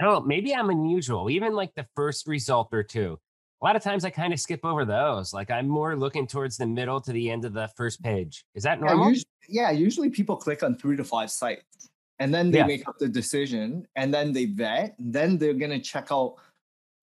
I 0.00 0.04
don't 0.04 0.14
know. 0.14 0.20
Maybe 0.26 0.54
I'm 0.54 0.70
unusual. 0.70 1.28
Even 1.28 1.52
like 1.52 1.74
the 1.74 1.86
first 1.94 2.26
result 2.26 2.68
or 2.72 2.82
two 2.82 3.18
a 3.60 3.64
lot 3.64 3.76
of 3.76 3.82
times 3.82 4.04
I 4.04 4.10
kind 4.10 4.32
of 4.32 4.40
skip 4.40 4.64
over 4.64 4.84
those. 4.84 5.32
Like 5.32 5.50
I'm 5.50 5.68
more 5.68 5.96
looking 5.96 6.26
towards 6.26 6.56
the 6.56 6.66
middle 6.66 7.00
to 7.00 7.12
the 7.12 7.30
end 7.30 7.44
of 7.44 7.52
the 7.52 7.68
first 7.76 8.02
page. 8.02 8.44
Is 8.54 8.62
that 8.62 8.80
normal? 8.80 9.06
Yeah, 9.06 9.08
usually, 9.08 9.26
yeah, 9.48 9.70
usually 9.70 10.10
people 10.10 10.36
click 10.36 10.62
on 10.62 10.76
three 10.76 10.96
to 10.96 11.04
five 11.04 11.30
sites 11.30 11.90
and 12.20 12.32
then 12.32 12.50
they 12.50 12.58
yeah. 12.58 12.66
make 12.66 12.86
up 12.88 12.98
the 12.98 13.08
decision 13.08 13.86
and 13.96 14.12
then 14.14 14.32
they 14.32 14.46
vet. 14.46 14.94
And 14.98 15.12
then 15.12 15.38
they're 15.38 15.54
going 15.54 15.70
to 15.70 15.80
check 15.80 16.08
out 16.10 16.36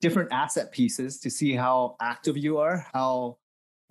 different 0.01 0.31
asset 0.31 0.71
pieces 0.71 1.19
to 1.19 1.29
see 1.29 1.53
how 1.53 1.95
active 2.01 2.37
you 2.37 2.57
are, 2.57 2.87
how 2.93 3.37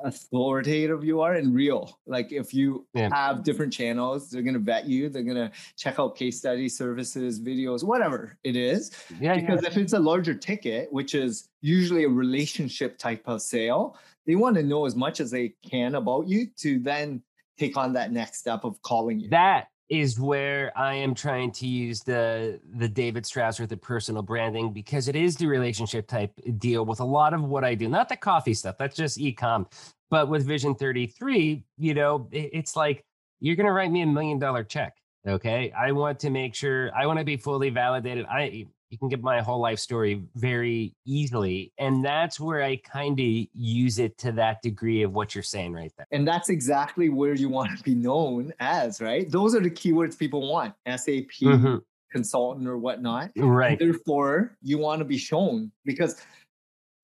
authoritative 0.01 1.05
you 1.05 1.21
are 1.21 1.35
and 1.35 1.55
real. 1.55 1.99
Like 2.07 2.33
if 2.33 2.53
you 2.53 2.87
yeah. 2.95 3.09
have 3.13 3.45
different 3.45 3.73
channels, 3.73 4.31
they're 4.31 4.43
gonna 4.43 4.59
vet 4.59 4.87
you. 4.87 5.09
They're 5.09 5.23
gonna 5.23 5.53
check 5.77 5.99
out 5.99 6.17
case 6.17 6.39
study 6.39 6.69
services, 6.69 7.41
videos, 7.41 7.85
whatever 7.85 8.37
it 8.45 8.57
is. 8.57 8.91
Yeah. 9.21 9.37
Because 9.37 9.63
yeah. 9.63 9.69
if 9.69 9.77
it's 9.77 9.93
a 9.93 9.99
larger 9.99 10.35
ticket, 10.35 10.93
which 10.93 11.15
is 11.15 11.49
usually 11.61 12.05
a 12.05 12.09
relationship 12.09 12.99
type 12.99 13.23
of 13.27 13.43
sale, 13.43 13.97
they 14.27 14.37
want 14.37 14.57
to 14.57 14.63
know 14.63 14.87
as 14.87 14.97
much 14.97 15.21
as 15.21 15.31
they 15.31 15.55
can 15.69 15.95
about 15.95 16.27
you 16.27 16.47
to 16.59 16.79
then 16.79 17.23
take 17.59 17.77
on 17.77 17.93
that 17.93 18.11
next 18.11 18.39
step 18.39 18.65
of 18.65 18.81
calling 18.83 19.21
you. 19.21 19.29
That 19.29 19.69
is 19.88 20.18
where 20.18 20.73
I 20.77 20.94
am 20.94 21.14
trying 21.14 21.53
to 21.53 21.66
use 21.66 22.03
the 22.03 22.61
the 22.77 22.88
David 22.88 23.27
Strauss 23.27 23.59
the 23.59 23.77
personal 23.77 24.23
branding 24.23 24.73
because 24.73 25.09
it 25.09 25.16
is 25.16 25.37
the 25.37 25.47
relationship 25.47 26.07
type 26.07 26.33
deal 26.59 26.85
with 26.85 27.01
a 27.01 27.05
lot 27.05 27.35
of 27.35 27.44
what 27.44 27.64
I 27.64 27.75
do. 27.75 27.88
Not 27.88 28.09
the 28.09 28.16
coffee 28.16 28.55
stuff, 28.55 28.77
that's 28.79 28.97
just 28.97 29.18
ecom. 29.18 29.70
But 30.11 30.29
with 30.29 30.47
Vision 30.47 30.75
33, 30.75 31.64
you 31.79 31.94
know, 31.94 32.29
it's 32.31 32.77
like 32.77 33.05
you're 33.40 33.57
to 33.66 33.73
write 33.73 33.90
me 33.90 34.03
a 34.03 34.07
million 34.07 34.38
dollar 34.38 34.64
check. 34.64 34.97
Okay. 35.27 35.73
I 35.73 35.92
want 35.92 36.20
to 36.20 36.31
make 36.31 36.55
sure 36.55 36.90
I 36.94 37.07
want 37.07 37.18
to 37.18 37.25
be 37.25 37.37
fully 37.37 37.70
validated. 37.70 38.27
I 38.27 38.66
you 38.90 38.99
can 38.99 39.09
get 39.09 39.23
my 39.23 39.40
whole 39.40 39.61
life 39.61 39.79
story 39.79 40.25
very 40.37 40.94
easily. 41.05 41.73
And 41.79 42.05
that's 42.05 42.38
where 42.38 42.62
I 42.62 42.77
kind 42.77 43.18
of 43.18 43.27
use 43.27 43.99
it 43.99 44.16
to 44.18 44.33
that 44.33 44.62
degree 44.62 45.03
of 45.03 45.12
what 45.12 45.35
you're 45.35 45.42
saying 45.42 45.73
right 45.73 45.92
there. 45.97 46.07
And 46.12 46.27
that's 46.27 46.49
exactly 46.49 47.09
where 47.09 47.35
you 47.35 47.49
want 47.49 47.77
to 47.77 47.83
be 47.83 47.94
known 47.94 48.53
as, 48.61 49.01
right? 49.01 49.31
Those 49.31 49.55
are 49.55 49.61
the 49.61 49.70
keywords 49.70 50.18
people 50.18 50.49
want 50.49 50.75
SAP, 50.87 51.31
mm-hmm. 51.42 51.77
consultant, 52.12 52.68
or 52.68 52.79
whatnot. 52.79 53.31
Right. 53.37 53.81
And 53.81 53.92
therefore, 53.92 54.57
you 54.62 54.79
want 54.79 55.01
to 55.01 55.05
be 55.05 55.18
shown 55.18 55.73
because 55.85 56.23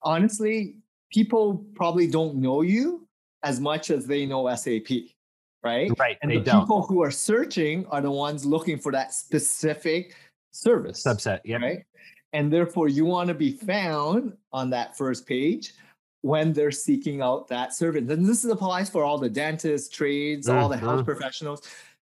honestly, 0.03 0.77
people 1.13 1.65
probably 1.75 2.07
don't 2.07 2.37
know 2.37 2.63
you 2.63 3.09
as 3.43 3.59
much 3.59 3.91
as 3.91 4.07
they 4.07 4.27
know 4.27 4.55
SAP 4.55 4.89
right? 5.63 5.91
Right. 5.99 6.17
And 6.23 6.31
the 6.31 6.41
don't. 6.41 6.61
people 6.61 6.83
who 6.83 7.03
are 7.03 7.11
searching 7.11 7.87
are 7.87 8.01
the 8.01 8.11
ones 8.11 8.45
looking 8.45 8.79
for 8.79 8.93
that 8.93 9.13
specific 9.13 10.15
service 10.53 11.03
subset 11.03 11.41
yeah. 11.45 11.57
right? 11.57 11.85
And 12.33 12.53
therefore 12.53 12.89
you 12.89 13.05
want 13.05 13.29
to 13.29 13.35
be 13.35 13.53
found 13.53 14.37
on 14.53 14.71
that 14.71 14.97
first 14.97 15.27
page 15.27 15.75
when 16.23 16.53
they're 16.53 16.71
seeking 16.71 17.23
out 17.23 17.49
that 17.49 17.75
service. 17.75 18.09
And 18.09 18.27
this 18.27 18.45
applies 18.45 18.91
for 18.91 19.05
all 19.05 19.19
the 19.19 19.31
dentists 19.31 19.89
trades 19.89 20.49
mm-hmm. 20.49 20.59
all 20.59 20.69
the 20.69 20.77
health 20.77 21.01
mm-hmm. 21.01 21.05
professionals. 21.05 21.63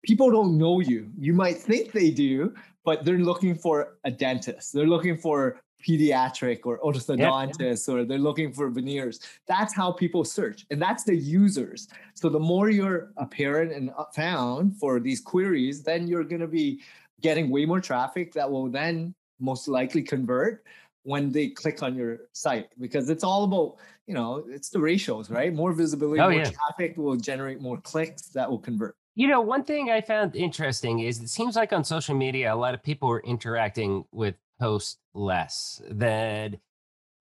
People 0.02 0.30
don't 0.30 0.56
know 0.58 0.80
you. 0.80 1.10
You 1.18 1.34
might 1.34 1.58
think 1.58 1.92
they 1.92 2.10
do 2.10 2.54
but 2.84 3.04
they're 3.04 3.18
looking 3.18 3.54
for 3.54 3.98
a 4.04 4.10
dentist. 4.10 4.72
They're 4.72 4.86
looking 4.86 5.16
for 5.16 5.60
pediatric 5.86 6.60
or 6.64 6.78
orthodontist 6.80 7.88
yep. 7.88 7.96
or 7.96 8.04
they're 8.04 8.18
looking 8.18 8.52
for 8.52 8.68
veneers. 8.68 9.20
That's 9.46 9.74
how 9.74 9.92
people 9.92 10.24
search 10.24 10.66
and 10.70 10.80
that's 10.80 11.04
the 11.04 11.16
users. 11.16 11.88
So 12.14 12.28
the 12.28 12.38
more 12.38 12.68
you're 12.68 13.12
apparent 13.16 13.72
and 13.72 13.90
found 14.14 14.76
for 14.76 15.00
these 15.00 15.20
queries 15.20 15.82
then 15.82 16.06
you're 16.06 16.24
going 16.24 16.42
to 16.42 16.46
be 16.48 16.80
getting 17.20 17.50
way 17.50 17.64
more 17.64 17.80
traffic 17.80 18.32
that 18.34 18.50
will 18.50 18.68
then 18.68 19.14
most 19.38 19.68
likely 19.68 20.02
convert 20.02 20.64
when 21.02 21.30
they 21.30 21.48
click 21.48 21.82
on 21.82 21.94
your 21.94 22.18
site 22.32 22.68
because 22.78 23.08
it's 23.08 23.24
all 23.24 23.44
about 23.44 23.76
you 24.06 24.14
know 24.14 24.44
it's 24.48 24.68
the 24.68 24.78
ratios 24.78 25.30
right 25.30 25.54
more 25.54 25.72
visibility 25.72 26.20
oh, 26.20 26.30
more 26.30 26.40
yeah. 26.40 26.50
traffic 26.50 26.96
will 26.96 27.16
generate 27.16 27.60
more 27.60 27.80
clicks 27.80 28.28
that 28.28 28.48
will 28.50 28.58
convert 28.58 28.94
you 29.14 29.26
know 29.26 29.40
one 29.40 29.64
thing 29.64 29.90
i 29.90 30.00
found 30.00 30.36
interesting 30.36 31.00
is 31.00 31.20
it 31.20 31.28
seems 31.28 31.56
like 31.56 31.72
on 31.72 31.82
social 31.82 32.14
media 32.14 32.52
a 32.52 32.54
lot 32.54 32.74
of 32.74 32.82
people 32.82 33.10
are 33.10 33.20
interacting 33.20 34.04
with 34.12 34.34
posts 34.60 34.98
less 35.14 35.80
than 35.90 36.58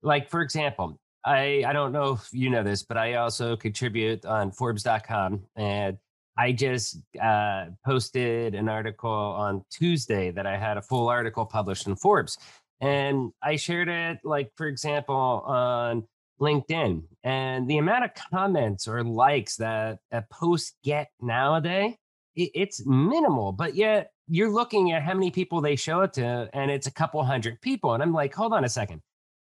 like 0.03 0.30
for 0.30 0.41
example 0.41 0.99
i 1.26 1.63
i 1.65 1.71
don't 1.71 1.93
know 1.93 2.13
if 2.13 2.28
you 2.34 2.49
know 2.49 2.63
this 2.63 2.84
but 2.84 2.97
i 2.97 3.13
also 3.13 3.55
contribute 3.55 4.26
on 4.26 4.51
forbes.com 4.51 5.41
and 5.55 5.97
I 6.39 6.53
just 6.53 7.01
uh, 7.21 7.65
posted 7.85 8.55
an 8.55 8.69
article 8.69 9.11
on 9.11 9.61
Tuesday 9.69 10.31
that 10.31 10.47
I 10.47 10.57
had 10.57 10.77
a 10.77 10.81
full 10.81 11.09
article 11.09 11.45
published 11.45 11.85
in 11.87 11.97
Forbes. 11.97 12.37
And 12.79 13.33
I 13.43 13.57
shared 13.57 13.89
it, 13.89 14.19
like, 14.23 14.49
for 14.55 14.67
example, 14.67 15.43
on 15.45 16.07
LinkedIn. 16.39 17.03
And 17.25 17.69
the 17.69 17.79
amount 17.79 18.05
of 18.05 18.11
comments 18.31 18.87
or 18.87 19.03
likes 19.03 19.57
that 19.57 19.99
a 20.13 20.23
post 20.31 20.77
get 20.81 21.09
nowadays, 21.21 21.95
it, 22.35 22.51
it's 22.55 22.85
minimal. 22.85 23.51
But 23.51 23.75
yet 23.75 24.11
you're 24.29 24.49
looking 24.49 24.93
at 24.93 25.03
how 25.03 25.15
many 25.15 25.31
people 25.31 25.59
they 25.59 25.75
show 25.75 26.01
it 26.03 26.13
to, 26.13 26.49
and 26.53 26.71
it's 26.71 26.87
a 26.87 26.91
couple 26.91 27.21
hundred 27.23 27.59
people. 27.59 27.95
And 27.95 28.01
I'm 28.01 28.13
like, 28.13 28.33
hold 28.33 28.53
on 28.53 28.63
a 28.63 28.69
second. 28.69 29.01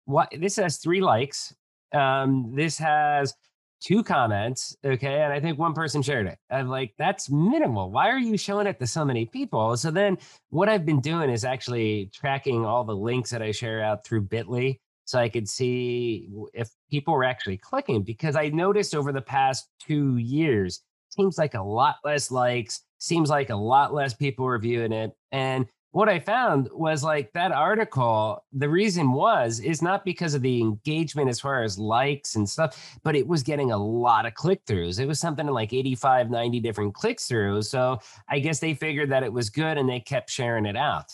what 0.06 0.28
this 0.36 0.56
has 0.56 0.78
three 0.78 1.00
likes. 1.00 1.54
Um, 1.92 2.52
this 2.54 2.78
has 2.78 3.34
two 3.80 4.02
comments, 4.02 4.76
okay, 4.84 5.22
and 5.22 5.32
I 5.32 5.40
think 5.40 5.58
one 5.58 5.72
person 5.74 6.02
shared 6.02 6.26
it. 6.26 6.38
I'm 6.50 6.68
like, 6.68 6.94
that's 6.98 7.30
minimal. 7.30 7.90
Why 7.90 8.08
are 8.10 8.18
you 8.18 8.36
showing 8.36 8.66
it 8.66 8.78
to 8.78 8.86
so 8.86 9.04
many 9.04 9.26
people? 9.26 9.76
So 9.76 9.90
then, 9.90 10.18
what 10.50 10.68
I've 10.68 10.86
been 10.86 11.00
doing 11.00 11.30
is 11.30 11.44
actually 11.44 12.10
tracking 12.14 12.64
all 12.64 12.84
the 12.84 12.94
links 12.94 13.30
that 13.30 13.42
I 13.42 13.50
share 13.50 13.82
out 13.82 14.04
through 14.04 14.26
Bitly, 14.26 14.80
so 15.04 15.18
I 15.18 15.28
could 15.28 15.48
see 15.48 16.28
if 16.52 16.68
people 16.90 17.14
were 17.14 17.24
actually 17.24 17.56
clicking. 17.56 18.02
Because 18.02 18.36
I 18.36 18.48
noticed 18.48 18.94
over 18.94 19.12
the 19.12 19.22
past 19.22 19.68
two 19.80 20.16
years, 20.18 20.80
seems 21.08 21.38
like 21.38 21.54
a 21.54 21.62
lot 21.62 21.96
less 22.04 22.30
likes, 22.30 22.82
seems 22.98 23.30
like 23.30 23.50
a 23.50 23.56
lot 23.56 23.94
less 23.94 24.14
people 24.14 24.46
reviewing 24.46 24.92
it, 24.92 25.12
and 25.32 25.66
what 25.92 26.08
I 26.08 26.20
found 26.20 26.68
was 26.72 27.02
like 27.02 27.32
that 27.32 27.50
article, 27.50 28.44
the 28.52 28.68
reason 28.68 29.12
was 29.12 29.58
is 29.58 29.82
not 29.82 30.04
because 30.04 30.34
of 30.34 30.42
the 30.42 30.60
engagement 30.60 31.28
as 31.28 31.40
far 31.40 31.62
as 31.64 31.78
likes 31.78 32.36
and 32.36 32.48
stuff, 32.48 32.98
but 33.02 33.16
it 33.16 33.26
was 33.26 33.42
getting 33.42 33.72
a 33.72 33.76
lot 33.76 34.24
of 34.24 34.34
click 34.34 34.64
throughs. 34.66 35.00
It 35.00 35.06
was 35.06 35.18
something 35.18 35.46
like 35.46 35.72
85, 35.72 36.30
90 36.30 36.60
different 36.60 36.94
clicks 36.94 37.26
through. 37.26 37.62
So 37.62 37.98
I 38.28 38.38
guess 38.38 38.60
they 38.60 38.74
figured 38.74 39.10
that 39.10 39.24
it 39.24 39.32
was 39.32 39.50
good 39.50 39.78
and 39.78 39.88
they 39.88 40.00
kept 40.00 40.30
sharing 40.30 40.66
it 40.66 40.76
out. 40.76 41.12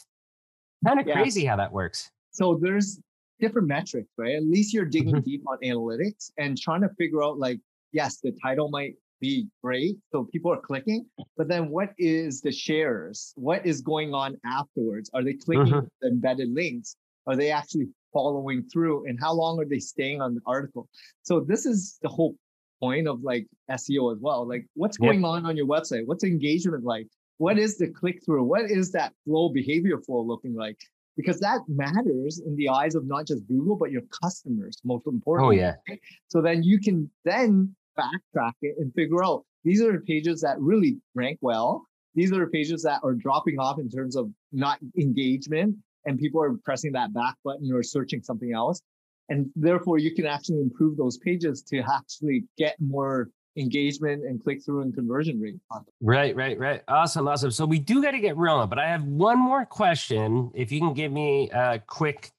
Kind 0.87 1.01
of 1.01 1.07
yeah. 1.07 1.15
crazy 1.15 1.47
how 1.47 1.57
that 1.57 1.73
works. 1.73 2.11
So 2.33 2.59
there's 2.61 3.01
different 3.41 3.69
metrics, 3.69 4.11
right? 4.19 4.35
At 4.35 4.45
least 4.45 4.75
you're 4.75 4.85
digging 4.85 5.15
mm-hmm. 5.15 5.31
deep 5.31 5.43
on 5.49 5.57
analytics 5.65 6.31
and 6.37 6.59
trying 6.59 6.83
to 6.83 6.91
figure 6.99 7.23
out 7.23 7.39
like, 7.39 7.61
yes, 7.93 8.19
the 8.23 8.33
title 8.43 8.69
might 8.69 8.97
be 9.21 9.49
great. 9.63 9.97
So 10.13 10.25
people 10.25 10.53
are 10.53 10.61
clicking, 10.61 11.07
but 11.37 11.49
then 11.49 11.69
what 11.69 11.91
is 11.99 12.41
the 12.41 12.53
shares? 12.53 13.33
What 13.37 13.65
is 13.67 13.81
going 13.81 14.15
on 14.15 14.37
afterwards? 14.45 15.11
Are 15.15 15.23
they 15.23 15.35
clicking 15.35 15.73
uh-huh. 15.73 15.83
the 16.01 16.09
embedded 16.09 16.53
links? 16.53 16.97
Are 17.27 17.37
they 17.37 17.51
actually 17.51 17.89
following 18.13 18.63
through? 18.73 19.07
And 19.07 19.19
how 19.21 19.33
long 19.33 19.59
are 19.61 19.65
they 19.65 19.79
staying 19.79 20.21
on 20.21 20.35
the 20.35 20.41
article? 20.47 20.89
So 21.23 21.41
this 21.41 21.67
is 21.67 21.99
the 22.03 22.09
whole 22.09 22.37
point 22.81 23.09
of 23.09 23.23
like 23.23 23.47
SEO 23.71 24.13
as 24.13 24.19
well. 24.21 24.47
Like 24.47 24.67
what's 24.75 24.97
going 24.97 25.21
yep. 25.21 25.29
on 25.29 25.47
on 25.47 25.57
your 25.57 25.67
website? 25.67 26.07
What's 26.07 26.25
engagement 26.25 26.85
like? 26.85 27.07
What 27.39 27.59
is 27.59 27.77
the 27.77 27.89
click 27.89 28.25
through? 28.25 28.45
What 28.45 28.71
is 28.71 28.93
that 28.93 29.13
flow 29.25 29.51
behavior 29.51 30.01
flow 30.01 30.23
looking 30.23 30.55
like? 30.55 30.79
Because 31.17 31.41
that 31.41 31.61
matters 31.69 32.43
in 32.47 32.57
the 32.57 32.69
eyes 32.69 32.95
of 32.95 33.07
not 33.07 33.27
just 33.27 33.47
Google, 33.47 33.77
but 33.77 33.91
your 33.91 34.03
customers, 34.23 34.79
most 34.85 35.07
importantly. 35.07 35.63
Oh, 35.63 35.77
yeah. 35.89 35.97
So 36.29 36.43
then 36.43 36.63
you 36.63 36.79
can 36.79 37.11
then 37.25 37.75
backtrack 37.99 38.53
it 38.63 38.77
and 38.79 38.93
figure 38.95 39.25
out 39.25 39.45
these 39.65 39.83
are 39.83 39.93
the 39.93 40.01
pages 40.01 40.41
that 40.43 40.59
really 40.61 40.99
rank 41.15 41.39
well. 41.41 41.87
These 42.15 42.33
are 42.33 42.41
the 42.41 42.51
pages 42.51 42.83
that 42.83 43.01
are 43.03 43.15
dropping 43.15 43.59
off 43.59 43.79
in 43.79 43.91
terms 43.91 44.17
of 44.17 44.31
not 44.53 44.79
engagement 44.99 45.77
and 46.07 46.19
people 46.19 46.43
are 46.43 46.55
pressing 46.65 46.93
that 46.93 47.13
back 47.13 47.35
button 47.45 47.71
or 47.73 47.83
searching 47.83 48.23
something 48.23 48.53
else. 48.53 48.81
And 49.29 49.51
therefore 49.57 49.99
you 49.99 50.15
can 50.15 50.25
actually 50.25 50.61
improve 50.61 50.97
those 50.97 51.19
pages 51.19 51.63
to 51.63 51.83
actually 51.93 52.45
get 52.57 52.77
more 52.81 53.29
engagement 53.57 54.23
and 54.25 54.43
click 54.43 54.65
through 54.65 54.83
and 54.83 54.95
conversion 54.95 55.41
rate. 55.41 55.57
Right, 56.01 56.37
right, 56.37 56.59
right. 56.59 56.83
Awesome, 56.89 57.27
awesome. 57.27 57.51
So 57.51 57.67
we 57.67 57.79
do 57.79 58.03
got 58.03 58.13
to 58.13 58.21
get 58.21 58.37
rolling, 58.37 58.69
but 58.69 58.79
I 58.79 58.87
have 58.87 59.03
one 59.05 59.39
more 59.39 59.65
question. 59.65 60.51
If 60.55 60.71
you 60.71 60.81
can 60.81 60.95
give 60.95 61.11
me 61.11 61.51
a 61.51 61.81
quick 61.87 62.31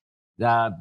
uh, 0.43 0.71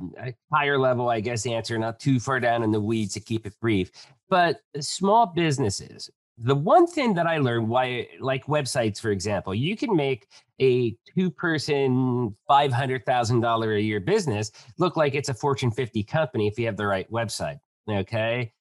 higher 0.52 0.78
level, 0.78 1.08
I 1.08 1.20
guess, 1.20 1.46
answer, 1.46 1.78
not 1.78 2.00
too 2.00 2.20
far 2.20 2.40
down 2.40 2.62
in 2.62 2.70
the 2.70 2.80
weeds 2.80 3.14
to 3.14 3.20
keep 3.20 3.46
it 3.46 3.54
brief. 3.60 3.90
But 4.28 4.60
small 4.80 5.26
businesses, 5.26 6.10
the 6.38 6.54
one 6.54 6.86
thing 6.86 7.14
that 7.14 7.26
I 7.26 7.38
learned 7.38 7.68
why, 7.68 8.08
like 8.20 8.46
websites, 8.46 9.00
for 9.00 9.10
example, 9.10 9.54
you 9.54 9.76
can 9.76 9.94
make 9.96 10.26
a 10.60 10.96
two 11.14 11.30
person, 11.30 12.36
$500,000 12.50 13.76
a 13.76 13.80
year 13.80 14.00
business 14.00 14.50
look 14.78 14.96
like 14.96 15.14
it's 15.14 15.28
a 15.28 15.34
Fortune 15.34 15.70
50 15.70 16.02
company 16.02 16.46
if 16.46 16.58
you 16.58 16.66
have 16.66 16.76
the 16.76 16.86
right 16.86 17.10
website. 17.10 17.58
Okay. 17.88 18.52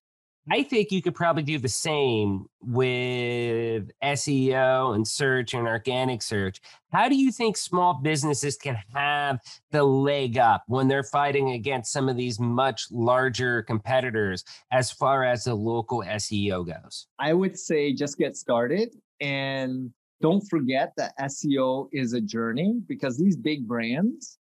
I 0.51 0.61
think 0.61 0.91
you 0.91 1.01
could 1.01 1.15
probably 1.15 1.41
do 1.41 1.57
the 1.57 1.67
same 1.67 2.45
with 2.61 3.89
SEO 4.03 4.93
and 4.93 5.07
search 5.07 5.55
and 5.55 5.67
organic 5.67 6.21
search. 6.21 6.61
How 6.91 7.09
do 7.09 7.15
you 7.15 7.31
think 7.31 7.57
small 7.57 7.95
businesses 7.95 8.55
can 8.55 8.77
have 8.93 9.39
the 9.71 9.83
leg 9.83 10.37
up 10.37 10.63
when 10.67 10.87
they're 10.87 11.03
fighting 11.03 11.51
against 11.51 11.91
some 11.91 12.07
of 12.07 12.15
these 12.15 12.39
much 12.39 12.85
larger 12.91 13.63
competitors 13.63 14.43
as 14.71 14.91
far 14.91 15.23
as 15.23 15.45
the 15.45 15.55
local 15.55 16.03
SEO 16.03 16.65
goes? 16.67 17.07
I 17.17 17.33
would 17.33 17.57
say 17.57 17.91
just 17.91 18.17
get 18.19 18.37
started 18.37 18.95
and 19.19 19.91
don't 20.21 20.47
forget 20.47 20.93
that 20.97 21.17
SEO 21.19 21.89
is 21.91 22.13
a 22.13 22.21
journey 22.21 22.81
because 22.87 23.17
these 23.17 23.35
big 23.35 23.67
brands 23.67 24.37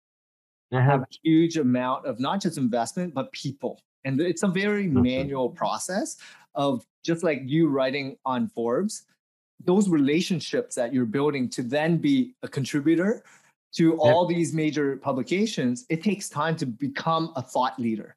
uh-huh. 0.73 0.81
have 0.81 1.01
a 1.01 1.07
huge 1.23 1.55
amount 1.55 2.05
of 2.05 2.19
not 2.19 2.41
just 2.41 2.57
investment, 2.57 3.13
but 3.13 3.31
people 3.31 3.79
and 4.05 4.19
it's 4.19 4.43
a 4.43 4.47
very 4.47 4.85
mm-hmm. 4.85 5.01
manual 5.01 5.49
process 5.49 6.17
of 6.55 6.85
just 7.03 7.23
like 7.23 7.41
you 7.45 7.67
writing 7.67 8.17
on 8.25 8.47
Forbes, 8.47 9.03
those 9.65 9.89
relationships 9.89 10.75
that 10.75 10.93
you're 10.93 11.05
building 11.05 11.49
to 11.49 11.63
then 11.63 11.97
be 11.97 12.33
a 12.43 12.47
contributor 12.47 13.23
to 13.73 13.97
all 13.97 14.25
these 14.25 14.53
major 14.53 14.97
publications, 14.97 15.85
it 15.89 16.03
takes 16.03 16.29
time 16.29 16.55
to 16.55 16.65
become 16.65 17.33
a 17.35 17.41
thought 17.41 17.79
leader. 17.79 18.15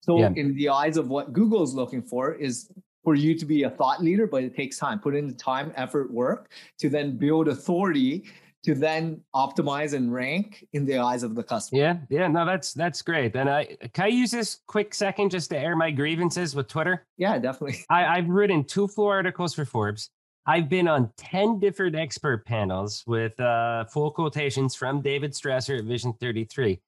So, 0.00 0.18
yeah. 0.18 0.32
in 0.36 0.54
the 0.54 0.68
eyes 0.68 0.96
of 0.96 1.08
what 1.08 1.32
Google 1.32 1.62
is 1.62 1.74
looking 1.74 2.02
for, 2.02 2.34
is 2.34 2.70
for 3.04 3.14
you 3.14 3.36
to 3.38 3.46
be 3.46 3.62
a 3.62 3.70
thought 3.70 4.02
leader, 4.02 4.26
but 4.26 4.42
it 4.44 4.54
takes 4.54 4.76
time. 4.76 4.98
Put 4.98 5.14
in 5.14 5.28
the 5.28 5.34
time, 5.34 5.72
effort, 5.76 6.10
work 6.12 6.50
to 6.78 6.88
then 6.88 7.16
build 7.16 7.48
authority 7.48 8.24
to 8.64 8.74
then 8.74 9.20
optimize 9.34 9.92
and 9.92 10.12
rank 10.12 10.66
in 10.72 10.86
the 10.86 10.98
eyes 10.98 11.22
of 11.22 11.34
the 11.34 11.42
customer. 11.42 11.80
Yeah, 11.80 11.96
yeah, 12.08 12.28
no, 12.28 12.46
that's 12.46 12.72
that's 12.72 13.02
great. 13.02 13.34
And 13.34 13.50
I 13.50 13.76
can 13.92 14.04
I 14.04 14.08
use 14.08 14.30
this 14.30 14.60
quick 14.66 14.94
second 14.94 15.30
just 15.30 15.50
to 15.50 15.58
air 15.58 15.76
my 15.76 15.90
grievances 15.90 16.54
with 16.54 16.68
Twitter? 16.68 17.06
Yeah, 17.16 17.38
definitely. 17.38 17.84
I, 17.90 18.06
I've 18.06 18.28
written 18.28 18.64
two 18.64 18.88
full 18.88 19.08
articles 19.08 19.54
for 19.54 19.64
Forbes. 19.64 20.10
I've 20.44 20.68
been 20.68 20.88
on 20.88 21.10
10 21.18 21.60
different 21.60 21.94
expert 21.94 22.44
panels 22.44 23.04
with 23.06 23.38
uh, 23.38 23.84
full 23.84 24.10
quotations 24.10 24.74
from 24.74 25.00
David 25.00 25.32
Strausser 25.32 25.78
at 25.78 25.84
Vision 25.84 26.14
33. 26.20 26.80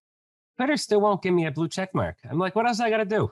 Twitter 0.57 0.77
still 0.77 1.01
won't 1.01 1.23
give 1.23 1.35
me 1.35 1.47
a 1.47 1.53
blue 1.53 1.69
check 1.69 1.95
mark. 1.95 2.17
I'm 2.29 2.39
like, 2.39 2.57
what 2.57 2.67
else 2.67 2.81
I 2.81 2.91
got 2.91 2.99
to 2.99 3.05
do? 3.05 3.31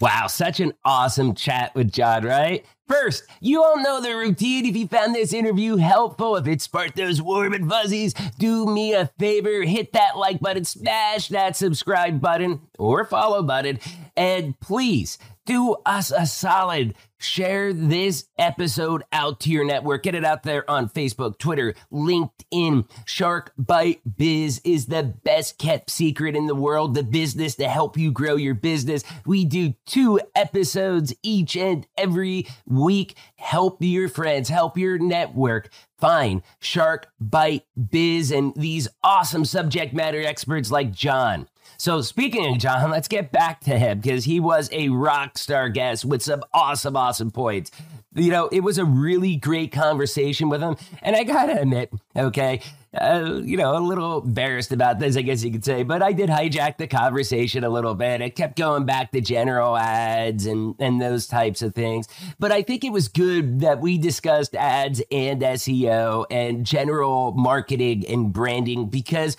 Wow, 0.00 0.28
such 0.28 0.60
an 0.60 0.74
awesome 0.84 1.34
chat 1.34 1.74
with 1.74 1.90
John, 1.90 2.24
right? 2.24 2.64
First, 2.86 3.24
you 3.40 3.64
all 3.64 3.82
know 3.82 4.00
the 4.00 4.16
routine. 4.16 4.64
If 4.64 4.76
you 4.76 4.86
found 4.86 5.12
this 5.12 5.32
interview 5.32 5.76
helpful, 5.76 6.36
if 6.36 6.46
it 6.46 6.62
sparked 6.62 6.94
those 6.94 7.20
warm 7.20 7.52
and 7.52 7.68
fuzzies, 7.68 8.14
do 8.38 8.64
me 8.66 8.94
a 8.94 9.10
favor, 9.18 9.62
hit 9.62 9.92
that 9.94 10.16
like 10.16 10.38
button, 10.38 10.64
smash 10.64 11.28
that 11.28 11.56
subscribe 11.56 12.20
button 12.20 12.60
or 12.78 13.04
follow 13.04 13.42
button, 13.42 13.80
and 14.16 14.58
please 14.60 15.18
do 15.44 15.76
us 15.84 16.12
a 16.12 16.26
solid. 16.26 16.94
Share 17.18 17.72
this 17.72 18.28
episode 18.38 19.02
out 19.12 19.40
to 19.40 19.50
your 19.50 19.64
network. 19.64 20.04
Get 20.04 20.14
it 20.14 20.24
out 20.24 20.44
there 20.44 20.68
on 20.70 20.88
Facebook, 20.88 21.38
Twitter, 21.38 21.74
LinkedIn. 21.92 22.88
Shark 23.04 23.52
Bite 23.58 24.00
Biz 24.16 24.60
is 24.64 24.86
the 24.86 25.02
best 25.02 25.58
kept 25.58 25.90
secret 25.90 26.36
in 26.36 26.46
the 26.46 26.54
world, 26.54 26.94
the 26.94 27.02
business 27.02 27.56
to 27.56 27.68
help 27.68 27.96
you 27.96 28.12
grow 28.12 28.36
your 28.36 28.54
business. 28.54 29.02
We 29.26 29.44
do 29.44 29.74
two 29.84 30.20
episodes 30.34 31.12
each 31.22 31.56
and 31.56 31.86
every 31.96 32.46
week. 32.66 33.16
Help 33.36 33.78
your 33.80 34.08
friends, 34.08 34.48
help 34.48 34.78
your 34.78 34.98
network 34.98 35.70
find 35.98 36.42
Shark 36.60 37.08
Bite 37.20 37.64
Biz 37.90 38.30
and 38.30 38.54
these 38.54 38.88
awesome 39.02 39.44
subject 39.44 39.92
matter 39.92 40.22
experts 40.22 40.70
like 40.70 40.92
John. 40.92 41.48
So 41.76 42.00
speaking 42.00 42.52
of 42.52 42.58
John, 42.58 42.90
let's 42.90 43.08
get 43.08 43.30
back 43.30 43.60
to 43.60 43.78
him 43.78 44.00
because 44.00 44.24
he 44.24 44.40
was 44.40 44.68
a 44.72 44.88
rock 44.88 45.38
star 45.38 45.68
guest 45.68 46.04
with 46.04 46.22
some 46.22 46.42
awesome, 46.52 46.96
awesome 46.96 47.30
points. 47.30 47.70
You 48.14 48.30
know, 48.30 48.48
it 48.48 48.60
was 48.60 48.78
a 48.78 48.84
really 48.84 49.36
great 49.36 49.70
conversation 49.70 50.48
with 50.48 50.60
him. 50.60 50.76
And 51.02 51.14
I 51.14 51.24
gotta 51.24 51.60
admit, 51.60 51.92
okay, 52.16 52.62
uh, 52.94 53.40
you 53.44 53.56
know, 53.56 53.76
a 53.76 53.80
little 53.80 54.22
embarrassed 54.22 54.72
about 54.72 54.98
this, 54.98 55.16
I 55.16 55.22
guess 55.22 55.44
you 55.44 55.52
could 55.52 55.64
say, 55.64 55.82
but 55.82 56.02
I 56.02 56.12
did 56.12 56.30
hijack 56.30 56.78
the 56.78 56.86
conversation 56.86 57.62
a 57.62 57.68
little 57.68 57.94
bit. 57.94 58.22
It 58.22 58.34
kept 58.34 58.56
going 58.56 58.86
back 58.86 59.12
to 59.12 59.20
general 59.20 59.76
ads 59.76 60.46
and, 60.46 60.74
and 60.78 61.00
those 61.00 61.26
types 61.26 61.60
of 61.60 61.74
things. 61.74 62.08
But 62.38 62.50
I 62.50 62.62
think 62.62 62.84
it 62.84 62.92
was 62.92 63.08
good 63.08 63.60
that 63.60 63.80
we 63.80 63.98
discussed 63.98 64.54
ads 64.54 65.02
and 65.12 65.42
SEO 65.42 66.24
and 66.30 66.64
general 66.64 67.32
marketing 67.32 68.06
and 68.06 68.32
branding 68.32 68.88
because 68.88 69.36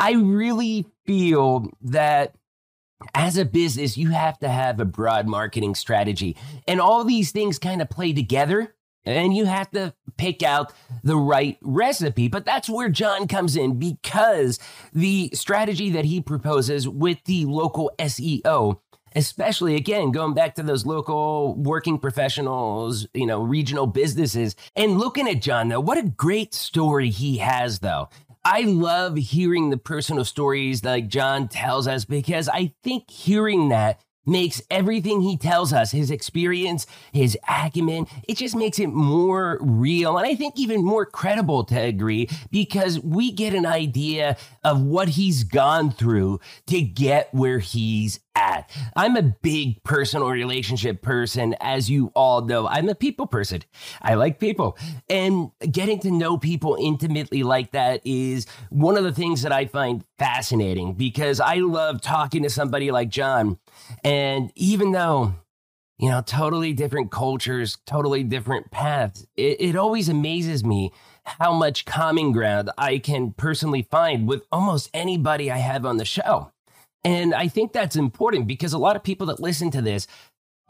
I 0.00 0.12
really 0.12 0.86
feel 1.06 1.70
that 1.82 2.34
as 3.14 3.36
a 3.36 3.44
business, 3.44 3.96
you 3.96 4.10
have 4.10 4.38
to 4.38 4.48
have 4.48 4.80
a 4.80 4.84
broad 4.84 5.26
marketing 5.26 5.74
strategy. 5.74 6.36
And 6.66 6.80
all 6.80 7.04
these 7.04 7.32
things 7.32 7.58
kind 7.58 7.82
of 7.82 7.90
play 7.90 8.12
together. 8.12 8.74
And 9.04 9.34
you 9.34 9.46
have 9.46 9.70
to 9.70 9.94
pick 10.18 10.42
out 10.42 10.72
the 11.02 11.16
right 11.16 11.56
recipe. 11.62 12.28
But 12.28 12.44
that's 12.44 12.68
where 12.68 12.90
John 12.90 13.28
comes 13.28 13.56
in 13.56 13.78
because 13.78 14.58
the 14.92 15.30
strategy 15.32 15.90
that 15.90 16.04
he 16.04 16.20
proposes 16.20 16.86
with 16.86 17.18
the 17.24 17.46
local 17.46 17.90
SEO, 17.98 18.78
especially 19.16 19.74
again, 19.74 20.12
going 20.12 20.34
back 20.34 20.54
to 20.56 20.62
those 20.62 20.84
local 20.84 21.54
working 21.54 21.98
professionals, 21.98 23.06
you 23.14 23.26
know, 23.26 23.42
regional 23.42 23.86
businesses, 23.86 24.54
and 24.76 24.98
looking 24.98 25.28
at 25.28 25.40
John, 25.40 25.68
though, 25.68 25.80
what 25.80 25.96
a 25.98 26.02
great 26.02 26.52
story 26.52 27.08
he 27.08 27.38
has, 27.38 27.78
though. 27.78 28.10
I 28.44 28.62
love 28.62 29.16
hearing 29.16 29.68
the 29.70 29.76
personal 29.76 30.24
stories 30.24 30.82
like 30.82 31.08
John 31.08 31.48
tells 31.48 31.86
us 31.86 32.04
because 32.06 32.48
I 32.48 32.72
think 32.82 33.10
hearing 33.10 33.68
that 33.68 34.00
makes 34.30 34.62
everything 34.70 35.20
he 35.20 35.36
tells 35.36 35.72
us, 35.72 35.90
his 35.90 36.10
experience, 36.10 36.86
his 37.12 37.36
acumen, 37.48 38.06
it 38.26 38.36
just 38.36 38.56
makes 38.56 38.78
it 38.78 38.88
more 38.88 39.58
real 39.60 40.16
and 40.16 40.26
I 40.26 40.34
think 40.34 40.54
even 40.56 40.84
more 40.84 41.04
credible 41.04 41.64
to 41.64 41.80
agree 41.80 42.28
because 42.50 43.00
we 43.00 43.32
get 43.32 43.54
an 43.54 43.66
idea 43.66 44.36
of 44.64 44.82
what 44.82 45.10
he's 45.10 45.44
gone 45.44 45.90
through 45.90 46.40
to 46.66 46.80
get 46.80 47.32
where 47.34 47.58
he's 47.58 48.20
at. 48.34 48.70
I'm 48.96 49.16
a 49.16 49.22
big 49.22 49.82
personal 49.82 50.30
relationship 50.30 51.02
person, 51.02 51.54
as 51.60 51.90
you 51.90 52.12
all 52.14 52.42
know. 52.42 52.66
I'm 52.68 52.88
a 52.88 52.94
people 52.94 53.26
person. 53.26 53.62
I 54.00 54.14
like 54.14 54.38
people. 54.38 54.78
And 55.08 55.50
getting 55.70 55.98
to 56.00 56.10
know 56.10 56.38
people 56.38 56.76
intimately 56.80 57.42
like 57.42 57.72
that 57.72 58.00
is 58.04 58.46
one 58.70 58.96
of 58.96 59.04
the 59.04 59.12
things 59.12 59.42
that 59.42 59.52
I 59.52 59.66
find 59.66 60.04
fascinating 60.18 60.94
because 60.94 61.40
I 61.40 61.56
love 61.56 62.00
talking 62.00 62.42
to 62.42 62.50
somebody 62.50 62.90
like 62.90 63.08
John. 63.08 63.58
And 64.04 64.52
even 64.54 64.92
though 64.92 65.34
you 66.00 66.08
know, 66.08 66.22
totally 66.22 66.72
different 66.72 67.10
cultures, 67.10 67.76
totally 67.84 68.22
different 68.22 68.70
paths. 68.70 69.26
It, 69.36 69.60
it, 69.60 69.76
always 69.76 70.08
amazes 70.08 70.64
me 70.64 70.92
how 71.24 71.52
much 71.52 71.84
common 71.84 72.32
ground 72.32 72.70
I 72.78 72.96
can 72.96 73.32
personally 73.32 73.82
find 73.82 74.26
with 74.26 74.46
almost 74.50 74.88
anybody 74.94 75.50
I 75.50 75.58
have 75.58 75.84
on 75.84 75.98
the 75.98 76.06
show. 76.06 76.52
And 77.04 77.34
I 77.34 77.48
think 77.48 77.74
that's 77.74 77.96
important 77.96 78.46
because 78.46 78.72
a 78.72 78.78
lot 78.78 78.96
of 78.96 79.02
people 79.02 79.26
that 79.26 79.40
listen 79.40 79.70
to 79.72 79.82
this 79.82 80.06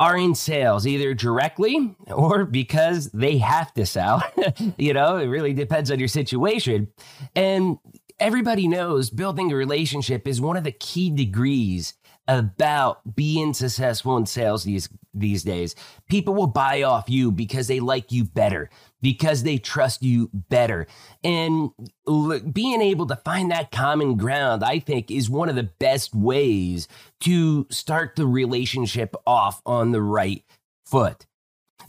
are 0.00 0.16
in 0.16 0.34
sales 0.34 0.84
either 0.84 1.14
directly 1.14 1.94
or 2.08 2.44
because 2.44 3.10
they 3.12 3.38
have 3.38 3.72
to 3.74 3.86
sell. 3.86 4.24
you 4.76 4.92
know, 4.92 5.16
it 5.16 5.26
really 5.26 5.52
depends 5.52 5.92
on 5.92 6.00
your 6.00 6.08
situation. 6.08 6.88
And 7.36 7.78
everybody 8.18 8.66
knows 8.66 9.10
building 9.10 9.52
a 9.52 9.56
relationship 9.56 10.26
is 10.26 10.40
one 10.40 10.56
of 10.56 10.64
the 10.64 10.72
key 10.72 11.10
degrees 11.10 11.94
about 12.28 13.16
being 13.16 13.52
successful 13.54 14.16
in 14.16 14.26
sales 14.26 14.64
these 14.64 14.88
these 15.12 15.42
days. 15.42 15.74
People 16.08 16.34
will 16.34 16.46
buy 16.46 16.82
off 16.82 17.10
you 17.10 17.32
because 17.32 17.66
they 17.66 17.80
like 17.80 18.12
you 18.12 18.24
better, 18.24 18.70
because 19.02 19.42
they 19.42 19.58
trust 19.58 20.02
you 20.02 20.30
better. 20.32 20.86
And 21.24 21.70
being 22.52 22.80
able 22.80 23.06
to 23.06 23.16
find 23.16 23.50
that 23.50 23.72
common 23.72 24.16
ground, 24.16 24.62
I 24.62 24.78
think, 24.78 25.10
is 25.10 25.28
one 25.28 25.48
of 25.48 25.56
the 25.56 25.70
best 25.80 26.14
ways 26.14 26.86
to 27.20 27.66
start 27.70 28.14
the 28.16 28.26
relationship 28.26 29.16
off 29.26 29.60
on 29.66 29.92
the 29.92 30.02
right 30.02 30.44
foot. 30.84 31.26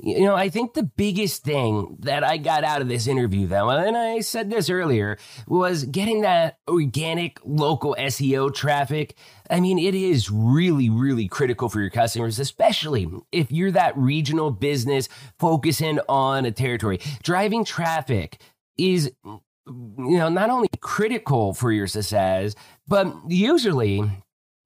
You 0.03 0.21
know, 0.21 0.35
I 0.35 0.49
think 0.49 0.73
the 0.73 0.83
biggest 0.83 1.43
thing 1.43 1.97
that 1.99 2.23
I 2.23 2.37
got 2.37 2.63
out 2.63 2.81
of 2.81 2.87
this 2.87 3.05
interview, 3.05 3.45
though, 3.45 3.69
and 3.69 3.95
I 3.95 4.21
said 4.21 4.49
this 4.49 4.67
earlier, 4.67 5.17
was 5.47 5.83
getting 5.83 6.21
that 6.21 6.57
organic 6.67 7.39
local 7.45 7.95
SEO 7.99 8.51
traffic. 8.53 9.15
I 9.49 9.59
mean, 9.59 9.77
it 9.77 9.93
is 9.93 10.31
really, 10.31 10.89
really 10.89 11.27
critical 11.27 11.69
for 11.69 11.79
your 11.81 11.91
customers, 11.91 12.39
especially 12.39 13.11
if 13.31 13.51
you're 13.51 13.71
that 13.71 13.95
regional 13.95 14.49
business 14.49 15.07
focusing 15.37 15.99
on 16.09 16.45
a 16.45 16.51
territory. 16.51 16.99
Driving 17.21 17.63
traffic 17.63 18.41
is, 18.77 19.11
you 19.23 19.39
know, 19.67 20.29
not 20.29 20.49
only 20.49 20.69
critical 20.79 21.53
for 21.53 21.71
your 21.71 21.85
success, 21.85 22.55
but 22.87 23.13
usually 23.27 24.01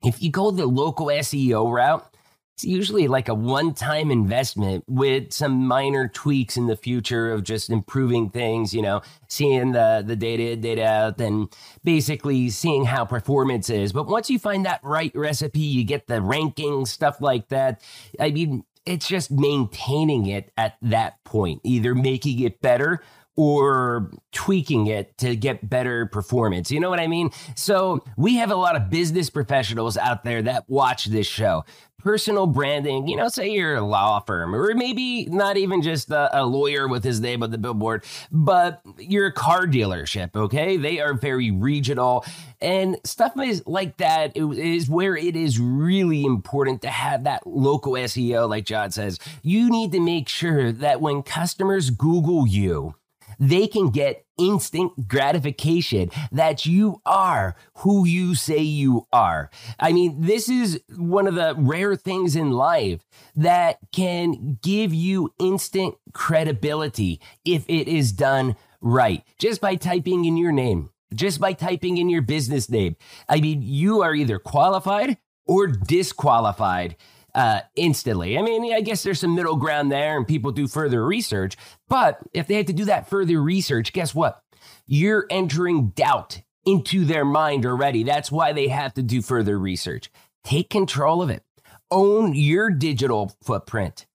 if 0.01 0.23
you 0.23 0.31
go 0.31 0.51
the 0.51 0.65
local 0.65 1.07
SEO 1.07 1.69
route, 1.73 2.14
it's 2.55 2.63
usually 2.63 3.09
like 3.09 3.27
a 3.27 3.33
one 3.33 3.73
time 3.73 4.09
investment 4.09 4.85
with 4.87 5.33
some 5.33 5.67
minor 5.67 6.07
tweaks 6.07 6.55
in 6.55 6.67
the 6.67 6.77
future 6.77 7.29
of 7.33 7.43
just 7.43 7.69
improving 7.69 8.29
things, 8.29 8.73
you 8.73 8.81
know, 8.81 9.01
seeing 9.27 9.73
the, 9.73 10.01
the 10.07 10.15
data, 10.15 10.55
data 10.55 10.85
out, 10.85 11.19
and 11.19 11.49
basically 11.83 12.49
seeing 12.49 12.85
how 12.85 13.03
performance 13.03 13.69
is. 13.69 13.91
But 13.91 14.07
once 14.07 14.29
you 14.29 14.39
find 14.39 14.65
that 14.65 14.79
right 14.83 15.11
recipe, 15.13 15.59
you 15.59 15.83
get 15.83 16.07
the 16.07 16.21
ranking, 16.21 16.85
stuff 16.85 17.19
like 17.19 17.49
that. 17.49 17.81
I 18.21 18.31
mean, 18.31 18.63
it's 18.85 19.05
just 19.05 19.31
maintaining 19.31 20.27
it 20.27 20.53
at 20.55 20.77
that 20.81 21.21
point, 21.25 21.59
either 21.65 21.93
making 21.93 22.39
it 22.39 22.61
better 22.61 23.01
or 23.35 24.11
tweaking 24.31 24.87
it 24.87 25.17
to 25.17 25.35
get 25.35 25.69
better 25.69 26.05
performance. 26.05 26.71
You 26.71 26.79
know 26.79 26.89
what 26.89 26.99
I 26.99 27.07
mean? 27.07 27.31
So 27.55 28.03
we 28.15 28.35
have 28.35 28.49
a 28.49 28.55
lot 28.55 28.77
of 28.77 28.89
business 28.89 29.29
professionals 29.29 29.97
out 29.97 30.23
there 30.23 30.41
that 30.43 30.63
watch 30.69 31.05
this 31.05 31.27
show. 31.27 31.65
Personal 32.05 32.45
branding, 32.45 33.07
you 33.07 33.17
know, 33.17 33.29
say 33.29 33.49
you're 33.49 33.77
a 33.77 33.81
law 33.81 34.19
firm, 34.19 34.53
or 34.53 34.75
maybe 34.75 35.25
not 35.25 35.57
even 35.57 35.81
just 35.81 36.11
a, 36.11 36.39
a 36.39 36.45
lawyer 36.45 36.87
with 36.87 37.03
his 37.03 37.19
name 37.19 37.41
on 37.41 37.49
the 37.49 37.57
billboard, 37.57 38.05
but 38.31 38.79
you're 38.99 39.25
a 39.25 39.33
car 39.33 39.65
dealership, 39.65 40.35
okay? 40.35 40.77
They 40.77 40.99
are 40.99 41.15
very 41.15 41.49
regional 41.49 42.23
and 42.61 42.97
stuff 43.03 43.33
is 43.39 43.63
like 43.65 43.97
that 43.97 44.35
is 44.35 44.89
where 44.89 45.15
it 45.15 45.35
is 45.35 45.59
really 45.59 46.23
important 46.25 46.81
to 46.83 46.89
have 46.89 47.23
that 47.25 47.45
local 47.45 47.93
SEO, 47.93 48.49
like 48.49 48.65
John 48.65 48.91
says. 48.91 49.19
You 49.41 49.69
need 49.69 49.91
to 49.91 49.99
make 49.99 50.29
sure 50.29 50.71
that 50.71 51.01
when 51.01 51.23
customers 51.23 51.89
Google 51.89 52.47
you, 52.47 52.95
they 53.39 53.67
can 53.67 53.89
get 53.89 54.25
instant 54.37 55.07
gratification 55.07 56.09
that 56.31 56.65
you 56.65 57.01
are 57.05 57.55
who 57.77 58.05
you 58.05 58.35
say 58.35 58.59
you 58.59 59.07
are. 59.13 59.49
I 59.79 59.93
mean, 59.93 60.21
this 60.21 60.49
is 60.49 60.81
one 60.97 61.27
of 61.27 61.35
the 61.35 61.55
rare 61.57 61.95
things 61.95 62.35
in 62.35 62.51
life 62.51 63.05
that 63.35 63.77
can 63.91 64.57
give 64.61 64.93
you 64.93 65.33
instant 65.39 65.95
credibility 66.13 67.21
if 67.45 67.65
it 67.69 67.87
is 67.87 68.11
done 68.11 68.55
right, 68.81 69.23
just 69.39 69.61
by 69.61 69.75
typing 69.75 70.25
in 70.25 70.37
your 70.37 70.51
name. 70.51 70.89
Just 71.13 71.39
by 71.39 71.53
typing 71.53 71.97
in 71.97 72.09
your 72.09 72.23
business 72.23 72.69
name. 72.69 72.97
I 73.29 73.39
mean, 73.39 73.61
you 73.61 74.01
are 74.01 74.13
either 74.13 74.39
qualified 74.39 75.17
or 75.45 75.67
disqualified 75.67 76.95
uh, 77.35 77.59
instantly. 77.75 78.37
I 78.37 78.41
mean, 78.41 78.73
I 78.73 78.81
guess 78.81 79.03
there's 79.03 79.19
some 79.19 79.35
middle 79.35 79.57
ground 79.57 79.91
there 79.91 80.17
and 80.17 80.25
people 80.25 80.51
do 80.51 80.67
further 80.67 81.05
research. 81.05 81.57
But 81.89 82.19
if 82.33 82.47
they 82.47 82.55
had 82.55 82.67
to 82.67 82.73
do 82.73 82.85
that 82.85 83.09
further 83.09 83.41
research, 83.41 83.93
guess 83.93 84.15
what? 84.15 84.41
You're 84.87 85.27
entering 85.29 85.89
doubt 85.89 86.41
into 86.65 87.03
their 87.05 87.25
mind 87.25 87.65
already. 87.65 88.03
That's 88.03 88.31
why 88.31 88.53
they 88.53 88.69
have 88.69 88.93
to 88.95 89.03
do 89.03 89.21
further 89.21 89.59
research. 89.59 90.09
Take 90.43 90.69
control 90.69 91.21
of 91.21 91.29
it. 91.29 91.43
Own 91.91 92.33
your 92.33 92.69
digital 92.69 93.35
footprint. 93.43 94.07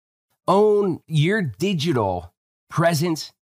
Own 0.49 1.01
your 1.07 1.43
digital 1.43 2.33
presence. 2.71 3.33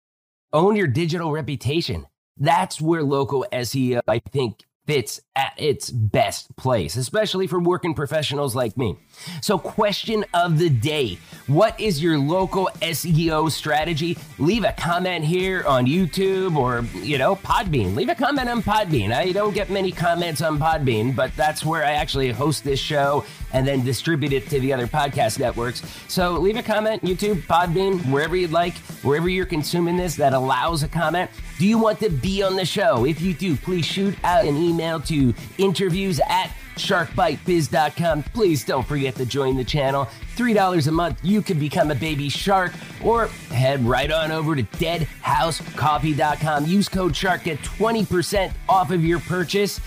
Own 0.53 0.74
your 0.74 0.87
digital 0.89 1.31
reputation. 1.31 2.07
That's 2.37 2.81
where 2.81 3.03
local 3.03 3.47
SEO, 3.53 4.01
I 4.09 4.18
think, 4.18 4.64
fits 4.89 5.20
at 5.37 5.53
its 5.59 5.91
best 5.91 6.57
place, 6.57 6.97
especially 6.97 7.47
for 7.47 7.61
working 7.61 7.95
professionals 7.95 8.57
like 8.57 8.76
me. 8.76 8.97
So, 9.41 9.59
question 9.59 10.25
of 10.35 10.59
the 10.59 10.71
day 10.71 11.19
What 11.47 11.79
is 11.81 12.03
your 12.03 12.19
local 12.19 12.71
SEO 12.83 13.51
strategy? 13.51 14.19
Leave 14.39 14.64
a 14.64 14.73
comment 14.73 15.25
here 15.25 15.64
on 15.66 15.87
YouTube 15.87 16.57
or, 16.57 16.85
you 17.03 17.19
know, 17.19 17.37
Podbean. 17.37 17.95
Leave 17.95 18.09
a 18.09 18.14
comment 18.14 18.49
on 18.49 18.62
Podbean. 18.62 19.12
I 19.12 19.33
don't 19.33 19.55
get 19.55 19.71
many 19.71 19.93
comments 19.93 20.43
on 20.43 20.59
Podbean, 20.59 21.14
but 21.14 21.35
that's 21.37 21.64
where 21.64 21.85
I 21.85 21.93
actually 21.93 22.31
host 22.31 22.64
this 22.64 22.81
show 22.81 23.25
and 23.53 23.66
then 23.66 23.85
distribute 23.85 24.33
it 24.33 24.49
to 24.51 24.61
the 24.61 24.73
other 24.73 24.87
podcast 24.87 25.39
networks. 25.39 25.83
So, 26.09 26.33
leave 26.35 26.57
a 26.57 26.62
comment, 26.62 27.03
YouTube, 27.03 27.43
Podbean, 27.43 28.05
wherever 28.11 28.37
you'd 28.37 28.53
like, 28.53 28.77
wherever 29.03 29.29
you're 29.29 29.47
consuming 29.47 29.97
this 29.97 30.16
that 30.16 30.35
allows 30.35 30.83
a 30.83 30.89
comment. 30.89 31.31
Do 31.59 31.66
you 31.66 31.79
want 31.79 31.99
to 32.01 32.11
be 32.11 32.43
on 32.43 32.57
the 32.57 32.64
show? 32.64 33.05
If 33.05 33.21
you 33.21 33.35
do, 33.35 33.57
please 33.57 33.85
shoot 33.85 34.14
out 34.23 34.45
an 34.45 34.57
email 34.57 35.01
to 35.01 35.35
interviews 35.59 36.21
at 36.29 36.53
sharkbitebiz.com. 36.79 38.22
Please 38.35 38.64
don't 38.64 38.87
forget 38.87 39.14
to 39.16 39.26
join 39.26 39.57
the 39.57 39.64
channel. 39.64 40.09
$3 40.37 40.87
a 40.87 40.93
month, 40.93 41.18
you 41.22 41.43
can 41.43 41.59
become 41.59 41.91
a 41.91 41.95
baby 41.95 42.29
shark, 42.29 42.72
or 43.03 43.26
head 43.51 43.85
right 43.85 44.11
on 44.11 44.31
over 44.31 44.55
to 44.55 44.62
deadhousecoffee.com. 44.62 46.66
Use 46.66 46.89
code 46.89 47.14
SHARK, 47.14 47.45
get 47.45 47.59
20% 47.59 48.53
off 48.68 48.91
of 48.91 49.05
your 49.05 49.20
purchase, 49.20 49.81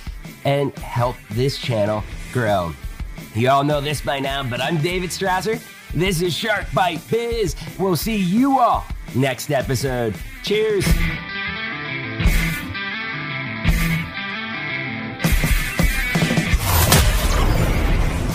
and 0.46 0.78
help 0.80 1.16
this 1.32 1.58
channel 1.58 2.04
grow. 2.34 2.74
You 3.34 3.50
all 3.50 3.64
know 3.64 3.80
this 3.80 4.02
by 4.02 4.20
now, 4.20 4.44
but 4.44 4.60
I'm 4.60 4.78
David 4.78 5.10
Strausser. 5.10 5.62
This 5.94 6.22
is 6.22 6.34
Shark 6.34 6.66
Bite 6.74 7.02
Biz. 7.10 7.56
We'll 7.80 7.96
see 7.96 8.18
you 8.18 8.60
all 8.60 8.86
next 9.16 9.52
episode. 9.52 10.16
Cheers. 10.44 10.86